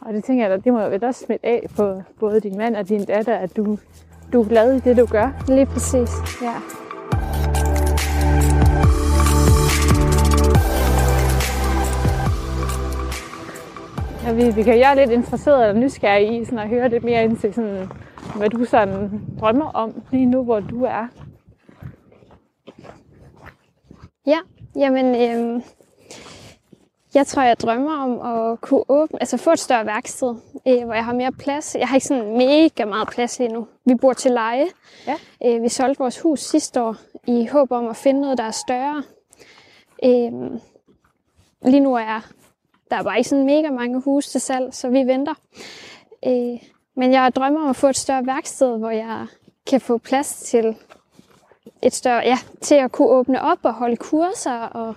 Og 0.00 0.12
det 0.14 0.24
tænker 0.24 0.44
jeg, 0.44 0.54
at 0.54 0.64
det 0.64 0.72
må 0.72 0.80
jo 0.80 0.98
også 1.02 1.24
smitte 1.24 1.46
af 1.46 1.66
på 1.76 2.02
både 2.20 2.40
din 2.40 2.56
mand 2.58 2.76
og 2.76 2.88
din 2.88 3.04
datter, 3.04 3.34
at 3.36 3.56
du, 3.56 3.78
du 4.32 4.40
er 4.40 4.48
glad 4.48 4.74
i 4.76 4.78
det, 4.80 4.96
du 4.96 5.06
gør. 5.06 5.30
lige 5.48 5.66
præcis. 5.66 6.10
Ja. 6.42 6.54
Ja, 14.26 14.32
vi, 14.32 14.50
vi 14.50 14.62
kan, 14.62 14.78
jeg 14.78 14.90
er 14.90 14.94
lidt 14.94 15.10
interesseret 15.10 15.68
eller 15.68 15.80
nysgerrig 15.82 16.40
i 16.40 16.44
sådan 16.44 16.58
at 16.58 16.68
høre 16.68 16.88
lidt 16.88 17.04
mere 17.04 17.24
ind 17.24 17.36
til, 17.36 17.54
sådan, 17.54 17.88
hvad 18.36 18.48
du 18.50 18.64
sådan 18.64 19.20
drømmer 19.40 19.70
om 19.70 20.02
lige 20.10 20.26
nu, 20.26 20.42
hvor 20.44 20.60
du 20.60 20.84
er. 20.84 21.08
Ja, 24.26 24.38
jamen, 24.76 25.06
øhm, 25.06 25.62
jeg 27.14 27.26
tror, 27.26 27.42
jeg 27.42 27.60
drømmer 27.60 27.96
om 27.96 28.20
at 28.20 28.60
kunne 28.60 28.84
åbne, 28.88 29.20
altså 29.20 29.36
få 29.36 29.50
et 29.50 29.58
større 29.58 29.86
værksted, 29.86 30.34
øh, 30.68 30.84
hvor 30.84 30.94
jeg 30.94 31.04
har 31.04 31.14
mere 31.14 31.32
plads. 31.32 31.74
Jeg 31.74 31.88
har 31.88 31.96
ikke 31.96 32.06
sådan 32.06 32.36
mega 32.36 32.84
meget 32.84 33.08
plads 33.08 33.38
lige 33.38 33.52
nu. 33.52 33.66
Vi 33.84 33.94
bor 33.94 34.12
til 34.12 34.30
leje. 34.30 34.66
Ja. 35.06 35.16
Øh, 35.46 35.62
vi 35.62 35.68
solgte 35.68 35.98
vores 35.98 36.20
hus 36.20 36.40
sidste 36.40 36.82
år 36.82 36.96
i 37.26 37.46
håb 37.46 37.72
om 37.72 37.88
at 37.88 37.96
finde 37.96 38.20
noget, 38.20 38.38
der 38.38 38.44
er 38.44 38.50
større. 38.50 39.02
Øh, 40.04 40.60
lige 41.62 41.80
nu 41.80 41.94
er 41.94 42.32
der 42.90 42.96
er 42.96 43.02
bare 43.02 43.18
ikke 43.18 43.28
sådan 43.28 43.46
mega 43.46 43.70
mange 43.70 44.00
huse 44.00 44.30
til 44.30 44.40
salg, 44.40 44.74
så 44.74 44.88
vi 44.88 44.98
venter. 44.98 45.34
Øh, 46.26 46.58
men 46.96 47.12
jeg 47.12 47.32
drømmer 47.36 47.60
om 47.60 47.70
at 47.70 47.76
få 47.76 47.86
et 47.86 47.96
større 47.96 48.26
værksted, 48.26 48.78
hvor 48.78 48.90
jeg 48.90 49.26
kan 49.66 49.80
få 49.80 49.98
plads 49.98 50.36
til 50.36 50.76
et 51.82 51.92
større, 51.92 52.22
ja, 52.24 52.38
til 52.60 52.74
at 52.74 52.92
kunne 52.92 53.08
åbne 53.08 53.42
op 53.42 53.58
og 53.62 53.74
holde 53.74 53.96
kurser, 53.96 54.60
og 54.60 54.94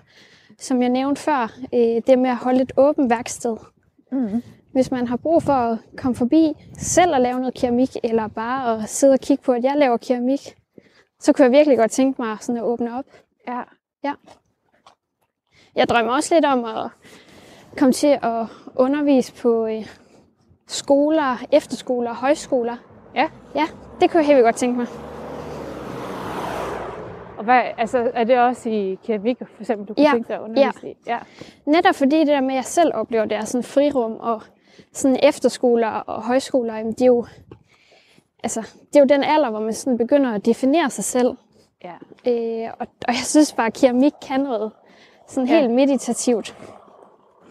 som 0.60 0.82
jeg 0.82 0.90
nævnte 0.90 1.22
før, 1.22 1.52
øh, 1.74 2.02
det 2.08 2.20
med 2.20 2.30
at 2.30 2.36
holde 2.36 2.62
et 2.62 2.72
åbent 2.78 3.10
værksted. 3.10 3.58
Mm. 4.12 4.44
Hvis 4.74 4.92
man 4.92 5.08
har 5.08 5.18
brug 5.18 5.44
for 5.44 5.54
at 5.54 5.78
komme 5.98 6.16
forbi 6.16 6.54
selv 6.78 7.14
og 7.14 7.22
lave 7.22 7.40
noget 7.40 7.54
keramik, 7.54 7.90
eller 8.04 8.28
bare 8.28 8.84
at 8.84 8.90
sidde 8.90 9.14
og 9.14 9.20
kigge 9.20 9.44
på, 9.44 9.52
at 9.52 9.64
jeg 9.64 9.74
laver 9.78 9.98
keramik, 9.98 10.56
så 11.20 11.34
kunne 11.34 11.44
jeg 11.44 11.52
virkelig 11.52 11.78
godt 11.78 11.92
tænke 11.92 12.22
mig 12.22 12.38
sådan 12.42 12.58
at 12.58 12.64
åbne 12.64 12.98
op. 12.98 13.06
Ja. 13.48 13.62
Jeg 15.76 15.90
drømmer 15.90 16.14
også 16.14 16.36
lidt 16.36 16.46
om 16.46 16.66
at 16.66 16.90
komme 17.78 17.94
til 17.94 18.20
at 18.22 18.46
undervise 18.76 19.34
på 19.34 19.68
øh, 19.68 19.88
skoler, 20.68 21.38
efterskoler 21.52 22.10
og 22.10 22.16
højskoler. 22.16 22.78
Ja. 23.16 23.30
Ja, 23.56 23.68
det 24.02 24.12
kunne 24.12 24.20
jeg 24.20 24.28
helt 24.28 24.44
godt 24.44 24.56
tænke 24.56 24.78
mig. 24.78 24.88
Og 27.42 27.46
hvad, 27.46 27.62
altså, 27.78 28.12
er 28.14 28.24
det 28.24 28.40
også 28.40 28.70
i 28.70 29.00
keramik, 29.06 29.38
for 29.40 29.62
eksempel, 29.62 29.88
du 29.88 29.94
kunne 29.94 30.04
Ja. 30.04 30.12
tænke 30.14 30.28
dig 30.28 30.36
at 30.36 30.42
undervise 30.42 30.90
i? 30.90 30.96
Ja. 31.08 31.18
Netop 31.66 31.96
fordi 31.96 32.20
det 32.20 32.28
der 32.28 32.42
med, 32.42 32.50
at 32.50 32.56
jeg 32.56 32.66
selv 32.66 32.92
oplever, 32.96 33.26
det 33.26 33.38
er 33.38 33.46
sådan 33.46 33.64
frirum 33.64 34.12
og 34.20 34.42
sådan 34.94 35.18
efterskoler 35.24 35.88
og 35.88 36.22
højskoler, 36.24 36.76
jamen, 36.78 36.92
det 36.92 37.02
er 37.02 37.06
jo, 37.06 37.26
altså, 38.44 38.60
det 38.62 38.96
er 38.96 39.00
jo 39.00 39.06
den 39.06 39.24
alder, 39.24 39.50
hvor 39.50 39.60
man 39.60 39.74
sådan 39.74 39.98
begynder 39.98 40.32
at 40.34 40.46
definere 40.46 40.90
sig 40.90 41.04
selv. 41.04 41.38
ja. 41.84 41.94
Øh, 42.32 42.70
og, 42.80 42.88
og 43.08 43.14
jeg 43.14 43.24
synes 43.24 43.54
bare, 43.54 43.68
at 43.68 43.74
keramik 43.74 44.14
kan 44.28 44.40
noget 44.40 44.72
sådan 45.28 45.50
Ja. 45.50 45.60
helt 45.60 45.72
meditativt. 45.72 46.56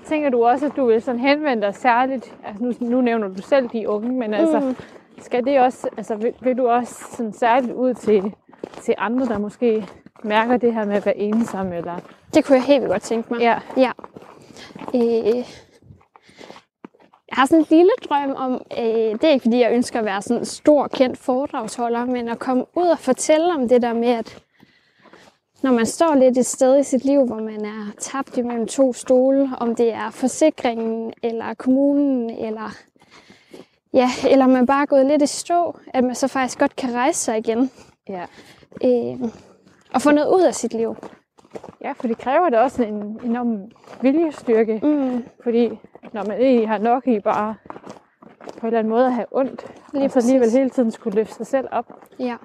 Tænker 0.07 0.31
du 0.31 0.45
også, 0.45 0.67
at 0.67 0.73
du 0.77 0.87
vil 0.87 1.03
sådan 1.03 1.21
henvende 1.21 1.63
dig 1.63 1.75
særligt, 1.75 2.35
altså 2.45 2.65
nu, 2.65 2.73
nu 2.81 3.01
nævner 3.01 3.29
du 3.29 3.43
selv 3.43 3.69
de 3.69 3.89
unge, 3.89 4.13
men 4.13 4.35
altså, 4.35 4.61
Mm. 4.61 4.77
skal 5.19 5.45
det 5.45 5.61
også, 5.61 5.89
altså 5.97 6.15
vil, 6.15 6.33
vil 6.41 6.59
du 6.59 6.69
også 6.69 6.95
sådan 7.17 7.33
særligt 7.33 7.73
ud 7.73 7.95
til, 7.95 8.35
til 8.83 8.95
andre, 8.99 9.27
der 9.27 9.39
måske 9.39 9.89
mærker 10.25 10.57
det 10.57 10.75
her 10.75 10.85
med 10.85 10.97
at 10.97 11.07
være 11.07 11.17
ensom, 11.17 11.73
eller? 11.73 11.97
Det 12.35 12.45
kunne 12.45 12.57
jeg 12.57 12.65
helt 12.65 12.81
vildt 12.81 12.93
godt 12.93 13.03
tænke 13.03 13.33
mig. 13.33 13.41
Ja, 13.41 13.59
Ja. 13.77 13.91
Øh, 14.95 15.45
jeg 17.31 17.37
har 17.37 17.47
sådan 17.47 17.59
en 17.59 17.67
lille 17.71 17.91
drøm 18.09 18.35
om, 18.37 18.63
øh, 18.79 18.85
det 19.13 19.25
er 19.25 19.29
ikke 19.29 19.43
fordi, 19.43 19.61
jeg 19.61 19.73
ønsker 19.73 19.99
at 19.99 20.05
være 20.05 20.23
sådan 20.23 20.39
en 20.39 20.45
stor, 20.45 20.89
kendt 20.89 21.19
foredragsholder, 21.19 22.05
men 22.05 22.29
at 22.29 22.39
komme 22.39 22.65
ud 22.77 22.87
og 22.87 22.99
fortælle 22.99 23.55
om 23.55 23.69
det 23.69 23.83
der 23.83 23.93
med, 23.93 24.09
at 24.09 24.43
når 25.63 25.73
man 25.73 25.87
står 25.87 26.15
lidt 26.15 26.39
et 26.39 26.47
sted 26.47 26.79
i 26.79 26.83
sit 26.83 27.05
liv, 27.05 27.27
hvor 27.27 27.41
man 27.41 27.65
er 27.65 27.93
tabt 27.99 28.37
imellem 28.37 28.67
to 28.67 28.93
stole, 28.93 29.51
om 29.61 29.75
det 29.75 29.93
er 29.93 30.11
forsikringen, 30.11 31.13
eller 31.23 31.55
kommunen, 31.55 32.31
eller, 32.31 32.77
ja, 33.93 34.11
eller 34.31 34.47
man 34.47 34.67
bare 34.67 34.83
er 34.83 34.87
gået 34.87 35.07
lidt 35.07 35.23
i 35.23 35.27
stå, 35.27 35.77
at 35.95 36.05
man 36.05 36.15
så 36.15 36.29
faktisk 36.29 36.59
godt 36.59 36.77
kan 36.77 36.95
rejse 36.95 37.21
sig 37.21 37.39
igen 37.39 37.71
ja. 38.11 38.25
øh, 38.85 39.21
og 39.95 40.03
få 40.03 40.11
noget 40.11 40.29
ud 40.37 40.43
af 40.43 40.55
sit 40.55 40.75
liv. 40.75 40.97
Ja, 41.85 41.93
for 41.93 42.07
det 42.09 42.19
kræver 42.19 42.51
da 42.51 42.59
også 42.61 42.83
en 42.85 43.21
enorm 43.25 43.71
viljestyrke, 44.03 44.81
Mm, 44.83 45.25
fordi 45.43 45.69
når 46.13 46.25
man 46.27 46.41
egentlig 46.41 46.69
har 46.69 46.79
nok 46.79 47.07
i 47.09 47.21
bare 47.21 47.55
på 48.61 48.61
en 48.61 48.67
eller 48.67 48.79
anden 48.79 48.91
måde 48.91 49.07
at 49.07 49.13
have 49.15 49.27
ondt, 49.33 49.67
Lige 49.93 50.05
og 50.05 50.11
så 50.11 50.19
alligevel 50.19 50.51
hele 50.51 50.71
tiden 50.71 50.91
skulle 50.91 51.17
løfte 51.17 51.35
sig 51.35 51.47
selv 51.47 51.67
op. 51.73 51.85
ja. 52.19 52.37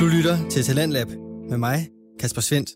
Du 0.00 0.06
lytter 0.16 0.36
til 0.50 0.62
Talentlab 0.64 1.06
med 1.50 1.58
mig, 1.58 1.76
Kasper 2.20 2.40
Svendt. 2.40 2.70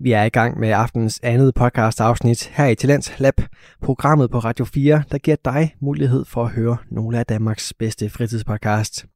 Vi 0.00 0.12
er 0.12 0.22
i 0.22 0.28
gang 0.28 0.60
med 0.60 0.68
aftenens 0.68 1.20
andet 1.22 1.54
podcast 1.54 2.00
afsnit 2.00 2.46
her 2.46 2.66
i 2.66 2.74
Talents 2.74 3.20
Lab, 3.20 3.40
programmet 3.82 4.30
på 4.30 4.38
Radio 4.38 4.64
4, 4.64 5.02
der 5.12 5.18
giver 5.18 5.36
dig 5.44 5.74
mulighed 5.80 6.24
for 6.24 6.44
at 6.44 6.50
høre 6.50 6.76
nogle 6.90 7.18
af 7.18 7.26
Danmarks 7.26 7.72
bedste 7.78 8.10
fritidspodcast. 8.10 9.06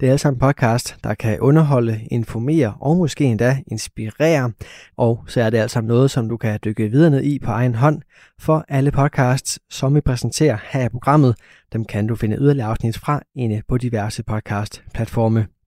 Det 0.00 0.08
er 0.08 0.12
altså 0.12 0.28
en 0.28 0.38
podcast, 0.38 0.96
der 1.04 1.14
kan 1.14 1.40
underholde, 1.40 2.00
informere 2.10 2.74
og 2.80 2.96
måske 2.96 3.24
endda 3.24 3.58
inspirere, 3.66 4.52
og 4.96 5.24
så 5.26 5.42
er 5.42 5.50
det 5.50 5.58
altså 5.58 5.80
noget, 5.80 6.10
som 6.10 6.28
du 6.28 6.36
kan 6.36 6.58
dykke 6.64 6.88
videre 6.88 7.10
ned 7.10 7.22
i 7.22 7.38
på 7.38 7.50
egen 7.50 7.74
hånd, 7.74 8.02
for 8.38 8.64
alle 8.68 8.90
podcasts, 8.90 9.58
som 9.70 9.94
vi 9.94 10.00
præsenterer 10.00 10.58
her 10.70 10.84
i 10.84 10.88
programmet, 10.88 11.34
dem 11.72 11.84
kan 11.84 12.06
du 12.06 12.16
finde 12.16 12.36
yderligere 12.36 12.68
afsnit 12.68 12.98
fra 12.98 13.22
inde 13.34 13.62
på 13.68 13.78
diverse 13.78 14.22
podcast-platforme. 14.22 15.59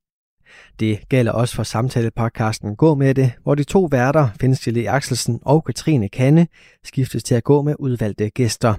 Det 0.80 1.10
gælder 1.10 1.32
også 1.32 1.56
for 1.56 1.64
samtalepodcasten 1.64 2.76
Gå 2.76 2.96
med 2.96 3.16
det, 3.16 3.32
hvor 3.44 3.56
de 3.56 3.64
to 3.64 3.88
værter, 3.92 4.30
Finskjelle 4.42 4.90
Axelsen 4.90 5.40
og 5.42 5.64
Katrine 5.64 6.10
Kanne, 6.10 6.48
skiftes 6.84 7.24
til 7.24 7.36
at 7.36 7.44
gå 7.44 7.62
med 7.62 7.76
udvalgte 7.80 8.30
gæster. 8.30 8.74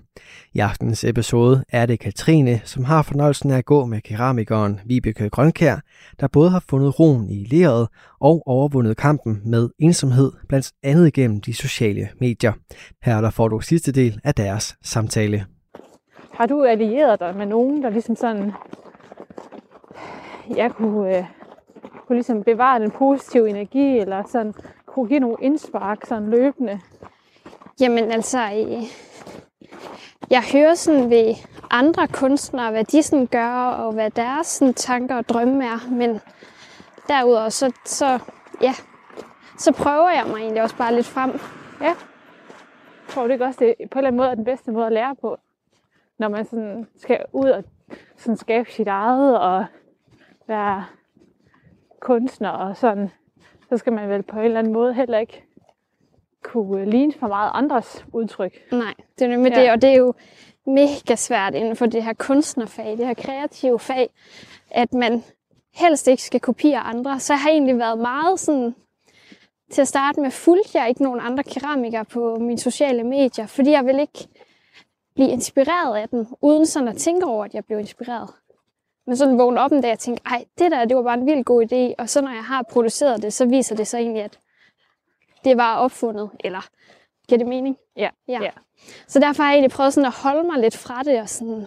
I 0.52 0.58
aftens 0.58 1.04
episode 1.04 1.64
er 1.68 1.86
det 1.86 2.00
Katrine, 2.00 2.60
som 2.64 2.84
har 2.84 3.02
fornøjelsen 3.02 3.50
af 3.50 3.58
at 3.58 3.64
gå 3.64 3.84
med 3.86 4.00
keramikeren 4.00 4.80
Vibeke 4.84 5.30
Grønkær, 5.30 5.76
der 6.20 6.28
både 6.28 6.50
har 6.50 6.64
fundet 6.68 7.00
roen 7.00 7.30
i 7.30 7.44
leret 7.50 7.88
og 8.20 8.42
overvundet 8.46 8.96
kampen 8.96 9.42
med 9.44 9.68
ensomhed, 9.78 10.32
blandt 10.48 10.72
andet 10.82 11.12
gennem 11.12 11.40
de 11.40 11.54
sociale 11.54 12.08
medier. 12.20 12.52
Her 13.02 13.20
der 13.20 13.30
får 13.30 13.48
du 13.48 13.60
sidste 13.60 13.92
del 13.92 14.20
af 14.24 14.34
deres 14.34 14.76
samtale. 14.82 15.46
Har 16.34 16.46
du 16.46 16.64
allieret 16.64 17.20
dig 17.20 17.36
med 17.36 17.46
nogen, 17.46 17.82
der 17.82 17.90
ligesom 17.90 18.16
sådan, 18.16 18.52
jeg 20.56 20.70
kunne, 20.70 21.18
øh, 21.18 21.24
kunne 22.06 22.16
ligesom 22.16 22.42
bevare 22.42 22.80
den 22.80 22.90
positive 22.90 23.48
energi, 23.48 23.98
eller 23.98 24.22
sådan 24.28 24.54
kunne 24.86 25.08
give 25.08 25.20
nogle 25.20 25.36
indspark 25.40 26.06
sådan 26.06 26.30
løbende? 26.30 26.80
Jamen 27.80 28.12
altså, 28.12 28.38
jeg 30.30 30.42
hører 30.52 30.74
sådan 30.74 31.10
ved 31.10 31.34
andre 31.70 32.08
kunstnere, 32.08 32.70
hvad 32.70 32.84
de 32.84 33.02
sådan 33.02 33.26
gør, 33.26 33.54
og 33.54 33.92
hvad 33.92 34.10
deres 34.10 34.46
sådan, 34.46 34.74
tanker 34.74 35.16
og 35.16 35.28
drømme 35.28 35.64
er, 35.64 35.90
men 35.90 36.20
derudover, 37.08 37.48
så, 37.48 37.72
så, 37.84 38.18
ja, 38.60 38.72
så 39.58 39.72
prøver 39.72 40.10
jeg 40.10 40.24
mig 40.26 40.36
egentlig 40.36 40.62
også 40.62 40.76
bare 40.76 40.94
lidt 40.94 41.06
frem. 41.06 41.30
Ja. 41.80 41.86
Jeg 41.86 41.96
tror 43.08 43.26
du 43.26 43.32
ikke 43.32 43.44
også, 43.44 43.58
det 43.60 43.74
på 43.90 43.98
en 43.98 43.98
eller 43.98 44.08
anden 44.08 44.16
måde 44.16 44.30
er 44.30 44.34
den 44.34 44.44
bedste 44.44 44.72
måde 44.72 44.86
at 44.86 44.92
lære 44.92 45.16
på? 45.20 45.36
Når 46.18 46.28
man 46.28 46.44
sådan 46.44 46.86
skal 46.96 47.24
ud 47.32 47.48
og 47.48 47.64
sådan 48.16 48.36
skabe 48.36 48.70
sit 48.70 48.88
eget 48.88 49.40
og 49.40 49.64
være 50.48 50.84
kunstner 52.04 52.48
og 52.48 52.76
sådan, 52.76 53.10
så 53.68 53.76
skal 53.76 53.92
man 53.92 54.08
vel 54.08 54.22
på 54.22 54.38
en 54.38 54.44
eller 54.44 54.58
anden 54.58 54.72
måde 54.72 54.94
heller 54.94 55.18
ikke 55.18 55.44
kunne 56.42 56.90
ligne 56.90 57.12
for 57.12 57.26
meget 57.28 57.50
andres 57.54 58.04
udtryk. 58.12 58.72
Nej, 58.72 58.94
det 59.18 59.24
er 59.24 59.28
nemlig 59.28 59.52
Ja. 59.52 59.62
det, 59.62 59.70
og 59.70 59.82
det 59.82 59.90
er 59.90 59.94
jo 59.98 60.14
mega 60.66 61.14
svært 61.16 61.54
inden 61.54 61.76
for 61.76 61.86
det 61.86 62.02
her 62.02 62.12
kunstnerfag, 62.12 62.98
det 62.98 63.06
her 63.06 63.14
kreative 63.14 63.78
fag, 63.78 64.10
at 64.70 64.92
man 64.94 65.24
helst 65.74 66.08
ikke 66.08 66.22
skal 66.22 66.40
kopiere 66.40 66.80
andre. 66.80 67.20
Så 67.20 67.32
jeg 67.32 67.40
har 67.40 67.50
egentlig 67.50 67.78
været 67.78 67.98
meget 67.98 68.40
sådan, 68.40 68.74
til 69.70 69.80
at 69.80 69.88
starte 69.88 70.20
med, 70.20 70.30
fulgte 70.30 70.78
jeg 70.78 70.88
ikke 70.88 71.02
nogen 71.02 71.20
andre 71.22 71.42
keramikere 71.42 72.04
på 72.04 72.36
mine 72.40 72.58
sociale 72.58 73.04
medier, 73.04 73.46
fordi 73.46 73.70
jeg 73.70 73.86
vil 73.86 73.98
ikke 73.98 74.28
blive 75.14 75.28
inspireret 75.28 75.96
af 75.96 76.08
dem, 76.08 76.26
uden 76.42 76.66
sådan 76.66 76.88
at 76.88 76.96
tænke 76.96 77.26
over, 77.26 77.44
at 77.44 77.54
jeg 77.54 77.64
blev 77.64 77.78
inspireret. 77.78 78.30
Men 79.06 79.16
sådan 79.16 79.38
vågne 79.38 79.60
op 79.60 79.72
en 79.72 79.80
dag 79.80 79.92
og 79.92 79.98
tænke, 79.98 80.22
ej, 80.26 80.44
det 80.58 80.70
der, 80.70 80.84
det 80.84 80.96
var 80.96 81.02
bare 81.02 81.18
en 81.18 81.26
vild 81.26 81.44
god 81.44 81.62
idé. 81.72 81.94
Og 82.02 82.08
så 82.08 82.20
når 82.20 82.30
jeg 82.30 82.44
har 82.44 82.62
produceret 82.62 83.22
det, 83.22 83.32
så 83.32 83.46
viser 83.46 83.76
det 83.76 83.86
sig 83.86 83.98
egentlig, 83.98 84.22
at 84.22 84.38
det 85.44 85.56
var 85.56 85.76
opfundet. 85.76 86.30
Eller, 86.44 86.68
giver 87.28 87.38
det 87.38 87.46
mening? 87.46 87.76
Ja. 87.96 88.08
Ja. 88.28 88.42
Ja. 88.42 88.50
Så 89.06 89.18
derfor 89.18 89.42
har 89.42 89.50
jeg 89.50 89.56
egentlig 89.56 89.70
prøvet 89.70 89.94
sådan 89.94 90.06
at 90.06 90.12
holde 90.14 90.42
mig 90.48 90.58
lidt 90.60 90.76
fra 90.76 91.02
det, 91.02 91.20
og 91.20 91.28
sådan 91.28 91.66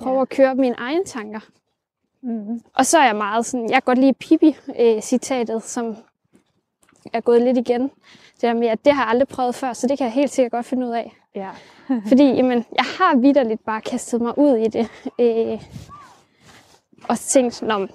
prøve 0.00 0.16
Ja. 0.16 0.22
at 0.22 0.28
køre 0.28 0.54
mine 0.54 0.74
egne 0.78 1.04
tanker. 1.04 1.40
Mm-hmm. 2.22 2.62
Og 2.74 2.86
så 2.86 2.98
er 2.98 3.04
jeg 3.04 3.16
meget 3.16 3.46
sådan, 3.46 3.64
jeg 3.70 3.74
kan 3.74 3.82
godt 3.94 3.98
lide 3.98 4.14
Pippi-citatet, 4.14 5.62
som 5.62 5.96
er 7.12 7.20
gået 7.20 7.42
lidt 7.42 7.58
igen. 7.58 7.82
Det 8.34 8.42
der 8.42 8.54
med, 8.54 8.68
at 8.68 8.84
det 8.84 8.92
har 8.92 9.02
jeg 9.02 9.10
aldrig 9.10 9.28
prøvet 9.28 9.54
før, 9.54 9.72
så 9.72 9.86
det 9.86 9.98
kan 9.98 10.04
jeg 10.04 10.12
helt 10.12 10.30
sikkert 10.30 10.52
godt 10.52 10.66
finde 10.66 10.86
ud 10.86 10.92
af. 10.92 11.16
Ja. 11.34 11.50
Fordi 12.08 12.24
jamen, 12.24 12.64
jeg 12.76 12.84
har 12.98 13.16
vidderligt 13.16 13.64
bare 13.64 13.80
kastet 13.80 14.20
mig 14.20 14.38
ud 14.38 14.56
i 14.56 14.68
det. 14.68 14.88
Øh, 15.18 15.62
og 17.08 17.18
tænkt, 17.18 17.62
Nå, 17.62 17.86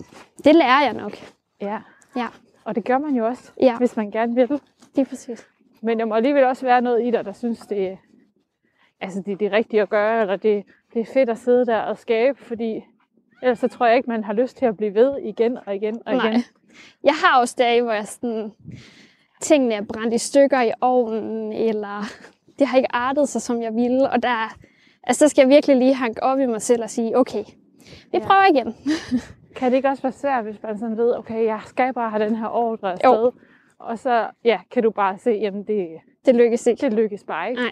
det 0.44 0.56
lærer 0.56 0.82
jeg 0.84 0.94
nok. 0.94 1.14
ja. 1.62 1.80
Ja, 2.16 2.28
Og 2.66 2.76
det 2.76 2.86
gør 2.86 2.98
man 2.98 3.16
jo 3.16 3.26
også, 3.26 3.52
ja 3.62 3.78
hvis 3.78 3.96
man 3.98 4.12
gerne 4.12 4.36
vil. 4.36 4.62
lige 4.96 5.06
præcis. 5.06 5.48
Men 5.82 6.00
der 6.00 6.06
må 6.06 6.16
alligevel 6.16 6.44
også 6.44 6.66
være 6.66 6.82
noget 6.82 7.08
i 7.08 7.12
dig, 7.12 7.26
der 7.26 7.34
synes, 7.34 7.60
det 7.60 7.88
er, 7.88 7.96
altså 9.02 9.22
det, 9.26 9.32
er 9.32 9.38
det 9.38 9.52
rigtige 9.52 9.82
at 9.82 9.90
gøre, 9.90 10.22
eller 10.22 10.36
det, 10.36 10.64
det 10.94 11.02
er 11.02 11.06
fedt 11.14 11.30
at 11.30 11.38
sidde 11.38 11.66
der 11.66 11.78
og 11.80 11.98
skabe, 11.98 12.44
fordi 12.44 12.84
ellers 13.42 13.60
så 13.60 13.68
tror 13.68 13.86
jeg 13.86 13.96
ikke, 13.98 14.10
man 14.10 14.24
har 14.24 14.34
lyst 14.34 14.58
til 14.58 14.66
at 14.66 14.78
blive 14.78 14.94
ved 14.94 15.18
igen 15.18 15.58
og 15.66 15.76
igen 15.76 16.02
og 16.06 16.14
igen. 16.16 16.32
Nej. 16.32 16.42
Jeg 17.04 17.14
har 17.14 17.40
også 17.40 17.56
dage, 17.58 17.82
hvor 17.82 17.92
jeg 17.92 18.08
sådan, 18.08 18.52
tingene 19.42 19.74
er 19.76 19.82
brændt 19.82 20.14
i 20.14 20.18
stykker 20.18 20.62
i 20.62 20.72
ovnen, 20.82 21.54
eller 21.54 22.04
det 22.60 22.68
har 22.68 22.78
ikke 22.78 22.96
artet 22.96 23.30
sig, 23.30 23.42
som 23.42 23.62
jeg 23.62 23.76
ville. 23.76 24.10
Og 24.10 24.24
der, 24.24 24.56
altså, 25.04 25.26
der 25.26 25.30
skal 25.30 25.42
jeg 25.42 25.50
virkelig 25.50 25.76
lige 25.78 25.94
hanke 25.94 26.24
op 26.24 26.40
i 26.40 26.46
mig 26.46 26.62
selv 26.62 26.84
og 26.84 26.90
sige, 26.90 27.18
okay, 27.18 27.44
vi 28.12 28.18
Ja. 28.18 28.20
prøver 28.20 28.46
igen. 28.54 28.76
Kan 29.56 29.72
det 29.72 29.76
ikke 29.78 29.90
også 29.90 30.02
være 30.04 30.12
svært, 30.12 30.44
hvis 30.44 30.64
man 30.64 30.80
sådan 30.80 30.98
ved, 30.98 31.16
okay, 31.18 31.46
jeg 31.46 31.60
skal 31.66 31.94
bare 31.94 32.10
have 32.10 32.24
den 32.26 32.36
her 32.36 32.48
ordre 32.48 32.92
afsted, 32.92 33.32
og 33.80 34.00
så 34.00 34.28
ja, 34.46 34.60
kan 34.72 34.84
du 34.84 34.92
bare 34.92 35.18
se, 35.18 35.30
jamen 35.32 35.64
det, 35.68 35.88
Det 36.26 36.36
lykkes 36.36 36.68
ikke. 36.68 36.82
det 36.82 36.94
lykkes 36.94 37.24
bare 37.24 37.50
ikke. 37.50 37.62
Nej. 37.62 37.72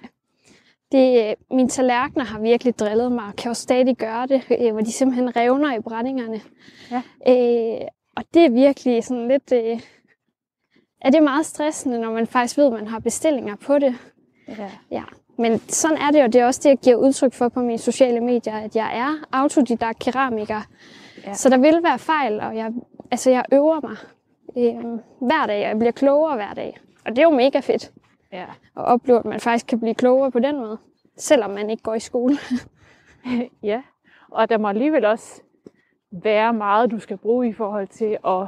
Det, 0.92 1.36
mine 1.52 1.70
tallerkener 1.70 2.26
har 2.26 2.40
virkelig 2.40 2.80
drillet 2.80 3.12
mig, 3.12 3.26
og 3.26 3.36
kan 3.36 3.50
jo 3.50 3.54
stadig 3.54 3.98
gøre 3.98 4.28
det, 4.28 4.42
øh, 4.62 4.72
hvor 4.72 4.82
de 4.82 4.92
simpelthen 4.92 5.36
revner 5.36 5.76
i 5.76 5.80
brændingerne. 5.80 6.42
Ja. 6.92 7.02
Øh, 7.28 7.88
og 8.18 8.24
det 8.34 8.46
er 8.46 8.50
virkelig 8.50 9.04
sådan 9.04 9.28
lidt... 9.28 9.52
Øh, 9.54 9.80
ja, 11.06 11.08
det 11.10 11.16
er 11.16 11.22
meget 11.22 11.46
stressende, 11.46 12.02
når 12.02 12.12
man 12.12 12.28
faktisk 12.28 12.58
ved, 12.58 12.66
at 12.66 12.74
man 12.74 12.88
har 12.88 13.00
bestillinger 13.00 13.56
på 13.56 13.80
det. 13.80 13.96
Ja. 14.48 14.70
Ja. 14.92 15.04
Men 15.42 15.60
sådan 15.60 15.98
er 15.98 16.12
det, 16.12 16.24
og 16.24 16.34
det 16.34 16.42
er 16.42 16.46
også 16.46 16.62
det, 16.64 16.70
jeg 16.70 16.78
giver 16.78 16.96
udtryk 16.96 17.34
for 17.34 17.50
på 17.50 17.60
mine 17.60 17.78
sociale 17.78 18.20
medier, 18.20 18.58
at 18.58 18.76
jeg 18.76 18.98
er 18.98 19.38
autodidakt 19.38 20.00
keramiker. 20.00 20.62
Ja. 21.26 21.34
Så 21.34 21.50
der 21.50 21.58
vil 21.58 21.84
være 21.84 22.00
fejl, 22.00 22.40
og 22.40 22.56
jeg, 22.56 22.74
altså, 23.12 23.30
jeg 23.30 23.46
øver 23.54 23.82
mig 23.82 23.98
øh, 24.58 25.00
hver 25.28 25.46
dag, 25.48 25.64
og 25.64 25.70
jeg 25.70 25.80
bliver 25.80 25.92
klogere 25.92 26.36
hver 26.36 26.54
dag. 26.54 26.80
Og 27.06 27.12
det 27.12 27.18
er 27.18 27.24
jo 27.24 27.30
mega 27.30 27.60
fedt 27.60 27.92
ja. 28.32 28.44
at 28.78 28.86
opleve, 28.86 29.20
at 29.20 29.26
man 29.26 29.40
faktisk 29.40 29.68
kan 29.68 29.80
blive 29.80 29.94
klogere 29.96 30.32
på 30.32 30.40
den 30.40 30.58
måde, 30.58 30.78
selvom 31.18 31.50
man 31.50 31.70
ikke 31.70 31.84
går 31.84 31.96
i 31.96 32.00
skole. 32.00 32.38
ja. 33.64 33.82
Og 34.32 34.50
der 34.50 34.58
må 34.58 34.68
alligevel 34.68 35.06
også 35.06 35.42
være 36.12 36.54
meget, 36.54 36.92
du 36.92 37.00
skal 37.00 37.18
bruge 37.18 37.50
i 37.50 37.54
forhold 37.54 37.88
til 37.88 38.18
at 38.28 38.48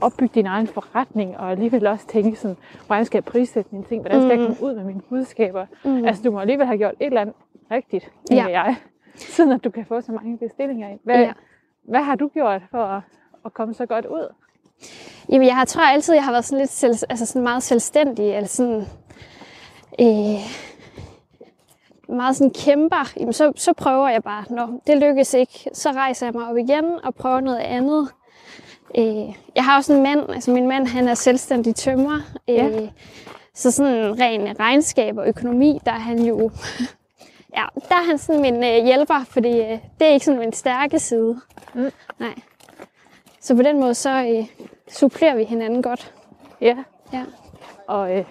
opbygge 0.00 0.34
din 0.34 0.46
egen 0.46 0.66
forretning, 0.66 1.36
og 1.38 1.50
alligevel 1.50 1.86
også 1.86 2.06
tænke 2.06 2.36
sådan, 2.38 2.56
hvordan 2.86 3.04
skal 3.04 3.16
jeg 3.18 3.24
prissætte 3.24 3.70
mine 3.72 3.84
ting, 3.84 4.02
hvordan 4.02 4.20
skal 4.22 4.38
jeg 4.38 4.48
Mm. 4.48 4.54
komme 4.54 4.62
ud 4.70 4.74
med 4.76 4.84
mine 4.84 5.00
budskaber. 5.00 5.66
Mm. 5.84 6.04
Altså, 6.04 6.22
du 6.22 6.30
må 6.30 6.40
alligevel 6.40 6.66
have 6.66 6.78
gjort 6.78 6.94
et 7.00 7.06
eller 7.06 7.20
andet 7.20 7.34
rigtigt, 7.70 8.10
tænker 8.30 8.48
Ja. 8.48 8.62
jeg, 8.62 8.76
siden 9.34 9.52
at 9.52 9.64
du 9.64 9.70
kan 9.70 9.86
få 9.86 10.00
så 10.00 10.12
mange 10.12 10.38
bestillinger 10.38 10.88
ind. 10.88 11.00
Hvad, 11.04 11.18
ja. 11.20 11.32
hvad 11.88 12.00
har 12.02 12.14
du 12.14 12.28
gjort 12.28 12.62
for 12.70 12.78
at, 12.84 13.02
at 13.44 13.54
komme 13.54 13.74
så 13.74 13.86
godt 13.86 14.06
ud? 14.06 14.34
Jamen, 15.28 15.46
jeg 15.46 15.56
har, 15.56 15.64
tror 15.64 15.82
altid, 15.82 16.14
jeg 16.14 16.24
har 16.24 16.32
været 16.32 16.44
sådan 16.44 16.58
lidt 16.58 16.70
selv, 16.70 16.94
altså 17.08 17.26
sådan 17.26 17.42
meget 17.42 17.62
selvstændig, 17.62 18.26
eller 18.34 18.48
sådan, 18.48 18.82
øh, 20.00 20.40
meget 22.08 22.36
sådan 22.36 22.52
kæmper. 22.64 23.12
Jamen, 23.20 23.32
så, 23.32 23.52
så 23.56 23.72
prøver 23.72 24.08
jeg 24.08 24.22
bare, 24.22 24.44
når 24.50 24.80
det 24.86 24.98
lykkes 24.98 25.34
ikke, 25.34 25.70
så 25.72 25.90
rejser 25.90 26.26
jeg 26.26 26.34
mig 26.34 26.48
op 26.48 26.56
igen 26.56 26.84
og 27.04 27.14
prøver 27.14 27.40
noget 27.40 27.58
andet. 27.58 28.08
Øh, 28.98 29.34
jeg 29.56 29.64
har 29.64 29.76
også 29.76 29.92
en 29.94 30.02
mand, 30.02 30.30
altså 30.30 30.50
min 30.50 30.68
mand, 30.68 30.86
han 30.86 31.08
er 31.08 31.14
selvstændig 31.14 31.74
tømrer. 31.74 32.20
Øh, 32.48 32.54
Ja. 32.56 32.88
Så 33.56 33.70
sådan 33.70 34.20
ren 34.20 34.60
regnskab 34.60 35.16
og 35.18 35.28
økonomi, 35.28 35.80
der 35.86 35.92
er 35.92 35.98
han 35.98 36.18
jo, 36.18 36.50
ja, 37.56 37.64
der 37.88 37.94
er 37.94 38.06
han 38.06 38.18
sådan 38.18 38.42
min 38.42 38.54
øh, 38.54 38.84
hjælper, 38.84 39.24
fordi 39.28 39.48
øh, 39.60 39.78
det 39.98 40.08
er 40.08 40.12
ikke 40.12 40.24
sådan 40.24 40.40
min 40.40 40.52
stærke 40.52 40.98
side. 40.98 41.40
Mm. 41.74 41.90
Nej. 42.18 42.34
Så 43.40 43.56
på 43.56 43.62
den 43.62 43.80
måde, 43.80 43.94
så 43.94 44.24
øh, 44.26 44.46
supplerer 44.90 45.36
vi 45.36 45.44
hinanden 45.44 45.82
godt. 45.82 46.14
Ja. 46.60 46.76
Ja. 47.12 47.24
Og, 47.88 48.16
øh, 48.18 48.24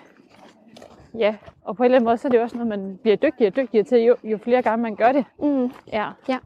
ja. 1.17 1.35
og 1.63 1.75
på 1.77 1.83
en 1.83 1.85
eller 1.85 1.95
anden 1.95 2.05
måde, 2.05 2.17
så 2.17 2.27
er 2.27 2.31
det 2.31 2.41
også 2.41 2.55
noget, 2.57 2.79
man 2.79 2.99
bliver 3.01 3.15
dygtigere 3.17 3.49
og 3.51 3.55
dygtigere 3.55 3.83
til, 3.85 3.97
jo, 3.97 4.15
jo 4.23 4.37
flere 4.37 4.61
gange 4.61 4.83
man 4.83 4.95
gør 4.95 5.11
det. 5.11 5.25
Mm. 5.39 5.71
Ja. 5.93 6.09
Ja. 6.29 6.37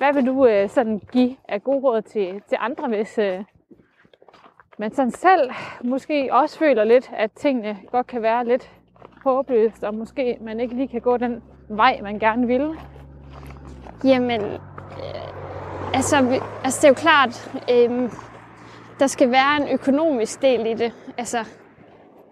Hvad 0.00 0.12
vil 0.12 0.26
du 0.26 0.46
øh, 0.46 0.68
sådan 0.68 1.00
give 1.12 1.36
af 1.48 1.62
gode 1.64 1.80
råd 1.80 2.02
til, 2.02 2.42
til 2.48 2.58
andre, 2.60 2.88
hvis 2.88 3.18
øh, 3.18 3.44
man 4.78 4.94
sådan 4.94 5.10
selv 5.10 5.50
måske 5.84 6.28
også 6.32 6.58
føler 6.58 6.84
lidt, 6.84 7.10
at 7.16 7.32
tingene 7.32 7.78
godt 7.90 8.06
kan 8.06 8.22
være 8.22 8.46
lidt 8.46 8.70
håbløst, 9.24 9.84
og 9.84 9.94
måske 9.94 10.38
man 10.40 10.60
ikke 10.60 10.74
lige 10.74 10.88
kan 10.88 11.00
gå 11.00 11.16
den 11.16 11.42
vej, 11.68 12.00
man 12.02 12.18
gerne 12.18 12.46
vil? 12.46 12.74
Jamen, 14.04 14.40
øh, 14.42 15.94
altså, 15.94 16.22
vi, 16.22 16.36
altså 16.64 16.78
det 16.80 16.84
er 16.84 16.88
jo 16.88 16.94
klart, 16.94 17.50
øh, 17.72 18.10
der 18.98 19.06
skal 19.06 19.30
være 19.30 19.62
en 19.62 19.68
økonomisk 19.68 20.42
del 20.42 20.66
i 20.66 20.74
det. 20.74 20.92
Altså, 21.18 21.38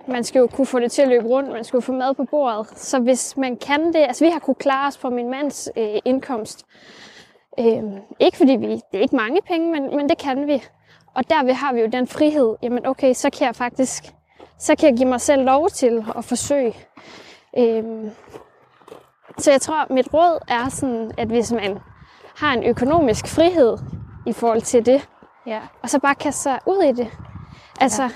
man 0.07 0.25
skal 0.25 0.39
jo 0.39 0.47
kunne 0.47 0.66
få 0.66 0.81
det 0.81 0.93
til 0.93 1.03
at 1.03 1.09
løbe 1.09 1.27
rundt, 1.27 1.53
man 1.53 1.64
skal 1.64 1.77
jo 1.77 1.81
få 1.81 1.93
mad 1.93 2.14
på 2.14 2.25
bordet. 2.25 2.79
Så 2.79 2.99
hvis 2.99 3.37
man 3.37 3.57
kan 3.57 3.87
det, 3.87 3.97
altså 3.97 4.25
vi 4.25 4.31
har 4.31 4.39
kunne 4.39 4.55
klare 4.55 4.89
os 4.89 4.99
på 4.99 5.11
min 5.11 5.31
mands 5.31 5.69
øh, 5.77 5.99
indkomst. 6.05 6.66
Øh, 7.59 7.82
ikke 8.20 8.36
fordi 8.36 8.52
vi, 8.52 8.66
det 8.74 8.98
er 8.98 9.00
ikke 9.00 9.16
mange 9.16 9.40
penge, 9.46 9.72
men, 9.72 9.96
men 9.96 10.09
det 10.09 10.18
kan 10.18 10.46
vi. 10.46 10.62
Og 11.14 11.30
derved 11.30 11.54
har 11.54 11.72
vi 11.72 11.80
jo 11.80 11.86
den 11.86 12.06
frihed, 12.06 12.56
jamen 12.62 12.86
okay, 12.86 13.12
så 13.14 13.30
kan 13.30 13.46
jeg 13.46 13.56
faktisk, 13.56 14.04
så 14.59 14.74
kan 14.76 14.88
jeg 14.88 14.96
give 14.96 15.09
mig 15.09 15.20
selv 15.20 15.44
lov 15.44 15.68
til 15.68 16.04
at 16.16 16.24
forsøge. 16.24 16.74
Øh, 17.59 17.84
så 19.38 19.50
jeg 19.50 19.61
tror, 19.61 19.92
mit 19.94 20.14
råd 20.14 20.38
er 20.48 20.68
sådan, 20.68 21.12
at 21.18 21.28
hvis 21.28 21.52
man 21.52 21.78
har 22.36 22.52
en 22.52 22.64
økonomisk 22.64 23.26
frihed 23.26 23.78
i 24.26 24.32
forhold 24.32 24.62
til 24.62 24.86
det, 24.86 25.09
Ja. 25.46 25.61
og 25.82 25.90
så 25.90 25.98
bare 26.00 26.14
kaste 26.14 26.42
sig 26.42 26.59
ud 26.66 26.82
i 26.82 26.92
det. 26.92 27.09
Altså, 27.80 28.02
ja. 28.02 28.09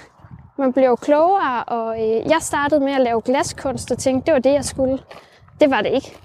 man 0.58 0.72
bliver 0.72 0.88
jo 0.88 0.96
klogere, 0.96 1.64
og 1.64 1.96
øh, 2.02 2.30
jeg 2.30 2.38
startede 2.40 2.80
med 2.80 2.92
at 2.92 3.00
lave 3.00 3.20
glaskunst 3.20 3.90
og 3.90 3.98
tænkte, 3.98 4.26
det 4.26 4.32
var 4.34 4.38
det, 4.40 4.52
jeg 4.52 4.64
skulle. 4.64 4.98
Det 5.60 5.70
var 5.70 5.82
det 5.82 5.92
ikke. 5.92 6.16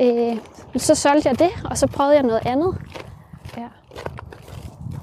Øh, 0.00 0.36
så 0.76 0.94
solgte 0.94 1.28
jeg 1.28 1.38
det, 1.38 1.50
og 1.70 1.76
så 1.78 1.86
prøvede 1.86 2.14
jeg 2.14 2.22
noget 2.22 2.46
andet. 2.46 2.76
Ja. 3.56 3.66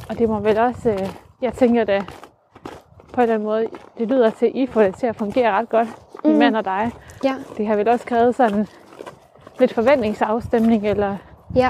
Og 0.10 0.18
det 0.20 0.30
må 0.30 0.40
vel 0.40 0.58
også, 0.58 0.90
øh, 0.90 1.10
jeg 1.42 1.54
tænker 1.54 1.84
da, 1.84 2.02
på 3.14 3.22
en 3.22 3.22
eller 3.22 3.34
anden 3.36 3.46
måde, 3.48 3.68
det 3.98 4.08
lyder 4.08 4.30
til, 4.30 4.46
at 4.46 4.52
I 4.56 4.68
får 4.68 4.82
det 4.82 4.96
til 4.96 5.08
at 5.08 5.16
fungere 5.16 5.52
ret 5.52 5.70
godt, 5.70 5.88
mm. 6.24 6.30
Mhm. 6.30 6.40
mand 6.40 6.56
og 6.56 6.66
dig. 6.66 6.92
Ja, 7.24 7.36
Det 7.58 7.68
har 7.68 7.76
vel 7.76 7.88
også 7.88 8.06
krævet 8.06 8.36
sådan 8.36 8.68
lidt 9.60 9.74
forventningsafstemning, 9.74 10.88
eller 10.88 11.18
ja, 11.56 11.70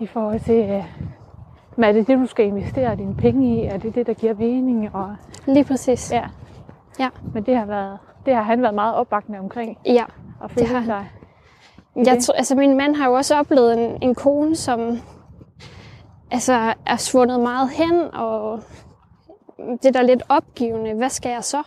i 0.00 0.06
forhold 0.06 0.40
til, 0.40 0.70
øh, 0.70 0.84
men 1.76 1.84
er 1.84 1.92
det 1.92 2.06
det, 2.06 2.18
du 2.18 2.26
skal 2.26 2.46
investere 2.46 2.96
dine 2.96 3.16
penge 3.16 3.56
i? 3.56 3.64
Er 3.64 3.78
det 3.78 3.94
det, 3.94 4.06
der 4.06 4.14
giver 4.14 4.34
mening? 4.34 4.94
Og, 4.94 5.16
lige 5.46 5.64
præcis. 5.64 6.12
ja. 6.12 6.24
Ja. 6.98 7.08
Men 7.34 7.42
det 7.46 7.56
har, 7.56 7.64
været, 7.66 7.98
det 8.26 8.34
har 8.34 8.42
han 8.42 8.62
været 8.62 8.74
meget 8.74 8.94
opbakende 8.94 9.38
omkring. 9.38 9.78
ja. 9.86 10.04
Og 10.40 10.50
følge 10.50 10.68
har 10.68 10.78
han. 10.78 10.88
dig. 10.88 11.06
Jeg 11.96 12.22
tror, 12.22 12.34
altså 12.34 12.54
min 12.54 12.76
mand 12.76 12.96
har 12.96 13.06
jo 13.08 13.14
også 13.14 13.36
oplevet 13.36 13.72
en, 13.78 13.98
en 14.02 14.14
kone, 14.14 14.56
som 14.56 14.98
altså, 16.30 16.74
er 16.86 16.96
svundet 16.96 17.40
meget 17.40 17.70
hen, 17.70 18.14
og 18.14 18.60
det 19.58 19.86
er 19.86 19.92
da 19.92 20.02
lidt 20.02 20.22
opgivende. 20.28 20.94
Hvad 20.94 21.08
skal 21.08 21.30
jeg 21.30 21.44
så? 21.44 21.62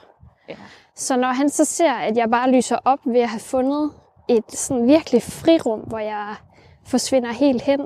Ja. 0.50 0.56
Så 0.96 1.18
når 1.18 1.28
han 1.28 1.50
så 1.50 1.66
ser, 1.66 1.94
at 1.94 2.18
jeg 2.18 2.30
bare 2.32 2.52
lyser 2.52 2.78
op 2.86 3.00
ved 3.06 3.20
at 3.20 3.30
have 3.30 3.40
fundet 3.40 3.92
et 4.30 4.52
sådan 4.52 4.88
virkelig 4.88 5.24
frirum, 5.24 5.80
hvor 5.80 6.00
jeg 6.00 6.36
forsvinder 6.86 7.32
helt 7.34 7.62
hen, 7.62 7.80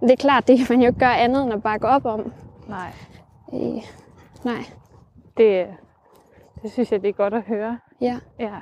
men 0.00 0.08
det 0.08 0.10
er 0.10 0.16
klart, 0.16 0.48
det 0.48 0.58
kan 0.58 0.66
man 0.70 0.80
jo 0.80 0.86
ikke 0.88 0.98
gøre 0.98 1.18
andet 1.18 1.42
end 1.44 1.52
at 1.52 1.62
bakke 1.62 1.86
op 1.88 2.04
om. 2.04 2.32
Nej, 2.68 2.92
Øh, 3.52 3.82
nej, 4.44 4.64
det, 5.36 5.66
det 6.62 6.72
synes 6.72 6.92
jeg, 6.92 7.02
det 7.02 7.08
er 7.08 7.12
godt 7.12 7.34
at 7.34 7.42
høre. 7.42 7.78
ja. 8.00 8.18
Ja. 8.38 8.54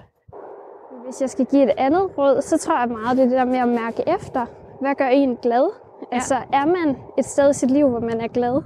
Hvis 1.04 1.20
jeg 1.20 1.30
skal 1.30 1.46
give 1.46 1.62
et 1.62 1.74
andet 1.76 2.18
råd, 2.18 2.42
så 2.42 2.58
tror 2.58 2.78
jeg 2.80 2.88
meget, 2.88 3.16
det 3.16 3.24
er 3.24 3.28
det 3.28 3.38
der 3.38 3.44
med 3.44 3.58
at 3.58 3.68
mærke 3.68 4.02
efter. 4.06 4.46
Hvad 4.80 4.94
gør 4.94 5.06
en 5.06 5.36
glad? 5.36 5.70
Ja. 6.00 6.14
Altså, 6.16 6.34
er 6.34 6.66
man 6.66 6.96
et 7.18 7.24
sted 7.24 7.50
i 7.50 7.52
sit 7.52 7.70
liv, 7.70 7.88
hvor 7.88 8.00
man 8.00 8.20
er 8.20 8.28
glad? 8.28 8.62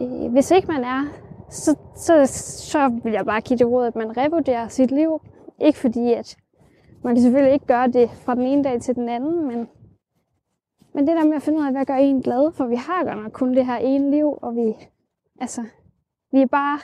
Øh, 0.00 0.32
Hvis 0.32 0.50
ikke 0.50 0.68
man 0.68 0.84
er, 0.84 1.04
så, 1.48 1.76
så, 1.96 2.26
så 2.70 3.00
vil 3.04 3.12
jeg 3.12 3.26
bare 3.26 3.40
give 3.40 3.58
det 3.58 3.66
råd, 3.66 3.86
at 3.86 3.96
man 3.96 4.16
revurderer 4.16 4.68
sit 4.68 4.90
liv. 4.90 5.20
Ikke 5.60 5.78
fordi, 5.78 6.12
at 6.12 6.36
man 7.04 7.14
kan 7.14 7.22
selvfølgelig 7.22 7.52
ikke 7.54 7.66
gøre 7.66 7.88
det 7.88 8.10
fra 8.10 8.34
den 8.34 8.42
ene 8.42 8.64
dag 8.64 8.80
til 8.80 8.94
den 8.94 9.08
anden, 9.08 9.46
men, 9.46 9.68
men 10.94 11.06
det 11.06 11.16
der 11.16 11.24
med 11.24 11.36
at 11.36 11.42
finde 11.42 11.58
ud 11.58 11.64
af, 11.64 11.72
hvad 11.72 11.86
gør 11.86 11.94
en 11.94 12.22
glad, 12.22 12.52
for 12.52 12.66
vi 12.66 12.76
har 12.76 13.04
godt 13.04 13.22
nok 13.22 13.32
kun 13.32 13.54
det 13.54 13.66
her 13.66 13.76
ene 13.76 14.10
liv, 14.10 14.38
og 14.42 14.56
vi, 14.56 14.74
altså, 15.40 15.64
vi 16.32 16.42
er 16.42 16.46
bare 16.46 16.78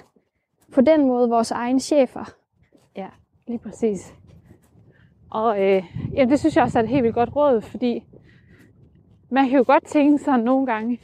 på 0.75 0.81
den 0.81 1.07
måde 1.07 1.29
vores 1.29 1.51
egen 1.51 1.81
chefer. 1.81 2.35
Ja, 2.97 3.09
lige 3.47 3.59
præcis. 3.59 4.15
Og 5.37 5.63
øh, 5.63 5.83
jamen, 6.15 6.31
det 6.31 6.39
synes 6.39 6.57
jeg 6.57 6.65
også 6.65 6.79
er 6.79 6.83
et 6.83 6.89
helt 6.89 7.03
vildt 7.03 7.15
godt 7.15 7.37
råd, 7.37 7.61
fordi 7.61 8.05
man 9.31 9.49
kan 9.49 9.59
jo 9.59 9.65
godt 9.67 9.85
tænke 9.85 10.19
sådan 10.19 10.45
nogle 10.45 10.67
gange, 10.67 11.01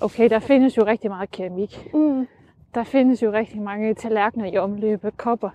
okay, 0.00 0.30
der 0.30 0.38
findes 0.38 0.76
jo 0.76 0.86
rigtig 0.86 1.10
meget 1.10 1.30
keramik. 1.30 1.90
Mm. 1.94 2.26
Der 2.74 2.82
findes 2.84 3.22
jo 3.22 3.32
rigtig 3.32 3.62
mange 3.62 3.94
tallerkener 3.94 4.46
i 4.46 4.56
omløb, 4.56 5.04
kopper. 5.16 5.50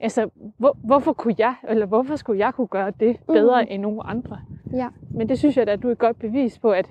Altså, 0.00 0.30
hvor, 0.58 0.76
hvorfor 0.84 1.12
kunne 1.12 1.34
jeg, 1.38 1.54
eller 1.68 1.86
hvorfor 1.86 2.16
skulle 2.16 2.38
jeg 2.38 2.54
kunne 2.54 2.66
gøre 2.66 2.92
det 3.00 3.16
bedre 3.26 3.62
mm. 3.62 3.68
end 3.70 3.82
nogen 3.82 4.00
andre? 4.04 4.38
Ja. 4.72 4.88
Men 5.10 5.28
det 5.28 5.38
synes 5.38 5.56
jeg 5.56 5.66
da, 5.66 5.72
at 5.72 5.82
du 5.82 5.88
er 5.88 5.92
et 5.92 5.98
godt 5.98 6.18
bevis 6.18 6.58
på, 6.58 6.70
at 6.70 6.86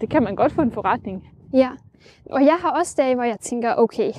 det 0.00 0.08
kan 0.08 0.22
man 0.22 0.36
godt 0.36 0.52
få 0.52 0.62
en 0.62 0.72
forretning. 0.72 1.28
Ja, 1.52 1.70
og 2.30 2.44
jeg 2.44 2.56
har 2.60 2.70
også 2.70 2.94
dage, 2.98 3.14
hvor 3.14 3.24
jeg 3.24 3.40
tænker, 3.40 3.74
okay, 3.74 4.12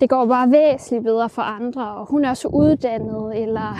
det 0.00 0.10
går 0.10 0.26
bare 0.26 0.50
væsentligt 0.50 1.04
bedre 1.04 1.28
for 1.28 1.42
andre, 1.42 1.94
og 1.94 2.06
hun 2.06 2.24
er 2.24 2.34
så 2.34 2.48
uddannet, 2.48 3.42
eller 3.42 3.74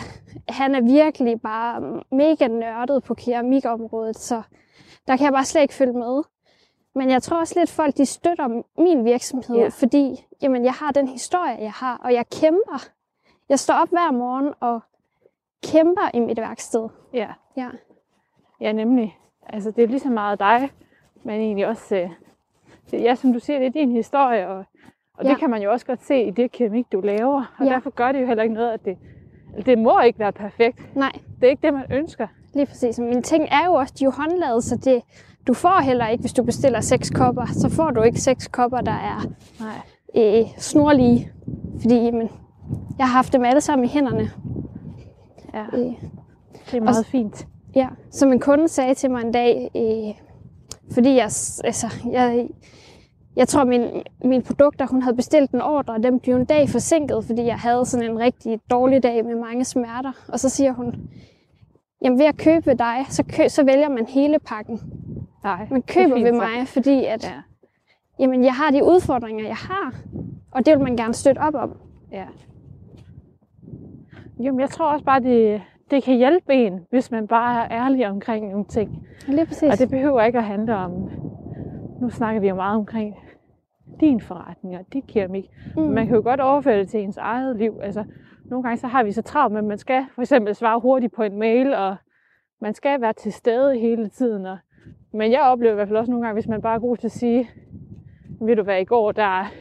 han 0.49 0.75
er 0.75 0.81
virkelig 0.81 1.41
bare 1.41 2.03
mega 2.13 2.47
nørdet 2.49 3.03
på 3.05 3.15
keramikområdet, 3.15 4.17
så 4.17 4.43
der 5.07 5.17
kan 5.17 5.25
jeg 5.25 5.33
bare 5.33 5.45
slet 5.45 5.63
ikke 5.63 5.75
følge 5.75 5.93
med. 5.93 6.23
Men 6.95 7.11
jeg 7.11 7.23
tror 7.23 7.39
også 7.39 7.55
lidt, 7.61 7.71
at 7.71 7.75
folk 7.75 7.97
de 7.97 8.07
støtter 8.07 8.63
min 8.83 9.05
virksomhed, 9.05 9.57
Ja. 9.57 9.69
fordi 9.69 10.25
jamen, 10.43 10.65
jeg 10.65 10.73
har 10.73 10.93
den 10.93 11.09
historie, 11.09 11.57
jeg 11.61 11.73
har, 11.73 12.01
og 12.05 12.13
jeg 12.15 12.25
kæmper. 12.41 12.89
Jeg 13.49 13.59
står 13.59 13.75
op 13.75 13.89
hver 13.89 14.11
morgen 14.13 14.55
og 14.61 14.81
kæmper 15.65 16.11
i 16.15 16.21
mit 16.21 16.37
værksted. 16.39 16.89
Ja, 17.15 17.29
Ja, 17.57 17.69
ja 18.61 18.73
nemlig. 18.73 19.19
Altså, 19.47 19.71
det 19.71 19.85
er 19.85 19.89
lige 19.89 20.01
så 20.01 20.11
meget 20.11 20.39
dig, 20.39 20.71
men 21.25 21.41
egentlig 21.41 21.67
også, 21.67 21.97
øh, 21.97 22.11
ja, 23.03 23.15
som 23.15 23.33
du 23.33 23.39
siger, 23.39 23.59
det 23.59 23.67
er 23.67 23.71
din 23.71 23.93
historie, 23.93 24.49
og, 24.49 24.65
og. 25.15 25.25
Ja. 25.25 25.31
det 25.31 25.39
kan 25.39 25.51
man 25.51 25.63
jo 25.63 25.71
også 25.73 25.87
godt 25.87 26.03
se 26.05 26.23
i 26.23 26.31
det 26.31 26.53
keramik, 26.53 26.93
du 26.93 27.01
laver. 27.01 27.55
Og 27.59 27.65
Ja. 27.67 27.71
derfor 27.71 27.91
gør 27.91 28.13
det 28.13 28.21
jo 28.21 28.27
heller 28.27 28.43
ikke 28.43 28.55
noget, 28.55 28.71
at 28.73 28.85
det, 28.85 28.99
det 29.67 29.79
må 29.79 30.01
ikke 30.01 30.19
være 30.19 30.33
perfekt. 30.33 30.97
nej, 30.97 31.13
Det 31.41 31.47
er 31.47 31.51
ikke 31.51 31.63
det, 31.67 31.75
man 31.75 31.85
ønsker. 31.93 32.27
Lige 32.55 32.67
præcis. 32.67 32.99
Men 32.99 33.23
ting 33.23 33.45
er 33.51 33.67
jo 33.67 33.73
også, 33.75 33.95
de 33.99 34.05
er 34.05 34.07
jo 34.07 34.11
håndlavet, 34.11 34.65
så 34.65 34.77
det, 34.77 35.03
du 35.47 35.55
får 35.55 35.81
heller 35.81 36.09
ikke, 36.09 36.21
hvis 36.23 36.33
du 36.33 36.43
bestiller 36.43 36.81
seks 36.81 37.11
kopper, 37.11 37.47
så 37.47 37.69
får 37.69 37.91
du 37.91 38.03
ikke 38.03 38.21
seks 38.21 38.49
kopper, 38.49 38.81
der 38.81 38.93
er 38.93 39.23
Nej. 39.61 40.41
øh, 40.41 40.47
snorlige. 40.59 41.31
Fordi 41.81 41.95
jamen, 41.95 42.29
jeg 42.99 43.07
har 43.07 43.13
haft 43.13 43.33
dem 43.33 43.45
alle 43.45 43.61
sammen 43.61 43.85
i 43.85 43.89
hænderne. 43.89 44.31
Ja, 45.55 45.65
Øh, 45.73 45.79
det 46.71 46.75
er 46.75 46.81
meget 46.81 47.07
fint. 47.07 47.47
ja. 47.75 47.89
Som 48.11 48.33
en 48.33 48.41
kunde 48.41 48.69
sagde 48.69 48.95
til 48.95 49.11
mig 49.11 49.23
en 49.23 49.33
dag, 49.33 49.71
øh, 49.77 50.15
fordi 50.95 51.09
jeg, 51.15 51.25
altså, 51.65 51.87
jeg, 52.13 52.49
jeg 53.37 53.49
tror, 53.49 53.65
min, 53.65 53.83
mine 54.25 54.43
produkter, 54.43 54.87
hun 54.87 55.03
havde 55.03 55.17
bestilt 55.17 55.51
en 55.51 55.61
ordre, 55.61 55.95
og 55.95 56.03
dem 56.03 56.21
blev 56.21 56.37
en 56.37 56.45
dag 56.45 56.69
forsinket, 56.69 57.25
fordi 57.25 57.43
jeg 57.45 57.59
havde 57.59 57.85
sådan 57.87 58.11
en 58.11 58.19
rigtig 58.19 58.61
dårlig 58.71 59.03
dag 59.03 59.25
med 59.25 59.35
mange 59.37 59.65
smerter. 59.65 60.13
Og 60.29 60.41
så 60.41 60.49
siger 60.49 60.73
hun, 60.73 60.95
jamen 62.05 62.19
ved 62.19 62.27
at 62.27 62.37
købe 62.37 62.75
dig, 62.75 63.07
så, 63.09 63.25
kø, 63.37 63.49
så 63.49 63.65
vælger 63.65 63.89
man 63.89 64.07
hele 64.07 64.39
pakken. 64.39 64.81
Nej, 65.45 65.67
Man 65.71 65.79
er 65.89 65.93
køber 65.95 66.15
fint 66.17 66.25
ved 66.25 66.33
så. 66.33 66.39
mig, 66.39 66.69
fordi 66.69 67.05
at, 67.05 67.25
Ja, 67.25 67.33
jamen, 68.19 68.45
jeg 68.45 68.55
har 68.55 68.71
de 68.71 68.85
udfordringer, 68.85 69.47
jeg 69.47 69.57
har. 69.57 69.95
Og 70.51 70.67
det 70.67 70.75
vil 70.77 70.85
man 70.85 70.97
gerne 70.97 71.15
støtte 71.15 71.39
op 71.39 71.55
om. 71.55 71.77
ja. 72.13 72.25
Jamen, 74.43 74.61
jeg 74.61 74.71
tror 74.71 74.93
også 74.93 75.05
bare, 75.05 75.21
det, 75.21 75.63
det 75.91 76.03
kan 76.03 76.17
hjælpe 76.17 76.55
en, 76.55 76.81
hvis 76.91 77.11
man 77.11 77.27
bare 77.27 77.73
er 77.73 77.85
ærlig 77.85 78.09
omkring 78.09 78.49
nogle 78.51 78.65
ting. 78.65 79.07
Lige 79.27 79.47
præcis. 79.47 79.73
Og 79.73 79.79
det 79.79 79.91
behøver 79.91 80.23
ikke 80.23 80.39
at 80.39 80.45
handle 80.45 80.77
om, 80.77 81.11
nu 82.01 82.11
snakker 82.11 82.41
vi 82.41 82.49
jo 82.49 82.55
meget 82.55 82.77
omkring 82.77 83.17
din 84.01 84.21
forretning 84.21 84.77
og 84.77 84.85
dit 84.93 85.07
keramik. 85.07 85.51
Mm. 85.77 85.83
Man 85.83 86.07
kan 86.07 86.17
jo 86.17 86.23
godt 86.23 86.41
overføre 86.41 86.79
det 86.79 86.89
til 86.89 87.01
ens 87.01 87.17
eget 87.17 87.57
liv. 87.57 87.81
Altså, 87.83 88.05
nogle 88.45 88.63
gange 88.63 88.77
så 88.77 88.87
har 88.87 89.03
vi 89.03 89.13
så 89.13 89.23
travlt 89.23 89.53
med, 89.53 89.59
at 89.59 89.65
man 89.65 89.79
skal 89.79 90.05
for 90.15 90.23
eksempel 90.23 90.55
svare 90.55 90.81
hurtigt 90.81 91.13
på 91.13 91.23
en 91.23 91.39
mail, 91.39 91.75
og 91.75 91.97
man 92.61 92.75
skal 92.75 93.01
være 93.01 93.13
til 93.13 93.33
stede 93.33 93.79
hele 93.79 94.09
tiden. 94.09 94.47
Og, 94.47 94.59
men 95.13 95.33
jeg 95.33 95.41
oplever 95.41 95.73
i 95.73 95.75
hvert 95.75 95.89
fald 95.89 95.99
også 95.99 96.11
nogle 96.11 96.27
gange, 96.27 96.35
hvis 96.35 96.49
man 96.49 96.63
bare 96.63 96.75
er 96.75 96.81
god 96.81 96.97
til 96.97 97.07
at 97.07 97.13
sige, 97.13 97.51
ved 98.41 98.57
du 98.57 98.63
hvad, 98.63 98.81
i 98.81 98.85
går, 98.85 99.13
der 99.13 99.53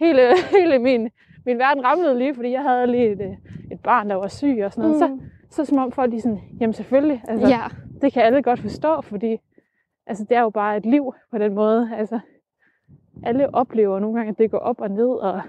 hele, 0.00 0.20
hele 0.58 0.78
min, 0.78 1.10
min 1.46 1.58
verden 1.58 1.84
ramlede 1.84 2.18
lige, 2.18 2.34
fordi 2.34 2.50
jeg 2.50 2.62
havde 2.62 2.86
lige 2.86 3.12
et, 3.12 3.36
et 3.72 3.80
barn, 3.80 4.10
der 4.10 4.14
var 4.14 4.28
syg 4.28 4.60
og 4.64 4.72
sådan 4.72 4.90
noget. 4.90 5.10
Mm. 5.10 5.20
Så, 5.48 5.64
så 5.64 5.64
som 5.64 5.78
om 5.78 5.92
folk 5.92 6.12
de 6.12 6.16
er 6.16 6.20
sådan, 6.20 6.40
jamen 6.60 6.72
selvfølgelig, 6.72 7.22
altså, 7.28 7.48
ja, 7.48 7.60
det 8.02 8.12
kan 8.12 8.22
alle 8.22 8.42
godt 8.42 8.60
forstå, 8.60 9.00
fordi 9.00 9.36
altså, 10.10 10.24
det 10.24 10.36
er 10.36 10.40
jo 10.40 10.50
bare 10.50 10.76
et 10.76 10.86
liv 10.86 11.14
på 11.30 11.38
den 11.38 11.54
måde. 11.54 11.90
Altså, 11.96 12.18
alle 13.22 13.54
oplever 13.54 13.98
nogle 13.98 14.16
gange, 14.16 14.30
at 14.30 14.38
det 14.38 14.50
går 14.50 14.58
op 14.58 14.80
og 14.80 14.90
ned, 14.90 15.08
og, 15.08 15.42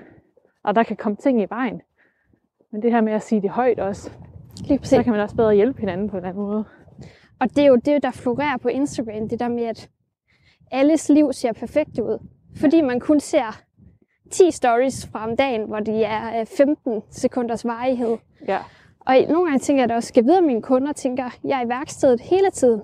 og 0.64 0.76
der 0.76 0.84
kan 0.84 0.98
komme 0.98 1.16
ting 1.16 1.42
i 1.42 1.46
vejen. 1.50 1.82
Men 2.72 2.82
det 2.82 2.92
her 2.92 3.02
med 3.02 3.14
at 3.14 3.22
sige 3.22 3.42
det 3.42 3.50
højt 3.50 3.80
også, 3.80 4.12
lige 4.68 4.80
så 4.84 5.04
kan 5.04 5.12
man 5.12 5.22
også 5.22 5.36
bedre 5.36 5.56
hjælpe 5.56 5.80
hinanden 5.80 6.10
på 6.10 6.18
en 6.18 6.26
anden 6.26 6.44
måde. 6.44 6.66
Og 7.40 7.50
det 7.50 7.58
er 7.58 7.68
jo 7.68 7.76
det, 7.76 8.04
der 8.04 8.12
florerer 8.12 8.58
på 8.58 8.68
Instagram, 8.68 9.30
det 9.30 9.40
der 9.40 9.48
med, 9.48 9.64
at 9.64 9.90
alles 10.72 11.10
liv 11.10 11.34
ser 11.34 11.54
perfekt 11.54 12.00
ud. 12.00 12.28
Fordi 12.56 12.82
man 12.82 13.00
kun 13.00 13.20
ser 13.20 13.62
10 14.32 14.52
stories 14.52 15.08
fra 15.08 15.30
om 15.30 15.38
dagen, 15.38 15.66
hvor 15.66 15.80
de 15.80 16.04
er 16.04 16.40
øh, 16.40 16.46
15 16.46 17.02
sekunders 17.10 17.66
varighed. 17.66 18.18
Ja, 18.48 18.60
Og 19.00 19.16
nogle 19.30 19.46
gange 19.46 19.60
tænker 19.60 19.82
jeg 19.82 19.90
da 19.90 19.96
også, 19.96 20.08
skal 20.08 20.22
jeg 20.22 20.26
vide, 20.28 20.38
at 20.38 20.44
mine 20.44 20.62
kunder 20.62 20.94
tænker, 20.94 21.24
jeg 21.44 21.60
er 21.62 21.66
i 21.66 21.70
værkstedet 21.70 22.22
hele 22.22 22.50
tiden. 22.52 22.82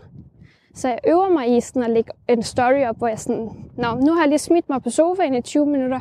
Så 0.78 0.88
jeg 0.88 1.00
øver 1.08 1.30
mig 1.30 1.58
i 1.58 1.62
sådan 1.62 1.84
at 1.84 1.90
lægge 1.90 2.12
en 2.30 2.44
story 2.44 2.86
op, 2.90 2.98
hvor 2.98 3.08
jeg 3.08 3.20
sådan, 3.20 3.50
Nå, 3.78 3.96
nu 4.06 4.14
har 4.14 4.22
jeg 4.22 4.28
lige 4.30 4.40
smidt 4.40 4.70
mig 4.70 4.84
på 4.84 4.90
sofaen 4.90 5.34
i 5.34 5.42
20 5.42 5.66
minutter, 5.66 6.00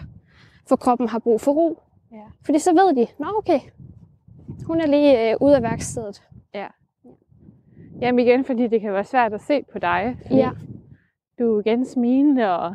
for 0.68 0.76
kroppen 0.76 1.08
har 1.08 1.18
brug 1.18 1.40
for 1.40 1.52
ro. 1.52 1.82
Ja. 2.12 2.16
Fordi 2.44 2.58
så 2.58 2.70
ved 2.72 2.96
de, 2.96 3.06
nå 3.18 3.26
okay, 3.38 3.60
hun 4.66 4.80
er 4.80 4.86
lige 4.86 5.30
øh, 5.30 5.36
ude 5.40 5.56
af 5.56 5.62
værkstedet. 5.62 6.22
Jamen 8.00 8.18
igen, 8.26 8.44
fordi 8.44 8.66
det 8.68 8.80
kan 8.80 8.92
være 8.92 9.04
svært 9.04 9.32
at 9.32 9.40
se 9.40 9.62
på 9.72 9.78
dig. 9.78 10.16
Ja, 10.30 10.50
Du 11.38 11.56
er 11.56 11.60
igen 11.60 11.84
smilende, 11.86 12.58
og 12.58 12.74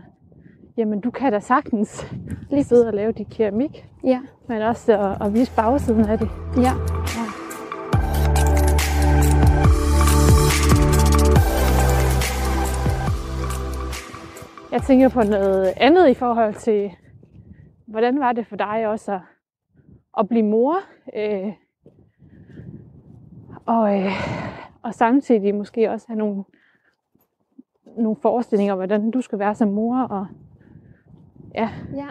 jamen, 0.77 1.01
du 1.01 1.11
kan 1.11 1.31
da 1.31 1.39
sagtens 1.39 2.07
lige 2.49 2.63
sidde 2.63 2.87
og 2.87 2.93
lave 2.93 3.11
dit 3.11 3.29
keramik, 3.29 3.87
ja, 4.03 4.21
men 4.47 4.61
også 4.61 4.97
at, 4.99 5.27
at 5.27 5.33
vise 5.33 5.55
bagsiden 5.55 6.05
af 6.05 6.17
det. 6.17 6.29
ja. 6.57 6.71
Jeg 14.71 14.81
tænker 14.81 15.09
på 15.09 15.23
noget 15.23 15.73
andet 15.77 16.09
i 16.09 16.13
forhold 16.13 16.53
til, 16.53 16.91
hvordan 17.85 18.19
var 18.19 18.31
det 18.31 18.47
for 18.47 18.55
dig 18.55 18.87
også 18.87 19.11
at, 19.13 19.21
at 20.19 20.29
blive 20.29 20.43
mor? 20.43 20.75
Øh, 21.15 21.53
og, 23.65 23.99
øh, 23.99 24.11
og 24.83 24.93
samtidig 24.93 25.55
måske 25.55 25.91
også 25.91 26.07
have 26.07 26.17
nogle, 26.17 26.43
nogle 27.97 28.15
forestillinger 28.21 28.73
om, 28.73 28.79
hvordan 28.79 29.11
du 29.11 29.21
skal 29.21 29.39
være 29.39 29.55
som 29.55 29.67
mor. 29.67 30.01
Og, 30.01 30.27
ja, 31.55 31.69
Ja. 31.95 32.07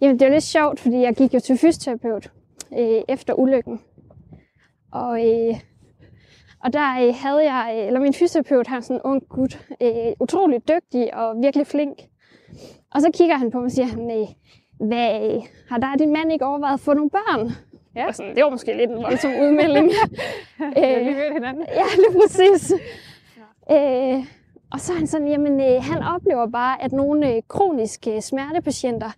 Jamen, 0.00 0.18
det 0.18 0.26
er 0.26 0.30
lidt 0.32 0.44
sjovt, 0.44 0.80
fordi 0.80 0.96
jeg 0.96 1.14
gik 1.14 1.34
jo 1.34 1.40
til 1.40 1.58
fysioterapeut 1.58 2.32
øh, 2.78 3.02
efter 3.08 3.34
ulykken. 3.34 3.80
Og, 4.92 5.26
øh, 5.26 5.60
og 6.64 6.72
der 6.72 7.06
øh, 7.06 7.14
havde 7.14 7.52
jeg, 7.52 7.74
øh, 7.78 7.86
eller 7.86 8.00
min 8.00 8.14
fysioterapeut, 8.14 8.66
han 8.66 8.76
er 8.76 8.80
sådan 8.80 8.96
en 8.96 9.02
ung 9.04 9.28
gut, 9.28 9.60
øh, 9.82 10.12
utrolig 10.20 10.68
dygtig 10.68 11.14
og 11.14 11.42
virkelig 11.42 11.66
flink. 11.66 11.98
Og 12.94 13.00
så 13.00 13.10
kigger 13.14 13.36
han 13.36 13.50
på 13.50 13.58
mig 13.58 13.64
og 13.64 13.70
siger, 13.70 13.86
han, 13.86 14.10
øh, 14.10 14.28
hvad, 14.88 15.34
øh, 15.34 15.42
har 15.68 15.78
der 15.78 15.96
din 15.96 16.12
mand 16.12 16.32
ikke 16.32 16.44
overvejet 16.44 16.74
at 16.74 16.80
få 16.80 16.94
nogle 16.94 17.10
børn? 17.10 17.50
Ja. 17.96 18.06
Og 18.06 18.14
sådan, 18.14 18.34
det 18.34 18.44
var 18.44 18.50
måske 18.50 18.76
lidt 18.76 18.90
en 18.90 19.02
voldsom 19.02 19.30
udmelding. 19.30 19.86
øh, 20.78 21.00
vi 21.06 21.12
ved 21.20 21.32
hinanden. 21.32 21.64
Ja, 21.68 21.84
lige 21.96 22.20
præcis. 22.22 22.72
Ja. 23.70 24.16
Øh, 24.16 24.24
og 24.72 24.80
så 24.80 24.92
er 24.92 24.96
han 24.96 25.06
sådan, 25.06 25.28
jamen 25.28 25.60
øh, 25.60 25.82
han 25.82 26.02
oplever 26.02 26.46
bare, 26.46 26.82
at 26.82 26.92
nogle 26.92 27.34
øh, 27.34 27.42
kroniske 27.48 28.22
smertepatienter, 28.22 29.10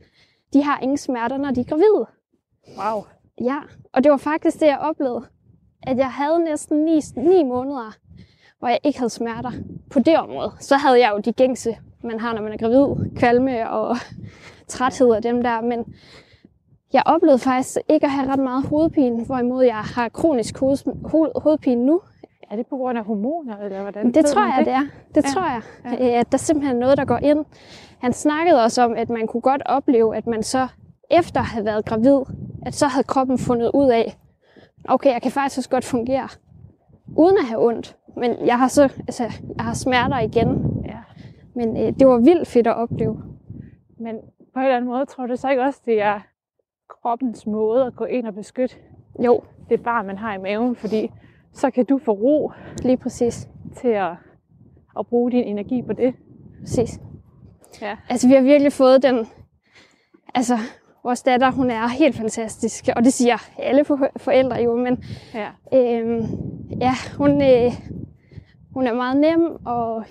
de 0.53 0.63
har 0.63 0.81
ingen 0.81 0.99
smerter, 0.99 1.37
når 1.37 1.51
de 1.51 1.61
er 1.61 1.65
gravide. 1.65 2.07
Wow. 2.79 3.05
Ja, 3.41 3.59
og 3.93 4.05
det 4.05 4.11
var 4.11 4.17
faktisk 4.17 4.61
det, 4.61 4.67
jeg 4.67 4.79
oplevede. 4.79 5.25
At 5.83 5.97
jeg 5.99 6.11
havde 6.11 6.45
næsten 6.45 6.85
ni, 6.85 7.01
ni 7.17 7.43
måneder, 7.43 7.97
hvor 8.59 8.69
jeg 8.69 8.79
ikke 8.85 8.99
havde 8.99 9.11
smerter 9.11 9.51
på 9.91 9.99
det 9.99 10.19
område. 10.19 10.53
Så 10.61 10.77
havde 10.77 11.01
jeg 11.01 11.13
jo 11.15 11.19
de 11.19 11.33
gængse, 11.33 11.77
man 12.03 12.21
har, 12.21 12.35
når 12.35 12.43
man 12.43 12.53
er 12.53 12.57
gravid. 12.57 13.11
Kvalme 13.17 13.71
og 13.71 13.97
træthed 14.69 15.15
af 15.15 15.23
dem 15.23 15.43
der. 15.43 15.61
Men 15.61 15.85
jeg 16.93 17.03
oplevede 17.07 17.39
faktisk 17.39 17.79
ikke 17.89 18.07
at 18.07 18.11
have 18.13 18.33
ret 18.33 18.39
meget 18.39 18.67
hovedpine, 18.67 19.25
hvorimod 19.25 19.65
jeg 19.65 19.75
har 19.77 20.09
kronisk 20.09 20.59
hoved, 20.59 21.09
hoved, 21.09 21.31
hovedpine 21.43 21.87
nu. 21.87 22.01
Er 22.51 22.57
det 22.57 22.67
på 22.67 22.77
grund 22.77 22.99
af 22.99 23.05
hormoner, 23.05 23.57
eller 23.57 23.81
hvordan? 23.83 24.15
Det 24.15 24.27
tror 24.27 24.57
jeg, 24.57 24.65
det 24.65 24.73
er. 24.73 24.87
Det 25.15 25.25
Ja. 25.25 25.29
tror 25.35 25.51
jeg. 25.51 25.63
Ja. 26.01 26.21
At 26.21 26.33
der 26.33 26.39
simpelthen 26.39 26.77
er 26.77 26.81
noget, 26.81 26.99
der 26.99 27.05
går 27.05 27.17
ind. 27.17 27.45
Han 27.99 28.13
snakkede 28.13 28.63
også 28.65 28.83
om, 28.83 28.95
at 28.97 29.11
man 29.11 29.27
kunne 29.27 29.41
godt 29.41 29.63
opleve, 29.67 30.17
at 30.17 30.27
man 30.27 30.43
så 30.43 30.69
efter 31.11 31.41
at 31.41 31.47
have 31.47 31.65
været 31.65 31.85
gravid, 31.85 32.21
at 32.67 32.75
så 32.75 32.87
havde 32.87 33.05
kroppen 33.05 33.39
fundet 33.39 33.71
ud 33.75 33.89
af, 33.91 34.17
okay, 34.89 35.13
jeg 35.13 35.23
kan 35.23 35.33
faktisk 35.33 35.59
også 35.59 35.71
godt 35.71 35.85
fungere, 35.85 36.29
uden 37.17 37.39
at 37.39 37.45
have 37.45 37.67
ondt. 37.67 37.97
Men 38.17 38.47
jeg 38.47 38.59
har 38.59 38.69
så, 38.69 38.83
altså, 38.83 39.23
jeg 39.57 39.65
har 39.65 39.75
smerter 39.75 40.19
igen. 40.19 40.83
Ja. 40.85 40.99
Men 41.55 41.77
øh, 41.77 41.93
det 41.99 42.07
var 42.07 42.19
vildt 42.19 42.49
fedt 42.49 42.67
at 42.67 42.77
opleve. 42.77 43.23
Men 43.99 44.17
på 44.55 44.59
en 44.59 44.65
eller 44.65 44.77
anden 44.77 44.91
måde, 44.91 45.07
tror 45.07 45.27
du 45.27 45.37
så 45.37 45.51
ikke 45.51 45.63
også, 45.63 45.81
det 45.85 46.03
er 46.03 46.21
kroppens 47.03 47.47
måde 47.47 47.85
at 47.87 47.97
gå 47.97 48.05
ind 48.05 48.27
og 48.27 48.35
beskytte 48.35 48.77
Jo, 49.25 49.43
det 49.69 49.83
barn, 49.83 50.07
man 50.07 50.19
har 50.19 50.35
i 50.35 50.39
maven? 50.39 50.77
Fordi 50.77 51.11
så 51.53 51.71
kan 51.71 51.85
du 51.85 51.99
få 51.99 52.13
ro 52.13 52.53
lige 52.83 52.97
præcis. 52.97 53.49
til 53.77 53.89
at, 53.89 54.13
at 54.99 55.07
bruge 55.07 55.31
din 55.31 55.45
energi 55.45 55.83
på 55.83 55.93
det. 55.93 56.15
præcis. 56.61 57.01
Ja. 57.83 57.97
Altså, 58.09 58.29
vi 58.29 58.35
har 58.35 58.43
virkelig 58.43 58.73
fået 58.73 59.03
den... 59.03 59.27
Altså, 60.35 60.59
vores 61.05 61.23
datter, 61.23 61.51
hun 61.51 61.71
er 61.71 61.89
helt 61.89 62.17
fantastisk. 62.17 62.89
Og 62.97 63.05
det 63.05 63.13
siger 63.13 63.37
alle 63.59 63.85
for- 63.85 64.09
forældre 64.17 64.57
jo, 64.57 64.77
men 64.77 65.05
Ja. 65.35 65.49
Øhm, 65.75 66.27
ja, 66.81 66.93
hun, 67.17 67.43
øh, 67.43 67.73
hun 68.75 68.87
er 68.87 68.95
meget 68.95 69.17
nem, 69.17 69.67
og 69.67 70.05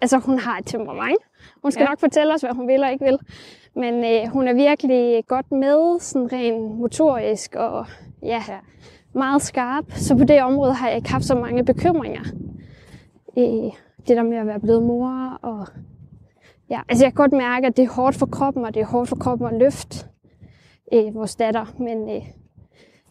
altså, 0.00 0.18
hun 0.18 0.38
har 0.38 0.58
et 0.58 0.66
temperament. 0.66 1.18
Hun 1.62 1.72
skal 1.72 1.82
Ja. 1.82 1.88
nok 1.88 2.00
fortælle 2.00 2.34
os, 2.34 2.40
hvad 2.40 2.54
hun 2.54 2.68
vil 2.68 2.82
og 2.84 2.92
ikke 2.92 3.04
vil. 3.04 3.18
Men 3.76 3.94
øh, 4.04 4.32
hun 4.32 4.48
er 4.48 4.54
virkelig 4.54 5.24
godt 5.28 5.52
med, 5.52 6.00
sådan 6.00 6.32
rent 6.32 6.78
motorisk 6.78 7.54
og 7.56 7.86
ja, 8.22 8.26
Ja. 8.28 8.42
ja. 8.48 8.58
meget 9.14 9.42
skarp. 9.42 9.84
Så 9.90 10.16
på 10.18 10.24
det 10.24 10.42
område 10.42 10.72
har 10.72 10.88
jeg 10.88 10.96
ikke 10.96 11.10
haft 11.10 11.24
så 11.24 11.34
mange 11.34 11.64
bekymringer. 11.64 12.20
Øh, 13.38 13.72
det 14.08 14.16
der 14.16 14.22
med 14.22 14.36
at 14.36 14.46
være 14.46 14.60
blevet 14.60 14.82
mor 14.82 15.38
og 15.42 15.66
ja, 16.70 16.80
altså 16.88 17.04
jeg 17.04 17.12
kan 17.12 17.16
godt 17.22 17.32
mærke, 17.32 17.66
at 17.66 17.76
det 17.76 17.82
er 17.84 17.90
hårdt 17.90 18.16
for 18.16 18.26
kroppen, 18.26 18.64
og 18.64 18.74
det 18.74 18.82
er 18.82 18.86
hårdt 18.86 19.08
for 19.08 19.16
kroppen 19.16 19.46
at 19.48 19.54
løfte 19.58 20.06
øh, 20.92 21.14
vores 21.14 21.36
datter. 21.36 21.74
Men 21.78 22.08
øh, 22.08 22.22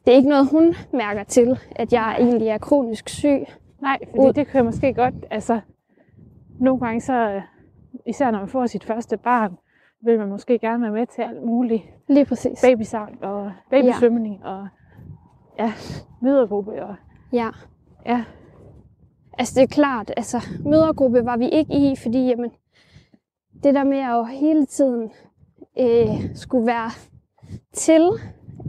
det 0.05 0.11
er 0.11 0.15
ikke 0.15 0.29
noget, 0.29 0.49
hun 0.51 0.75
mærker 0.93 1.23
til, 1.23 1.59
at 1.75 1.93
jeg 1.93 2.15
egentlig 2.19 2.47
er 2.47 2.57
kronisk 2.57 3.09
syg. 3.09 3.45
Nej, 3.81 3.97
fordi 4.09 4.19
Ud- 4.27 4.33
det 4.33 4.47
kan 4.47 4.65
måske 4.65 4.93
godt, 4.93 5.15
altså 5.31 5.59
nogle 6.59 6.79
gange 6.79 7.01
så, 7.01 7.13
øh, 7.13 7.41
især 8.07 8.31
når 8.31 8.39
man 8.39 8.47
får 8.47 8.65
sit 8.65 8.83
første 8.83 9.17
barn, 9.17 9.57
vil 10.03 10.19
man 10.19 10.29
måske 10.29 10.59
gerne 10.59 10.83
være 10.83 10.91
med 10.91 11.07
til 11.07 11.21
alt 11.21 11.43
muligt. 11.43 11.83
Lige 12.07 12.25
præcis. 12.25 12.61
Babysang 12.61 13.23
og 13.23 13.51
babysvømning 13.69 14.45
og 14.45 14.67
ja, 15.59 15.73
mødergruppe 16.21 16.83
og 16.85 16.95
Ja. 17.33 17.49
ja, 18.05 18.23
Altså 19.37 19.53
det 19.59 19.63
er 19.63 19.67
klart, 19.73 20.11
altså 20.17 20.37
mødergruppe 20.65 21.25
var 21.25 21.37
vi 21.37 21.49
ikke 21.49 21.73
i, 21.91 21.95
fordi 21.95 22.25
jamen, 22.27 22.51
det 23.63 23.73
der 23.75 23.83
med 23.83 23.97
at 23.97 24.11
jo 24.11 24.23
hele 24.23 24.65
tiden 24.65 25.11
øh, 25.79 26.35
skulle 26.35 26.65
være 26.67 26.89
til, 27.73 28.09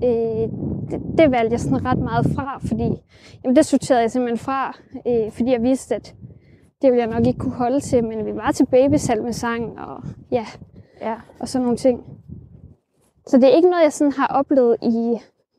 øh, 0.04 0.48
det, 0.90 1.02
det 1.18 1.30
valgte 1.30 1.52
jeg 1.52 1.60
sådan 1.60 1.84
ret 1.84 1.98
meget 1.98 2.26
fra, 2.34 2.58
fordi 2.58 3.02
jamen, 3.44 3.56
det 3.56 3.66
sorterede 3.66 4.02
jeg 4.02 4.10
simpelthen 4.10 4.38
fra, 4.38 4.78
øh, 5.06 5.32
fordi 5.32 5.50
jeg 5.50 5.62
vidste, 5.62 5.94
at 5.94 6.14
det 6.82 6.92
ville 6.92 7.06
jeg 7.06 7.14
nok 7.18 7.26
ikke 7.26 7.38
kunne 7.38 7.54
holde 7.54 7.80
til, 7.80 8.04
men 8.04 8.26
vi 8.26 8.36
var 8.36 8.52
til 8.52 8.66
babysalmesang 8.66 9.80
og 9.80 10.02
ja, 10.30 10.46
ja, 11.00 11.14
og 11.40 11.48
sådan 11.48 11.62
nogle 11.62 11.78
ting. 11.78 12.04
Så 13.26 13.36
det 13.36 13.44
er 13.44 13.56
ikke 13.56 13.70
noget, 13.70 13.82
jeg 13.82 13.92
sådan 13.92 14.12
har 14.12 14.26
oplevet 14.26 14.76
i, 14.82 15.18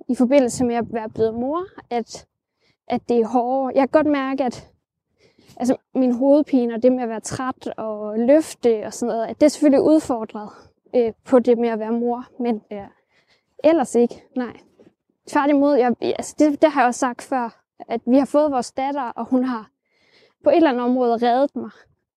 i 0.10 0.16
forbindelse 0.16 0.66
med 0.66 0.76
at 0.76 0.86
være 0.94 1.10
blevet 1.10 1.34
mor, 1.34 1.66
at, 1.90 2.28
at 2.88 3.02
det 3.10 3.20
er 3.20 3.28
hårdere. 3.28 3.72
Jeg 3.76 3.82
kan 3.82 4.04
godt 4.04 4.12
mærke, 4.12 4.44
at 4.44 4.70
altså, 5.58 5.76
min 5.96 6.12
hovedpine 6.12 6.74
og 6.74 6.84
det 6.84 6.92
med 6.92 7.04
at 7.04 7.10
være 7.10 7.20
træt 7.20 7.68
og 7.78 8.20
løfte 8.20 8.86
og 8.86 8.94
sådan 8.94 9.16
noget, 9.16 9.28
at 9.28 9.40
det 9.40 9.46
er 9.46 9.50
selvfølgelig 9.50 9.82
udfordret 9.82 10.50
øh, 10.96 11.14
på 11.26 11.40
det 11.40 11.58
med 11.58 11.70
at 11.70 11.80
være 11.80 11.92
mor, 11.92 12.26
men 12.40 12.62
ja, 12.72 12.86
ellers 13.64 13.96
ikke, 13.96 14.24
nej. 14.36 14.54
Tværtimod, 15.28 15.76
jeg, 15.76 15.96
altså 16.02 16.36
det, 16.40 16.62
det 16.62 16.72
har 16.72 16.82
jeg 16.82 16.88
også 16.88 17.00
sagt 17.00 17.22
før, 17.22 17.60
at 17.90 18.02
vi 18.06 18.18
har 18.18 18.26
fået 18.26 18.52
vores 18.52 18.72
datter, 18.72 19.02
og 19.04 19.26
hun 19.26 19.44
har 19.44 19.70
på 20.44 20.50
et 20.50 20.56
eller 20.56 20.70
andet 20.70 20.84
område 20.84 21.14
reddet 21.14 21.56
mig. 21.56 21.70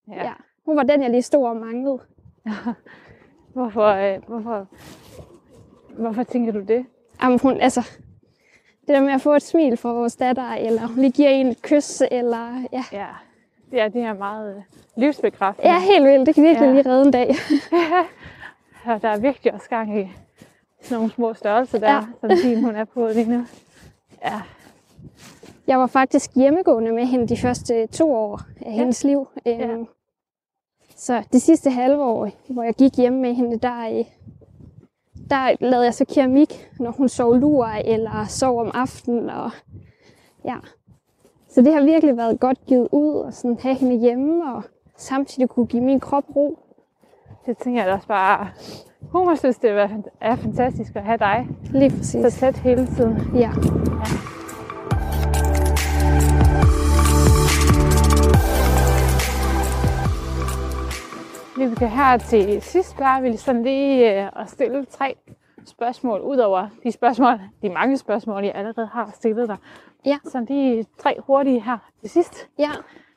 ja. 0.09 0.25
Ja. 0.25 0.33
Hun 0.67 0.77
var 0.77 0.83
den, 0.83 1.03
jeg 1.03 1.11
lige 1.11 1.23
stod 1.23 1.47
og 1.49 1.57
manglede. 1.57 1.99
Hvorfor, 3.55 3.87
øh, 3.87 4.23
hvorfor, 4.29 4.67
hvorfor 5.99 6.23
tænker 6.23 6.53
du 6.53 6.61
det? 6.61 6.87
Jamen, 7.23 7.41
hun, 7.43 7.61
altså, 7.61 7.81
det 8.81 8.89
der 8.89 9.01
med 9.01 9.13
at 9.13 9.21
få 9.21 9.33
et 9.35 9.43
smil 9.43 9.77
fra 9.77 9.93
vores 9.93 10.17
datter, 10.17 10.53
eller 10.53 10.87
hun 10.87 10.97
lige 10.97 11.11
giver 11.13 11.29
en 11.31 11.47
et 11.47 11.63
kys, 11.63 12.03
eller 12.11 12.65
ja. 12.73 12.85
Ja, 12.93 13.07
det 13.71 13.81
er 13.81 13.89
det 13.89 14.03
her 14.03 14.15
meget 14.15 14.57
øh, 14.57 14.63
livsbekræftende. 14.97 15.69
Ja, 15.73 15.79
helt 15.81 16.05
vildt. 16.05 16.27
Det 16.27 16.35
kan 16.35 16.45
virkelig 16.45 16.67
Ja. 16.67 16.73
ja. 16.75 16.75
lige 16.83 16.91
redde 16.91 17.07
en 17.07 17.13
dag. 17.13 17.35
Ja, 18.87 18.99
der 19.03 19.09
er 19.09 19.19
virkelig 19.21 19.55
også 19.55 19.69
gang 19.69 19.99
i 20.01 20.13
sådan 20.87 20.97
nogle 20.97 21.13
små 21.13 21.35
størrelser 21.35 21.79
der, 21.79 21.89
ja. 21.91 21.95
Ja. 21.95 22.05
som 22.21 22.31
din 22.43 22.65
hun 22.65 22.77
er 22.77 22.85
på 22.85 23.09
lige 23.09 23.31
nu. 23.31 23.45
Ja, 24.25 24.41
Jeg 25.67 25.79
var 25.79 25.87
faktisk 25.87 26.31
hjemmegående 26.35 26.93
med 26.93 27.07
hende 27.07 27.29
de 27.29 27.37
første 27.37 27.87
to 27.87 28.15
år 28.15 28.41
af 28.61 28.73
hendes 28.73 29.05
liv. 29.05 29.29
Øhm, 29.47 29.59
Ja. 29.61 29.77
Så 30.97 31.23
det 31.33 31.43
sidste 31.43 31.71
halve 31.71 32.03
år, 32.05 32.29
hvor 32.49 32.63
jeg 32.63 32.75
gik 32.75 32.97
hjemme 32.97 33.19
med 33.21 33.35
hende, 33.35 33.59
der, 33.59 33.89
øh, 33.99 34.05
der 35.31 35.57
lavede 35.61 35.85
jeg 35.85 35.95
så 35.95 36.05
keramik, 36.05 36.69
når 36.81 36.91
hun 36.91 37.09
sov 37.09 37.35
lur 37.37 37.67
eller 37.67 38.25
sov 38.29 38.61
om 38.61 38.71
aftenen. 38.75 39.31
Og, 39.31 39.51
ja. 40.45 40.57
Så 41.49 41.63
det 41.63 41.75
har 41.75 41.83
virkelig 41.83 42.17
været 42.17 42.41
godt 42.41 42.67
givet 42.67 42.89
ud 42.93 43.15
og 43.15 43.33
sådan 43.35 43.59
have 43.63 43.75
hende 43.75 43.99
hjemme 44.01 44.55
og 44.55 44.63
samtidig 44.97 45.49
kunne 45.49 45.67
give 45.67 45.83
min 45.83 46.01
krop 46.01 46.25
ro. 46.37 46.59
Det 47.47 47.59
tænker 47.59 47.81
jeg 47.81 47.89
da 47.89 47.95
også 47.95 48.09
bare. 48.09 48.49
Hun 49.13 49.27
må 49.27 49.37
synes, 49.37 49.59
det 49.59 49.71
er 50.21 50.37
fantastisk 50.37 50.97
at 50.97 51.03
have 51.03 51.19
dig 51.19 51.49
Lige 51.71 51.91
så 51.91 51.97
præcis. 51.97 52.39
tæt 52.39 52.57
hele 52.57 52.87
tiden. 52.87 53.37
Ja. 53.37 53.51
Vi 61.59 61.75
kan 61.75 61.89
her 61.89 62.19
til 62.19 62.63
sidst 62.63 62.97
bare 62.97 63.23
vil 63.23 63.39
sådan 63.39 63.63
lige 63.63 64.23
øh, 64.25 64.41
at 64.41 64.51
stille 64.51 64.85
tre 64.85 65.17
spørgsmål, 65.67 66.21
ud 66.21 66.37
over 66.37 66.69
de 66.85 66.93
spørgsmål, 66.93 67.41
de 67.63 67.69
mange 67.69 67.97
spørgsmål, 67.99 68.45
jeg 68.45 68.55
allerede 68.55 68.87
har 68.87 69.11
stillet 69.15 69.49
dig. 69.49 69.57
Ja. 70.07 70.19
Så 70.25 70.45
lige 70.49 70.87
tre 70.99 71.17
hurtige 71.27 71.61
her 71.61 71.79
til 72.01 72.11
sidst. 72.11 72.49
Ja. 72.59 72.71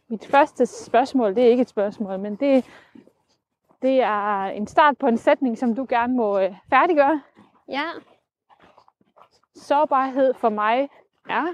Mit 0.09 0.25
første 0.25 0.65
spørgsmål, 0.65 1.35
det 1.35 1.43
er 1.43 1.47
ikke 1.47 1.61
et 1.61 1.69
spørgsmål, 1.69 2.19
men 2.19 2.35
det, 2.35 2.65
det 3.81 4.01
er 4.01 4.43
en 4.43 4.67
start 4.67 4.97
på 4.97 5.07
en 5.07 5.17
sætning, 5.17 5.57
som 5.57 5.75
du 5.75 5.85
gerne 5.89 6.13
må 6.15 6.39
øh, 6.39 6.55
færdiggøre. 6.69 7.21
Ja. 7.67 7.83
Sårbarhed 9.55 10.33
for 10.33 10.49
mig 10.49 10.89
er... 11.29 11.45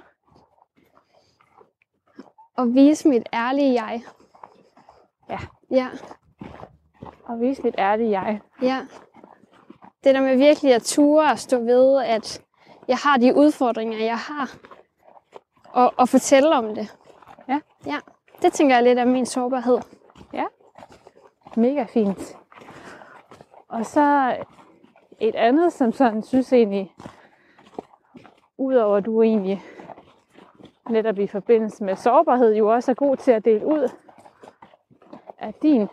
Og 2.58 2.76
vise 2.76 3.08
mit 3.08 3.24
ærlige 3.34 3.84
jeg. 3.84 4.04
Ja. 5.30 5.40
Ja. 5.72 5.88
Og 7.26 7.40
vise 7.40 7.64
lidt 7.64 7.76
ærligt 7.78 8.12
jeg. 8.12 8.42
Ja. 8.62 8.86
Det 10.04 10.16
der 10.16 10.22
med 10.22 10.38
virkelig 10.38 10.74
at 10.74 10.84
ture 10.84 11.32
og 11.32 11.40
stå 11.40 11.60
ved, 11.60 12.04
at 12.04 12.42
jeg 12.88 12.98
har 12.98 13.18
de 13.18 13.36
udfordringer, 13.36 13.98
jeg 13.98 14.18
har. 14.18 14.56
Og, 15.74 15.94
og 15.98 16.10
fortælle 16.10 16.56
om 16.56 16.76
det. 16.76 16.98
Ja. 17.48 17.60
Ja. 17.86 18.00
Det 18.42 18.54
tænker 18.54 18.76
jeg 18.76 18.84
lidt 18.84 19.00
af 19.00 19.08
min 19.08 19.26
sårbarhed. 19.26 19.80
Mega 21.58 21.84
fint. 21.84 22.38
Og 23.68 23.86
så 23.86 24.38
et 25.20 25.36
andet, 25.36 25.74
som 25.74 25.91
sådan 25.91 26.24
synes 26.24 26.53
egentlig, 26.53 26.93
udover 28.58 28.97
at 28.97 29.06
du 29.06 29.22
egentlig 29.22 29.62
netop 30.89 31.20
i 31.20 31.28
forbindelse 31.28 31.84
med 31.84 31.95
sårbarhed 31.95 32.56
jo 32.56 32.74
også 32.74 32.91
er 32.91 32.95
god 32.95 33.18
til 33.18 33.32
at 33.32 33.45
dele 33.45 33.66
ud 33.66 33.89
af 35.38 35.53
din 35.53 35.88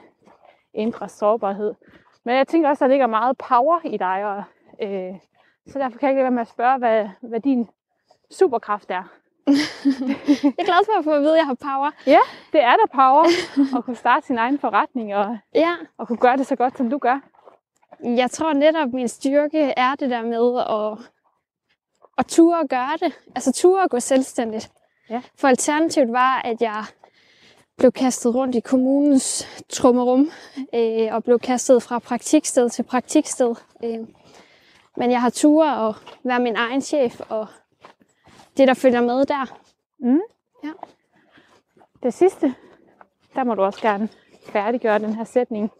indre 0.74 1.08
sårbarhed. 1.08 1.74
Men 2.24 2.36
jeg 2.36 2.48
tænker 2.48 2.68
også, 2.68 2.84
at 2.84 2.88
der 2.88 2.92
ligger 2.92 3.06
meget 3.06 3.38
power 3.38 3.80
i 3.84 3.96
dig, 3.96 4.24
og, 4.24 4.44
øh, 4.82 5.14
så 5.66 5.78
derfor 5.78 5.98
kan 5.98 6.06
jeg 6.06 6.10
ikke 6.10 6.18
lade 6.18 6.24
være 6.24 6.30
med 6.30 6.40
at 6.40 6.48
spørge, 6.48 6.78
hvad, 6.78 7.08
hvad 7.20 7.40
din 7.40 7.68
superkraft 8.30 8.90
er. 8.90 9.21
Jeg 10.44 10.54
er 10.58 10.64
glad 10.64 10.84
for 10.86 10.98
at 10.98 11.04
få 11.04 11.10
at 11.10 11.20
vide, 11.22 11.32
at 11.32 11.38
jeg 11.38 11.46
har 11.46 11.54
power. 11.54 11.90
Det 12.52 12.62
er 12.62 12.72
der 12.76 12.86
power 12.94 13.24
at 13.78 13.84
kunne 13.84 13.96
starte 13.96 14.26
sin 14.26 14.38
egen 14.38 14.58
forretning 14.58 15.14
og, 15.16 15.38
Ja. 15.54 15.72
og 15.98 16.06
kunne 16.08 16.18
gøre 16.18 16.36
det 16.36 16.46
så 16.46 16.56
godt, 16.56 16.76
som 16.76 16.90
du 16.90 16.98
gør. 16.98 17.20
Jeg 18.04 18.30
tror 18.30 18.52
netop, 18.52 18.88
min 18.92 19.08
styrke 19.08 19.60
er 19.76 19.94
det 19.94 20.10
der 20.10 20.22
med 20.22 20.60
at, 20.60 21.06
at 22.18 22.26
ture 22.26 22.58
og 22.58 22.68
gøre 22.68 22.96
det. 23.00 23.12
Altså 23.34 23.52
ture 23.52 23.82
og 23.82 23.90
gå 23.90 24.00
selvstændigt. 24.00 24.70
Ja. 25.10 25.22
For 25.38 25.48
alternativet 25.48 26.12
var, 26.12 26.40
at 26.44 26.60
jeg 26.62 26.84
blev 27.78 27.92
kastet 27.92 28.34
rundt 28.34 28.54
i 28.54 28.60
kommunens 28.60 29.48
trummerum, 29.68 30.30
øh, 30.74 31.14
og 31.14 31.24
blev 31.24 31.38
kastet 31.38 31.82
fra 31.82 31.98
praktiksted 31.98 32.70
til 32.70 32.82
praktiksted. 32.82 33.54
Øh. 33.84 33.98
Men 34.96 35.10
jeg 35.10 35.20
har 35.20 35.30
ture 35.30 35.88
at 35.88 35.94
være 36.24 36.40
min 36.40 36.56
egen 36.56 36.80
chef, 36.80 37.20
og 37.28 37.46
det, 38.56 38.68
der 38.68 38.74
følger 38.74 39.00
med 39.00 39.24
der. 39.26 39.58
Det 42.02 42.14
sidste, 42.14 42.54
der 43.34 43.44
må 43.44 43.54
du 43.54 43.62
også 43.62 43.80
gerne 43.80 44.08
færdiggøre 44.46 44.98
den 44.98 45.14
her 45.14 45.24
sætning. 45.24 45.70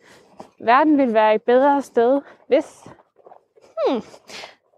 Verden 0.61 0.99
vil 0.99 1.15
være 1.15 1.35
et 1.35 1.43
bedre 1.43 1.83
sted, 1.83 2.21
hvis... 2.49 2.85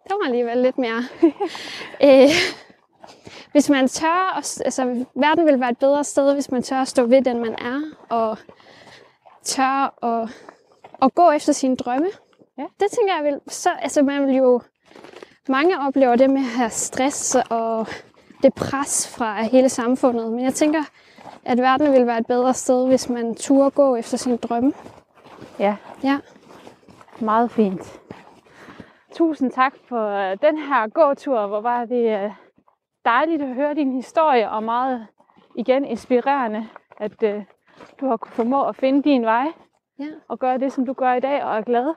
Der 0.08 0.14
var 0.14 0.26
alligevel 0.26 0.58
lidt 0.58 0.78
mere. 0.78 1.02
øh, 2.04 2.30
hvis 3.52 3.70
man 3.70 3.88
tør, 3.88 4.36
at- 4.38 4.62
altså 4.64 5.04
verden 5.14 5.46
vil 5.46 5.60
være 5.60 5.70
et 5.70 5.78
bedre 5.78 6.04
sted, 6.04 6.34
hvis 6.34 6.50
man 6.50 6.62
tør 6.62 6.76
at 6.80 6.88
stå 6.88 7.06
ved 7.06 7.22
den, 7.22 7.38
man 7.40 7.54
er, 7.54 7.80
og 8.08 8.38
tør 9.42 10.04
at, 10.04 10.28
at 11.02 11.14
gå 11.14 11.30
efter 11.30 11.52
sine 11.52 11.76
drømme. 11.76 12.08
Ja. 12.58 12.64
Det 12.80 12.90
tænker 12.90 13.14
jeg 13.16 13.24
vil, 13.24 13.40
så, 13.48 13.70
altså 13.78 14.02
man 14.02 14.26
vil 14.26 14.34
jo, 14.36 14.60
mange 15.48 15.80
oplever 15.80 16.16
det 16.16 16.30
med 16.30 16.40
at 16.40 16.58
have 16.58 16.70
stress 16.70 17.36
og 17.50 17.86
det 18.42 18.54
pres 18.54 19.16
fra 19.16 19.42
hele 19.42 19.68
samfundet, 19.68 20.32
men 20.32 20.44
jeg 20.44 20.54
tænker, 20.54 20.82
at 21.44 21.58
verden 21.58 21.92
vil 21.92 22.06
være 22.06 22.18
et 22.18 22.26
bedre 22.26 22.54
sted, 22.54 22.86
hvis 22.86 23.08
man 23.08 23.34
turde 23.34 23.70
gå 23.70 23.96
efter 23.96 24.16
sine 24.16 24.36
drømme. 24.36 24.72
Ja, 25.58 25.76
Ja, 26.04 26.18
meget 27.20 27.50
fint. 27.50 28.00
Tusind 29.12 29.50
tak 29.50 29.74
for 29.88 30.34
den 30.34 30.58
her 30.58 30.88
gåtur, 30.88 31.46
hvor 31.46 31.60
var 31.60 31.84
det 31.84 32.24
øh, 32.24 32.30
dejligt 33.04 33.42
at 33.42 33.54
høre 33.54 33.74
din 33.74 33.92
historie, 33.92 34.50
og 34.50 34.62
meget 34.62 35.06
igen 35.56 35.84
inspirerende, 35.84 36.68
at 36.98 37.22
øh, 37.22 37.42
du 38.00 38.06
har 38.06 38.16
kunnet 38.16 38.34
formå 38.34 38.64
at 38.64 38.76
finde 38.76 39.02
din 39.02 39.22
vej, 39.24 39.46
ja. 39.98 40.06
og 40.28 40.38
gøre 40.38 40.58
det, 40.58 40.72
som 40.72 40.86
du 40.86 40.92
gør 40.92 41.12
i 41.12 41.20
dag, 41.20 41.44
og 41.44 41.56
er 41.56 41.62
glad 41.62 41.94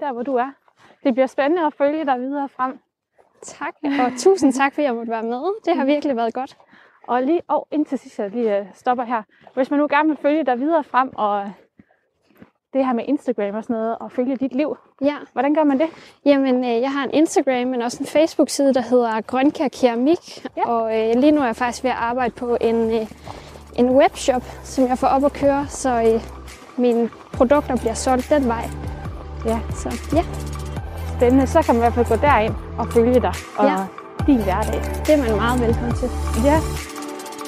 der, 0.00 0.12
hvor 0.12 0.22
du 0.22 0.36
er. 0.36 0.50
Det 1.04 1.14
bliver 1.14 1.26
spændende 1.26 1.66
at 1.66 1.74
følge 1.74 2.04
dig 2.04 2.18
videre 2.20 2.48
frem. 2.48 2.78
Tak, 3.42 3.74
og 3.82 4.12
tusind 4.18 4.52
tak, 4.52 4.74
fordi 4.74 4.84
jeg 4.84 4.94
måtte 4.94 5.10
være 5.10 5.22
med. 5.22 5.42
Det 5.64 5.76
har 5.76 5.84
virkelig 5.84 6.16
været 6.16 6.34
godt. 6.34 6.56
Og 7.08 7.22
lige, 7.22 7.40
og 7.48 7.68
indtil 7.70 7.98
sidst, 7.98 8.18
jeg 8.18 8.30
lige 8.30 8.58
øh, 8.58 8.66
stopper 8.74 9.04
her. 9.04 9.22
Hvis 9.54 9.70
man 9.70 9.80
nu 9.80 9.86
gerne 9.90 10.08
vil 10.08 10.18
følge 10.22 10.44
dig 10.44 10.58
videre 10.60 10.84
frem, 10.84 11.10
og 11.16 11.52
det 12.72 12.86
her 12.86 12.92
med 12.92 13.04
Instagram 13.08 13.54
og 13.54 13.62
sådan 13.62 13.76
noget, 13.76 13.98
og 13.98 14.12
følge 14.12 14.36
dit 14.36 14.52
liv, 14.54 14.76
Ja, 15.02 15.16
hvordan 15.32 15.54
gør 15.54 15.64
man 15.64 15.78
det? 15.78 15.88
jamen 16.24 16.64
øh, 16.64 16.80
jeg 16.80 16.92
har 16.92 17.04
en 17.04 17.10
Instagram, 17.10 17.66
men 17.66 17.82
også 17.82 17.98
en 18.00 18.06
Facebook-side, 18.06 18.74
der 18.74 18.80
hedder 18.80 19.20
Grønkær 19.20 19.68
Keramik. 19.68 20.46
Ja. 20.56 20.68
Og 20.68 20.98
øh, 20.98 21.14
lige 21.16 21.32
nu 21.32 21.40
er 21.40 21.46
jeg 21.46 21.56
faktisk 21.56 21.84
ved 21.84 21.90
at 21.90 21.96
arbejde 21.96 22.34
på 22.34 22.56
en, 22.60 22.76
øh, 22.90 23.06
en 23.78 23.90
webshop, 23.90 24.42
som 24.64 24.84
jeg 24.86 24.98
får 24.98 25.06
op 25.06 25.24
at 25.24 25.32
køre, 25.32 25.66
så 25.66 25.90
øh, 25.90 26.20
mine 26.78 27.08
produkter 27.32 27.76
bliver 27.76 27.94
solgt 27.94 28.30
den 28.30 28.48
vej. 28.48 28.64
Ja. 29.46 29.58
Så 29.70 29.88
ja, 30.16 30.24
Spændende. 31.20 31.46
Så 31.46 31.62
kan 31.62 31.74
man 31.74 31.80
i 31.80 31.84
hvert 31.84 31.92
fald 31.98 32.08
gå 32.08 32.16
derind 32.26 32.54
og 32.78 32.86
følge 32.94 33.20
dig 33.26 33.34
og 33.58 33.64
Ja. 33.66 33.76
din 34.26 34.42
hverdag. 34.46 34.80
det 35.06 35.12
er 35.16 35.20
man 35.24 35.36
meget 35.44 35.60
velkommen 35.66 35.94
til. 36.00 36.08
Ja, 36.48 36.58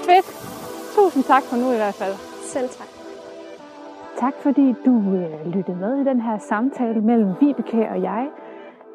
fedt. 0.09 0.27
Tusind 0.97 1.25
tak 1.25 1.43
for 1.49 1.57
nu 1.57 1.67
i 1.73 1.77
hvert 1.77 1.95
fald. 1.95 2.15
Selv 2.53 2.69
tak. 2.79 2.91
Tak 4.21 4.33
fordi 4.43 4.75
du 4.87 4.95
øh, 5.19 5.47
lyttede 5.55 5.77
med 5.77 5.93
i 6.03 6.05
den 6.11 6.21
her 6.21 6.37
samtale 6.49 7.01
mellem 7.01 7.31
Vibeke 7.41 7.89
og 7.93 8.03
jeg. 8.03 8.25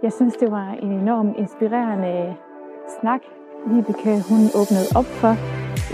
Jeg 0.03 0.11
synes, 0.13 0.33
det 0.41 0.51
var 0.51 0.67
en 0.83 0.91
enormt 0.91 1.37
inspirerende 1.37 2.35
snak, 3.01 3.21
Vibeke 3.67 4.13
hun 4.29 4.41
åbnede 4.59 4.87
op 4.99 5.05
for. 5.21 5.33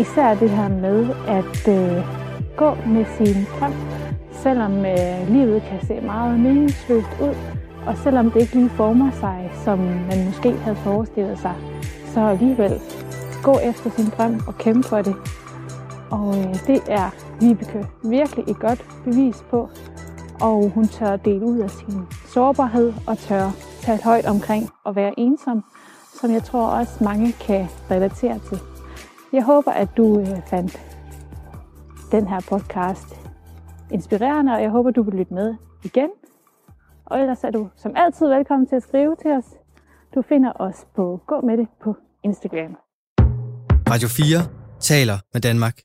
Især 0.03 0.33
det 0.33 0.49
her 0.49 0.69
med 0.69 0.99
at 1.27 1.61
øh, 1.77 1.97
gå 2.57 2.69
med 2.95 3.05
sin 3.17 3.37
drøm, 3.59 3.73
selvom 4.31 4.73
øh, 4.85 5.27
livet 5.27 5.61
kan 5.69 5.79
se 5.87 5.95
meget 6.01 6.39
meningsløst 6.39 7.13
ud, 7.21 7.35
og 7.87 7.97
selvom 7.97 8.31
det 8.31 8.41
ikke 8.41 8.55
lige 8.55 8.69
former 8.69 9.11
sig, 9.11 9.51
som 9.63 9.79
man 9.79 10.25
måske 10.25 10.51
havde 10.51 10.75
forestillet 10.75 11.39
sig, 11.39 11.55
så 12.05 12.19
alligevel 12.19 12.81
gå 13.43 13.59
efter 13.59 13.89
sin 13.89 14.05
drøm 14.17 14.39
og 14.47 14.57
kæmpe 14.57 14.87
for 14.87 15.01
det. 15.01 15.15
Og 16.11 16.37
øh, 16.37 16.67
det 16.67 16.81
er 16.87 17.09
Vibeke 17.39 17.87
virkelig 18.03 18.45
et 18.47 18.59
godt 18.59 18.85
bevis 19.03 19.45
på. 19.49 19.69
Og 20.41 20.69
hun 20.69 20.87
tør 20.87 21.15
dele 21.15 21.45
ud 21.45 21.59
af 21.59 21.69
sin 21.69 22.01
sårbarhed 22.25 22.93
og 23.07 23.17
tør 23.17 23.51
tale 23.81 24.03
højt 24.03 24.25
omkring 24.25 24.69
at 24.85 24.95
være 24.95 25.19
ensom, 25.19 25.63
som 26.13 26.31
jeg 26.31 26.43
tror 26.43 26.65
også 26.65 27.03
mange 27.03 27.31
kan 27.31 27.67
relatere 27.91 28.39
til. 28.39 28.59
Jeg 29.33 29.43
håber, 29.43 29.71
at 29.71 29.97
du 29.97 30.19
øh, 30.19 30.27
fandt 30.47 30.81
den 32.11 32.27
her 32.27 32.39
podcast 32.49 33.19
inspirerende, 33.91 34.53
og 34.53 34.61
jeg 34.61 34.69
håber, 34.69 34.91
du 34.91 35.03
vil 35.03 35.13
lytte 35.13 35.33
med 35.33 35.55
igen. 35.83 36.09
Og 37.05 37.19
ellers 37.19 37.43
er 37.43 37.51
du 37.51 37.69
som 37.75 37.91
altid 37.95 38.27
velkommen 38.27 38.67
til 38.67 38.75
at 38.75 38.83
skrive 38.83 39.15
til 39.21 39.31
os. 39.31 39.45
Du 40.15 40.21
finder 40.21 40.51
os 40.59 40.85
på 40.95 41.21
Gå 41.27 41.41
med 41.41 41.57
det 41.57 41.67
på 41.83 41.95
Instagram. 42.23 42.77
Radio 43.89 44.07
4 44.07 44.39
taler 44.79 45.17
med 45.33 45.41
Danmark. 45.41 45.77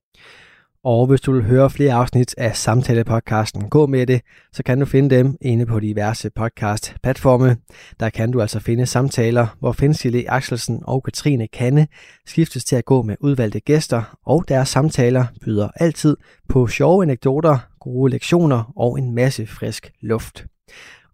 Og 0.85 1.07
hvis 1.07 1.21
du 1.21 1.33
vil 1.33 1.45
høre 1.45 1.71
flere 1.71 1.95
afsnit 1.95 2.35
af 2.39 2.57
samtalepodcasten 2.57 3.71
Gå 3.71 3.87
med 3.87 4.07
det, 4.07 4.21
så 4.53 4.62
kan 4.62 4.81
du 4.81 4.87
finde 4.87 5.16
dem 5.16 5.37
inde 5.41 5.66
på 5.66 5.81
diverse 5.81 6.31
podcast-platforme. 6.31 7.57
Der 8.01 8.11
kan 8.11 8.31
du 8.31 8.41
altså 8.41 8.61
finde 8.61 8.87
samtaler, 8.87 9.47
hvor 9.61 9.73
Fensile 9.73 10.31
Axelsen 10.31 10.83
og 10.85 11.03
Katrine 11.03 11.49
Kanne 11.49 11.87
skiftes 12.27 12.64
til 12.64 12.77
at 12.77 12.85
gå 12.85 13.03
med 13.03 13.16
udvalgte 13.21 13.61
gæster, 13.61 14.16
og 14.27 14.45
deres 14.49 14.69
samtaler 14.69 15.25
byder 15.45 15.69
altid 15.75 16.16
på 16.49 16.66
sjove 16.66 17.03
anekdoter, 17.03 17.59
gode 17.81 18.11
lektioner 18.11 18.73
og 18.77 18.99
en 18.99 19.14
masse 19.14 19.47
frisk 19.47 19.93
luft. 20.01 20.47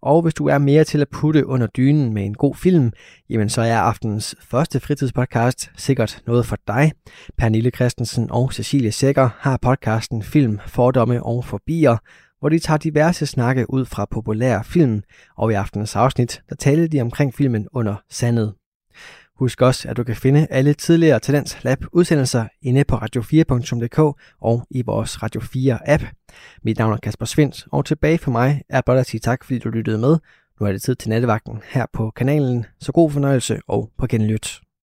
Og 0.04 0.22
hvis 0.22 0.34
du 0.34 0.46
er 0.46 0.58
mere 0.58 0.84
til 0.84 1.00
at 1.00 1.08
putte 1.08 1.46
under 1.46 1.66
dynen 1.66 2.14
med 2.14 2.24
en 2.24 2.34
god 2.34 2.54
film, 2.54 2.92
jamen 3.30 3.48
så 3.48 3.62
er 3.62 3.78
aftenens 3.78 4.34
første 4.40 4.80
fritidspodcast 4.80 5.70
sikkert 5.76 6.22
noget 6.26 6.46
for 6.46 6.56
dig. 6.66 6.92
Pernille 7.38 7.70
Christensen 7.70 8.30
og 8.30 8.52
Cecilie 8.52 8.92
Sækker 8.92 9.28
har 9.38 9.58
podcasten 9.62 10.22
Film, 10.22 10.58
Fordomme 10.66 11.22
og 11.22 11.44
Forbier, 11.44 11.96
hvor 12.40 12.48
de 12.48 12.58
tager 12.58 12.78
diverse 12.78 13.26
snakke 13.26 13.70
ud 13.70 13.84
fra 13.84 14.06
populære 14.10 14.64
film, 14.64 15.02
og 15.36 15.52
i 15.52 15.54
aftenens 15.54 15.96
afsnit, 15.96 16.42
der 16.48 16.54
talte 16.56 16.88
de 16.88 17.00
omkring 17.00 17.34
filmen 17.34 17.68
under 17.72 17.94
sandet. 18.10 18.54
Husk 19.38 19.62
også, 19.62 19.88
at 19.88 19.96
du 19.96 20.04
kan 20.04 20.16
finde 20.16 20.46
alle 20.50 20.74
tidligere 20.74 21.20
Talents 21.20 21.64
Lab 21.64 21.84
udsendelser 21.92 22.44
inde 22.62 22.84
på 22.84 22.96
radio4.dk 22.96 23.98
og 24.40 24.66
i 24.70 24.82
vores 24.82 25.22
Radio 25.22 25.40
4 25.40 25.90
app. 25.90 26.02
Mit 26.62 26.78
navn 26.78 26.92
er 26.92 26.96
Kasper 26.96 27.26
Svendt, 27.26 27.66
og 27.72 27.84
tilbage 27.84 28.18
for 28.18 28.30
mig 28.30 28.62
er 28.68 28.80
blot 28.80 28.98
at 28.98 29.06
sige 29.06 29.20
tak, 29.20 29.44
fordi 29.44 29.58
du 29.58 29.68
lyttede 29.68 29.98
med. 29.98 30.18
Nu 30.60 30.66
er 30.66 30.72
det 30.72 30.82
tid 30.82 30.94
til 30.94 31.08
nattevagten 31.08 31.62
her 31.68 31.86
på 31.92 32.10
kanalen, 32.10 32.66
så 32.80 32.92
god 32.92 33.10
fornøjelse 33.10 33.60
og 33.68 33.90
på 33.98 34.06
genlyt. 34.06 34.63